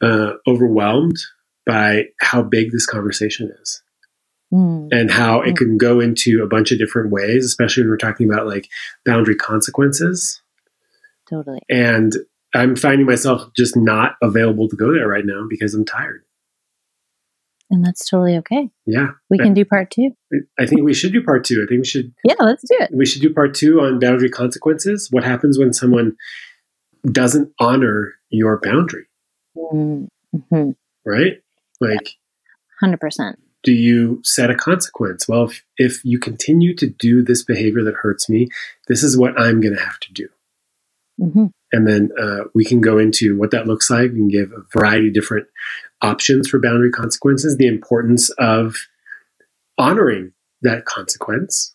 uh, 0.00 0.34
overwhelmed 0.46 1.16
by 1.66 2.04
how 2.20 2.40
big 2.42 2.70
this 2.70 2.86
conversation 2.86 3.50
is 3.60 3.82
Mm, 4.52 4.88
and 4.92 5.10
how 5.10 5.42
it 5.42 5.54
Mm. 5.54 5.56
can 5.58 5.76
go 5.78 6.00
into 6.00 6.42
a 6.42 6.46
bunch 6.46 6.72
of 6.72 6.78
different 6.78 7.10
ways, 7.10 7.44
especially 7.44 7.82
when 7.82 7.90
we're 7.90 7.98
talking 7.98 8.30
about 8.30 8.46
like 8.46 8.66
boundary 9.04 9.36
consequences. 9.36 10.40
totally 11.28 11.60
And 11.68 12.14
I'm 12.54 12.74
finding 12.74 13.06
myself 13.06 13.50
just 13.54 13.76
not 13.76 14.12
available 14.22 14.66
to 14.70 14.76
go 14.76 14.90
there 14.94 15.06
right 15.06 15.26
now 15.26 15.46
because 15.48 15.74
I'm 15.74 15.84
tired. 15.84 16.22
and 17.70 17.84
that's 17.84 18.08
totally 18.08 18.38
okay 18.38 18.70
Yeah, 18.86 19.08
we 19.28 19.36
can 19.36 19.52
do 19.52 19.64
part 19.66 19.90
two 19.90 20.12
I 20.58 20.64
think 20.64 20.82
we 20.82 20.94
should 20.94 21.12
do 21.12 21.22
part 21.22 21.44
two. 21.44 21.62
I 21.62 21.66
think 21.68 21.80
we 21.80 21.84
should 21.86 22.14
yeah 22.24 22.36
let's 22.40 22.62
do 22.66 22.76
it 22.80 22.90
we 22.94 23.04
should 23.04 23.20
do 23.20 23.34
part 23.34 23.54
two 23.54 23.80
on 23.82 23.98
boundary 23.98 24.30
consequences. 24.30 25.08
What 25.10 25.24
happens 25.24 25.58
when 25.58 25.74
someone 25.74 26.16
doesn't 27.04 27.52
honor 27.60 28.14
your 28.30 28.58
boundary, 28.62 29.06
mm-hmm. 29.56 30.70
right? 31.04 31.34
Like, 31.80 32.16
100% 32.82 33.34
do 33.64 33.72
you 33.72 34.20
set 34.24 34.50
a 34.50 34.54
consequence? 34.54 35.28
Well, 35.28 35.44
if, 35.44 35.64
if 35.76 36.04
you 36.04 36.18
continue 36.18 36.74
to 36.76 36.86
do 36.88 37.22
this 37.22 37.42
behavior 37.42 37.82
that 37.84 37.94
hurts 37.94 38.28
me, 38.28 38.48
this 38.86 39.02
is 39.02 39.16
what 39.16 39.38
I'm 39.38 39.60
going 39.60 39.74
to 39.74 39.82
have 39.82 39.98
to 40.00 40.12
do. 40.12 40.28
hmm 41.20 41.46
And 41.72 41.86
then 41.86 42.10
uh, 42.20 42.44
we 42.54 42.64
can 42.64 42.80
go 42.80 42.98
into 42.98 43.36
what 43.36 43.50
that 43.50 43.66
looks 43.66 43.90
like. 43.90 44.12
We 44.12 44.18
can 44.18 44.28
give 44.28 44.52
a 44.52 44.62
variety 44.76 45.08
of 45.08 45.14
different 45.14 45.46
options 46.02 46.48
for 46.48 46.60
boundary 46.60 46.90
consequences, 46.90 47.56
the 47.56 47.66
importance 47.66 48.30
of 48.38 48.76
honoring 49.76 50.32
that 50.62 50.84
consequence. 50.84 51.74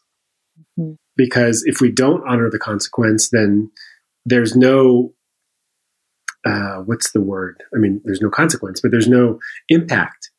Mhm. 0.80 0.98
Because 1.16 1.64
if 1.66 1.80
we 1.80 1.92
don't 1.92 2.24
honor 2.28 2.50
the 2.50 2.60
consequence, 2.60 3.30
then 3.30 3.70
there's 4.26 4.56
no, 4.56 5.14
uh, 6.46 6.78
what's 6.78 7.12
the 7.12 7.22
word? 7.22 7.62
I 7.76 7.78
mean, 7.78 8.02
there's 8.04 8.22
no 8.22 8.30
consequence, 8.30 8.82
but 8.82 8.90
there's 8.92 9.08
no 9.08 9.40
impact 9.70 10.32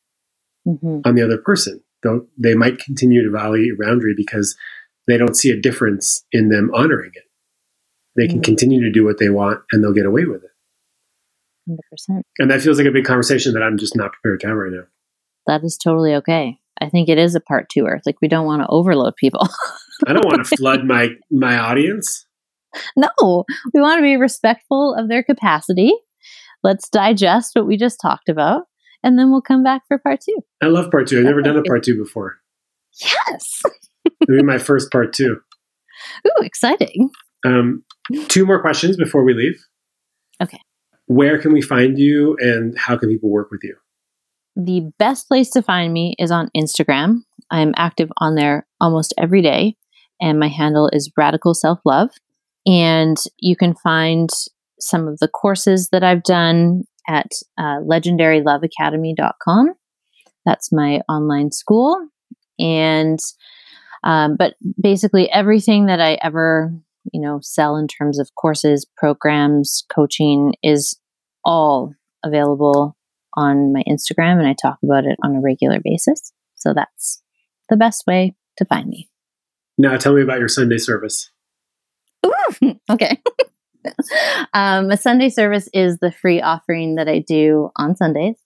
hmm 0.65 1.01
on 1.05 1.15
the 1.15 1.23
other 1.24 1.39
person. 1.39 1.81
Though 2.03 2.27
they 2.39 2.55
might 2.55 2.78
continue 2.78 3.23
to 3.24 3.31
violate 3.31 3.65
your 3.65 3.77
boundary 3.78 4.15
because 4.16 4.57
they 5.07 5.16
don't 5.19 5.36
see 5.36 5.51
a 5.51 5.61
difference 5.61 6.24
in 6.32 6.49
them 6.49 6.70
honoring 6.74 7.12
it. 7.15 7.24
They 8.16 8.28
can 8.28 8.41
Mhm. 8.41 8.45
continue 8.45 8.82
to 8.82 8.93
do 8.93 9.05
what 9.05 9.19
they 9.19 9.28
want 9.31 9.61
and 9.73 9.82
they'll 9.82 9.93
get 9.93 10.07
away 10.07 10.24
with 10.24 10.43
it. 10.45 10.51
100% 11.66 12.24
And 12.39 12.51
that 12.51 12.61
feels 12.61 12.78
like 12.78 12.86
a 12.86 12.91
big 12.93 13.05
conversation 13.05 13.53
that 13.55 13.62
I'm 13.62 13.78
just 13.78 13.97
not 13.97 14.12
prepared 14.12 14.41
to 14.41 14.49
have 14.49 14.57
right 14.57 14.73
now. 14.73 14.85
that 15.47 15.65
is 15.65 15.77
totally 15.77 16.15
okay 16.15 16.59
i 16.81 16.89
think 16.89 17.09
it 17.09 17.19
is 17.19 17.35
a 17.35 17.41
part 17.41 17.69
two 17.70 17.86
earth 17.86 18.03
like 18.07 18.20
we 18.23 18.28
don't 18.28 18.47
want 18.47 18.62
to 18.62 18.66
overload 18.69 19.15
people 19.16 19.47
I 20.07 20.12
don't 20.12 20.24
want 20.27 20.45
to 20.45 20.57
flood 20.57 20.85
my 20.85 21.11
my 21.31 21.57
audience. 21.59 22.27
no 22.97 23.45
we 23.73 23.81
want 23.81 23.99
to 23.99 24.03
be 24.03 24.16
respectful 24.16 24.95
of 24.95 25.09
their 25.09 25.23
capacity 25.23 25.95
let's 26.62 26.89
digest 26.89 27.55
what 27.55 27.66
we 27.66 27.77
just 27.77 27.99
talked 28.01 28.28
about 28.28 28.65
and 29.05 29.19
then 29.19 29.31
we'll 29.31 29.43
come 29.43 29.63
back 29.63 29.83
for 29.87 29.99
part 29.99 30.21
two 30.21 30.37
I 30.63 30.67
love 30.67 30.91
part 30.91 31.07
two. 31.07 31.19
I've 31.19 31.25
never 31.25 31.43
done 31.43 31.57
a 31.57 31.63
part 31.63 31.85
two 31.85 31.97
before. 31.97 32.39
yes 33.01 33.63
It'll 34.23 34.37
be 34.37 34.43
my 34.43 34.59
first 34.59 34.91
part 34.91 35.13
two. 35.13 35.41
ooh 36.27 36.43
exciting 36.43 37.11
Um, 37.47 37.85
two 38.29 38.45
more 38.45 38.61
questions 38.61 38.97
before 38.97 39.25
we 39.25 39.35
leave. 39.35 39.65
Okay. 40.43 40.59
Where 41.07 41.39
can 41.39 41.53
we 41.53 41.63
find 41.63 41.99
you 41.99 42.37
and 42.41 42.77
how 42.79 42.97
can 42.97 43.09
people 43.11 43.31
work 43.31 43.51
with 43.51 43.61
you? 43.63 43.77
the 44.57 44.93
best 44.99 45.29
place 45.29 45.51
to 45.51 45.63
find 45.63 45.93
me 45.93 46.15
is 46.19 46.31
on 46.31 46.51
Instagram. 46.57 47.23
I'm 47.51 47.75
active 47.77 48.11
on 48.19 48.35
there 48.35 48.67
almost 48.81 49.15
every 49.19 49.43
day, 49.43 49.77
and 50.21 50.39
my 50.39 50.49
handle 50.49 50.89
is 50.93 51.13
Radical 51.17 51.55
Self 51.55 51.81
Love. 51.85 52.11
And 52.67 53.17
you 53.39 53.57
can 53.57 53.75
find 53.75 54.31
some 54.81 55.07
of 55.07 55.19
the 55.19 55.29
courses 55.29 55.89
that 55.93 56.03
I've 56.03 56.23
done 56.23 56.85
at 57.09 57.31
uh, 57.59 57.81
legendaryloveacademy.com. 57.81 59.75
That's 60.45 60.73
my 60.73 61.01
online 61.09 61.53
school. 61.53 62.09
And, 62.59 63.19
um, 64.03 64.37
but 64.37 64.55
basically 64.81 65.31
everything 65.31 65.87
that 65.87 66.01
I 66.01 66.19
ever, 66.23 66.73
you 67.13 67.21
know, 67.21 67.41
sell 67.43 67.77
in 67.77 67.89
terms 67.89 68.19
of 68.19 68.35
courses, 68.35 68.87
programs, 68.97 69.85
coaching 69.95 70.55
is 70.63 70.99
all 71.45 71.95
available 72.25 72.97
on 73.37 73.73
my 73.73 73.83
Instagram 73.89 74.39
and 74.39 74.47
I 74.47 74.55
talk 74.55 74.79
about 74.83 75.05
it 75.05 75.19
on 75.23 75.35
a 75.35 75.41
regular 75.41 75.81
basis. 75.83 76.33
So 76.55 76.73
that's 76.75 77.23
the 77.69 77.77
best 77.77 78.05
way 78.07 78.35
to 78.59 78.65
find 78.65 78.89
me. 78.89 79.09
Now 79.77 79.97
tell 79.97 80.15
me 80.15 80.23
about 80.23 80.39
your 80.39 80.49
Sunday 80.49 80.79
service. 80.79 81.31
Ooh, 82.25 82.79
okay. 82.91 83.21
um, 84.55 84.90
a 84.90 84.97
Sunday 84.97 85.28
service 85.28 85.69
is 85.73 85.98
the 85.98 86.12
free 86.12 86.40
offering 86.40 86.97
that 86.97 87.09
I 87.09 87.19
do 87.19 87.70
on 87.77 87.97
Sundays. 87.97 88.36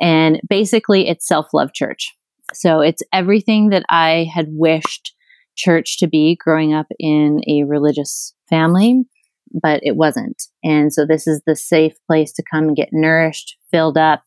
And 0.00 0.40
basically, 0.48 1.08
it's 1.08 1.26
self 1.26 1.52
love 1.52 1.72
church. 1.72 2.12
So 2.52 2.80
it's 2.80 3.02
everything 3.12 3.70
that 3.70 3.84
I 3.90 4.28
had 4.32 4.46
wished 4.50 5.14
church 5.56 5.98
to 5.98 6.06
be 6.06 6.36
growing 6.36 6.74
up 6.74 6.86
in 6.98 7.40
a 7.48 7.64
religious 7.64 8.34
family, 8.48 9.04
but 9.62 9.80
it 9.82 9.96
wasn't. 9.96 10.42
And 10.62 10.92
so 10.92 11.06
this 11.06 11.26
is 11.26 11.42
the 11.46 11.56
safe 11.56 11.94
place 12.06 12.32
to 12.32 12.42
come 12.52 12.64
and 12.64 12.76
get 12.76 12.88
nourished, 12.92 13.56
filled 13.70 13.96
up. 13.96 14.22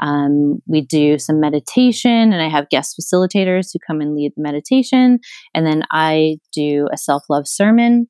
Um, 0.00 0.62
we 0.66 0.80
do 0.80 1.18
some 1.18 1.40
meditation, 1.40 2.32
and 2.32 2.40
I 2.40 2.48
have 2.48 2.70
guest 2.70 3.00
facilitators 3.00 3.70
who 3.72 3.80
come 3.86 4.00
and 4.00 4.14
lead 4.14 4.32
the 4.36 4.42
meditation. 4.42 5.18
And 5.54 5.66
then 5.66 5.82
I 5.90 6.38
do 6.52 6.88
a 6.92 6.96
self 6.96 7.24
love 7.28 7.46
sermon 7.48 8.08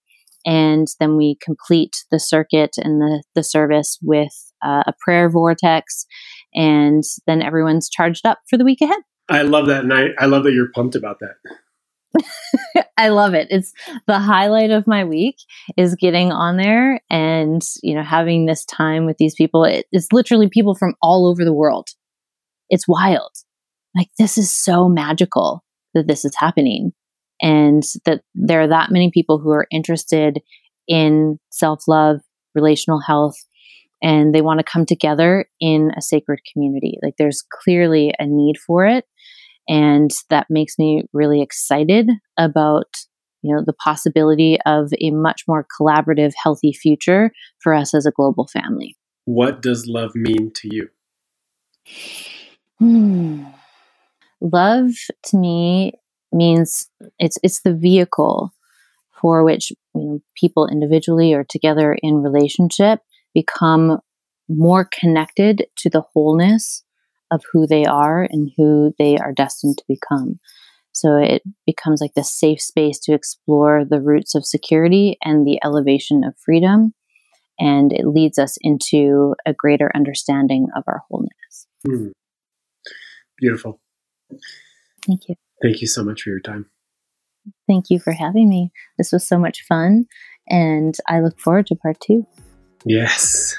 and 0.48 0.88
then 0.98 1.18
we 1.18 1.36
complete 1.42 2.06
the 2.10 2.18
circuit 2.18 2.76
and 2.78 3.02
the, 3.02 3.22
the 3.34 3.44
service 3.44 3.98
with 4.00 4.32
uh, 4.64 4.82
a 4.86 4.94
prayer 4.98 5.28
vortex, 5.28 6.06
and 6.54 7.04
then 7.26 7.42
everyone's 7.42 7.90
charged 7.90 8.24
up 8.24 8.38
for 8.48 8.56
the 8.56 8.64
week 8.64 8.80
ahead. 8.80 9.00
I 9.28 9.42
love 9.42 9.66
that. 9.66 9.84
And 9.84 9.92
I, 9.92 10.06
I 10.18 10.24
love 10.24 10.44
that 10.44 10.54
you're 10.54 10.72
pumped 10.74 10.96
about 10.96 11.18
that. 11.20 12.86
I 12.96 13.08
love 13.10 13.34
it. 13.34 13.48
It's 13.50 13.74
the 14.06 14.18
highlight 14.18 14.70
of 14.70 14.86
my 14.86 15.04
week 15.04 15.36
is 15.76 15.94
getting 15.94 16.32
on 16.32 16.56
there 16.56 17.02
and, 17.10 17.62
you 17.82 17.94
know, 17.94 18.02
having 18.02 18.46
this 18.46 18.64
time 18.64 19.04
with 19.04 19.18
these 19.18 19.34
people. 19.34 19.64
It, 19.64 19.84
it's 19.92 20.12
literally 20.12 20.48
people 20.48 20.74
from 20.74 20.94
all 21.02 21.26
over 21.26 21.44
the 21.44 21.52
world. 21.52 21.88
It's 22.70 22.88
wild. 22.88 23.32
Like, 23.94 24.08
this 24.18 24.38
is 24.38 24.50
so 24.50 24.88
magical 24.88 25.62
that 25.92 26.06
this 26.06 26.24
is 26.24 26.34
happening 26.36 26.94
and 27.40 27.82
that 28.04 28.22
there 28.34 28.62
are 28.62 28.68
that 28.68 28.90
many 28.90 29.10
people 29.12 29.38
who 29.38 29.50
are 29.50 29.66
interested 29.70 30.40
in 30.86 31.38
self 31.50 31.84
love, 31.86 32.20
relational 32.54 33.00
health, 33.00 33.36
and 34.02 34.34
they 34.34 34.40
want 34.40 34.58
to 34.58 34.64
come 34.64 34.86
together 34.86 35.46
in 35.60 35.90
a 35.96 36.02
sacred 36.02 36.40
community. 36.52 36.98
Like, 37.02 37.14
there's 37.18 37.44
clearly 37.62 38.12
a 38.18 38.26
need 38.26 38.56
for 38.58 38.86
it. 38.86 39.04
And 39.68 40.10
that 40.30 40.46
makes 40.48 40.78
me 40.78 41.04
really 41.12 41.42
excited 41.42 42.08
about 42.38 42.86
you 43.42 43.54
know 43.54 43.62
the 43.64 43.72
possibility 43.72 44.58
of 44.66 44.92
a 45.00 45.10
much 45.10 45.42
more 45.46 45.64
collaborative 45.78 46.32
healthy 46.42 46.72
future 46.72 47.30
for 47.60 47.74
us 47.74 47.94
as 47.94 48.06
a 48.06 48.10
global 48.10 48.46
family 48.46 48.96
what 49.24 49.62
does 49.62 49.86
love 49.86 50.10
mean 50.14 50.50
to 50.54 50.68
you 50.74 50.88
hmm. 52.78 53.44
love 54.40 54.90
to 55.22 55.36
me 55.36 55.92
means 56.32 56.88
it's 57.18 57.38
it's 57.42 57.60
the 57.60 57.74
vehicle 57.74 58.52
for 59.20 59.44
which 59.44 59.70
you 59.94 60.02
know 60.02 60.22
people 60.36 60.66
individually 60.66 61.32
or 61.32 61.44
together 61.44 61.96
in 62.02 62.22
relationship 62.22 63.00
become 63.34 64.00
more 64.48 64.88
connected 64.98 65.66
to 65.76 65.90
the 65.90 66.02
wholeness 66.12 66.84
of 67.30 67.42
who 67.52 67.66
they 67.66 67.84
are 67.84 68.26
and 68.30 68.50
who 68.56 68.94
they 68.98 69.16
are 69.18 69.32
destined 69.32 69.76
to 69.78 69.84
become. 69.86 70.40
So 70.92 71.16
it 71.16 71.42
becomes 71.66 72.00
like 72.00 72.14
this 72.14 72.32
safe 72.32 72.60
space 72.60 72.98
to 73.00 73.12
explore 73.12 73.84
the 73.84 74.00
roots 74.00 74.34
of 74.34 74.46
security 74.46 75.18
and 75.22 75.46
the 75.46 75.60
elevation 75.62 76.24
of 76.24 76.34
freedom. 76.38 76.94
And 77.60 77.92
it 77.92 78.06
leads 78.06 78.38
us 78.38 78.56
into 78.62 79.34
a 79.44 79.52
greater 79.52 79.90
understanding 79.94 80.68
of 80.74 80.84
our 80.86 81.02
wholeness. 81.08 81.66
Mm. 81.86 82.12
Beautiful. 83.36 83.80
Thank 85.06 85.28
you. 85.28 85.36
Thank 85.62 85.80
you 85.80 85.86
so 85.86 86.04
much 86.04 86.22
for 86.22 86.30
your 86.30 86.40
time. 86.40 86.66
Thank 87.66 87.90
you 87.90 87.98
for 87.98 88.12
having 88.12 88.48
me. 88.48 88.70
This 88.96 89.12
was 89.12 89.26
so 89.26 89.38
much 89.38 89.64
fun. 89.68 90.06
And 90.48 90.94
I 91.08 91.20
look 91.20 91.38
forward 91.38 91.66
to 91.68 91.76
part 91.76 92.00
two. 92.00 92.26
Yes. 92.84 93.56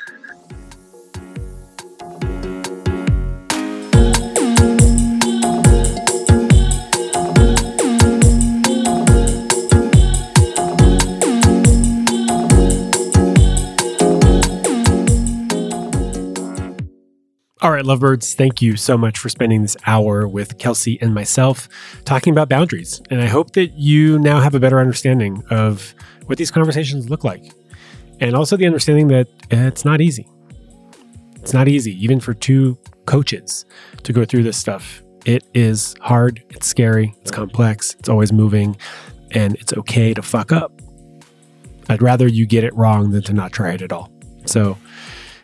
All 17.62 17.72
right, 17.72 17.84
lovebirds, 17.84 18.36
thank 18.36 18.62
you 18.62 18.78
so 18.78 18.98
much 18.98 19.18
for 19.18 19.28
spending 19.28 19.64
this 19.64 19.76
hour 19.86 20.26
with 20.30 20.60
Kelsey 20.60 20.98
and 21.02 21.14
myself 21.14 21.68
talking 22.06 22.32
about 22.32 22.48
boundaries. 22.48 23.02
And 23.10 23.22
I 23.22 23.26
hope 23.26 23.52
that 23.52 23.74
you 23.74 24.18
now 24.18 24.40
have 24.40 24.56
a 24.56 24.62
better 24.62 24.80
understanding 24.80 25.44
of 25.50 25.94
what 26.28 26.38
these 26.38 26.52
conversations 26.52 27.10
look 27.10 27.26
like. 27.26 27.52
And 28.22 28.34
also 28.34 28.56
the 28.56 28.66
understanding 28.66 29.10
that 29.10 29.28
eh, 29.52 29.68
it's 29.68 29.84
not 29.84 30.00
easy. 30.00 30.26
It's 31.36 31.52
not 31.54 31.68
easy, 31.68 32.02
even 32.02 32.22
for 32.22 32.34
two 32.34 32.78
coaches 33.06 33.66
to 34.04 34.14
go 34.14 34.24
through 34.24 34.44
this 34.44 34.58
stuff. 34.58 35.04
It 35.26 35.44
is 35.54 35.98
hard, 36.00 36.42
it's 36.52 36.66
scary, 36.66 37.14
it's 37.20 37.32
complex, 37.32 37.94
it's 38.00 38.08
always 38.08 38.32
moving, 38.32 38.78
and 39.32 39.56
it's 39.56 39.74
okay 39.74 40.14
to 40.14 40.22
fuck 40.22 40.54
up. 40.54 40.82
I'd 41.90 42.02
rather 42.02 42.26
you 42.26 42.46
get 42.46 42.64
it 42.64 42.74
wrong 42.74 43.12
than 43.12 43.24
to 43.24 43.34
not 43.34 43.52
try 43.52 43.74
it 43.74 43.82
at 43.82 43.92
all. 43.92 44.10
So, 44.46 44.78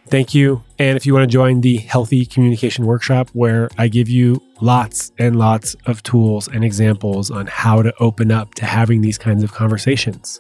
Thank 0.08 0.36
you. 0.36 0.64
And 0.78 0.96
if 0.96 1.06
you 1.06 1.14
want 1.14 1.24
to 1.24 1.34
join 1.34 1.62
the 1.62 1.78
Healthy 1.78 2.26
Communication 2.28 2.86
Workshop, 2.86 3.30
where 3.34 3.70
I 3.78 3.88
give 3.88 4.08
you 4.08 4.42
lots 4.62 5.12
and 5.18 5.38
lots 5.38 5.76
of 5.88 6.04
tools 6.04 6.48
and 6.48 6.64
examples 6.64 7.32
on 7.32 7.48
how 7.48 7.82
to 7.82 7.94
open 8.00 8.32
up 8.32 8.54
to 8.56 8.66
having 8.66 9.02
these 9.02 9.18
kinds 9.18 9.44
of 9.44 9.52
conversations 9.52 10.40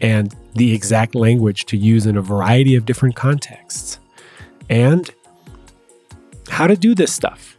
and 0.00 0.34
the 0.54 0.74
exact 0.74 1.14
language 1.14 1.66
to 1.66 1.76
use 1.76 2.04
in 2.04 2.16
a 2.16 2.20
variety 2.20 2.74
of 2.74 2.84
different 2.84 3.14
contexts, 3.14 4.00
and 4.68 5.12
how 6.48 6.66
to 6.66 6.76
do 6.76 6.94
this 6.94 7.12
stuff 7.12 7.56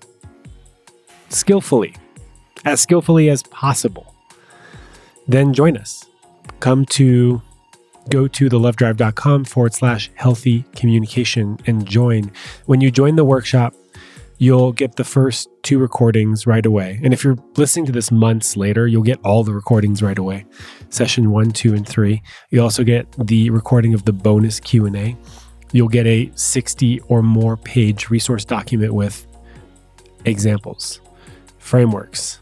skillfully, 1.30 1.96
as 2.66 2.82
skillfully 2.82 3.30
as 3.30 3.42
possible, 3.44 4.14
then 5.28 5.54
join 5.54 5.78
us. 5.78 6.06
Come 6.60 6.86
to 6.88 7.42
go 8.10 8.27
to 8.27 8.49
thelovedrive.com 8.49 9.45
forward 9.45 9.73
slash 9.73 10.11
healthy 10.15 10.64
communication 10.76 11.57
and 11.65 11.86
join. 11.86 12.32
When 12.65 12.82
you 12.82 12.91
join 12.91 13.15
the 13.15 13.26
workshop, 13.26 13.73
you'll 14.38 14.73
get 14.73 14.95
the 14.95 15.03
first 15.03 15.49
two 15.64 15.80
recordings 15.80 16.45
right 16.45 16.65
away. 16.65 16.99
And 17.03 17.14
if 17.14 17.23
you're 17.23 17.38
listening 17.56 17.86
to 17.88 17.91
this 17.91 18.11
months 18.11 18.57
later, 18.57 18.88
you'll 18.88 19.03
get 19.03 19.19
all 19.23 19.44
the 19.44 19.53
recordings 19.53 20.02
right 20.02 20.18
away. 20.18 20.45
Session 20.90 21.32
1, 21.32 21.52
2 21.52 21.73
and 21.73 21.88
3. 21.88 22.22
You 22.49 22.61
also 22.61 22.84
get 22.84 23.11
the 23.14 23.49
recording 23.49 23.94
of 23.94 24.06
the 24.06 24.14
bonus 24.14 24.60
Q&A. 24.60 25.15
You'll 25.72 25.88
get 25.88 26.06
a 26.06 26.32
60 26.36 26.99
or 27.07 27.22
more 27.22 27.57
page 27.57 28.10
resource 28.10 28.45
document 28.45 28.94
with 28.94 29.26
examples, 30.26 31.02
frameworks, 31.57 32.40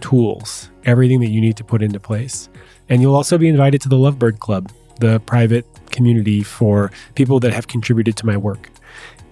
tools, 0.00 0.70
everything 0.84 1.20
that 1.20 1.30
you 1.30 1.40
need 1.40 1.56
to 1.56 1.64
put 1.64 1.82
into 1.82 2.00
place. 2.00 2.48
And 2.88 3.00
you'll 3.00 3.14
also 3.14 3.38
be 3.38 3.48
invited 3.48 3.80
to 3.82 3.88
the 3.88 3.96
Lovebird 3.96 4.38
Club, 4.38 4.70
the 5.04 5.20
private 5.20 5.66
community 5.90 6.42
for 6.42 6.90
people 7.14 7.38
that 7.40 7.52
have 7.52 7.68
contributed 7.68 8.16
to 8.16 8.24
my 8.24 8.38
work. 8.38 8.70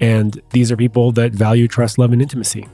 And 0.00 0.38
these 0.50 0.70
are 0.70 0.76
people 0.76 1.12
that 1.12 1.32
value 1.32 1.66
trust, 1.66 1.96
love, 1.96 2.12
and 2.12 2.20
intimacy. 2.20 2.68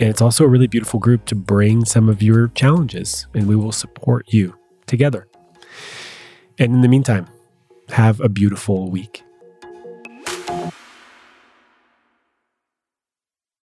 And 0.00 0.08
it's 0.08 0.22
also 0.22 0.44
a 0.44 0.48
really 0.48 0.68
beautiful 0.68 0.98
group 0.98 1.26
to 1.26 1.34
bring 1.34 1.84
some 1.84 2.08
of 2.08 2.22
your 2.22 2.48
challenges, 2.48 3.26
and 3.34 3.46
we 3.46 3.56
will 3.56 3.72
support 3.72 4.32
you 4.32 4.54
together. 4.86 5.28
And 6.58 6.72
in 6.72 6.80
the 6.80 6.88
meantime, 6.88 7.26
have 7.90 8.20
a 8.20 8.28
beautiful 8.30 8.90
week. 8.90 9.22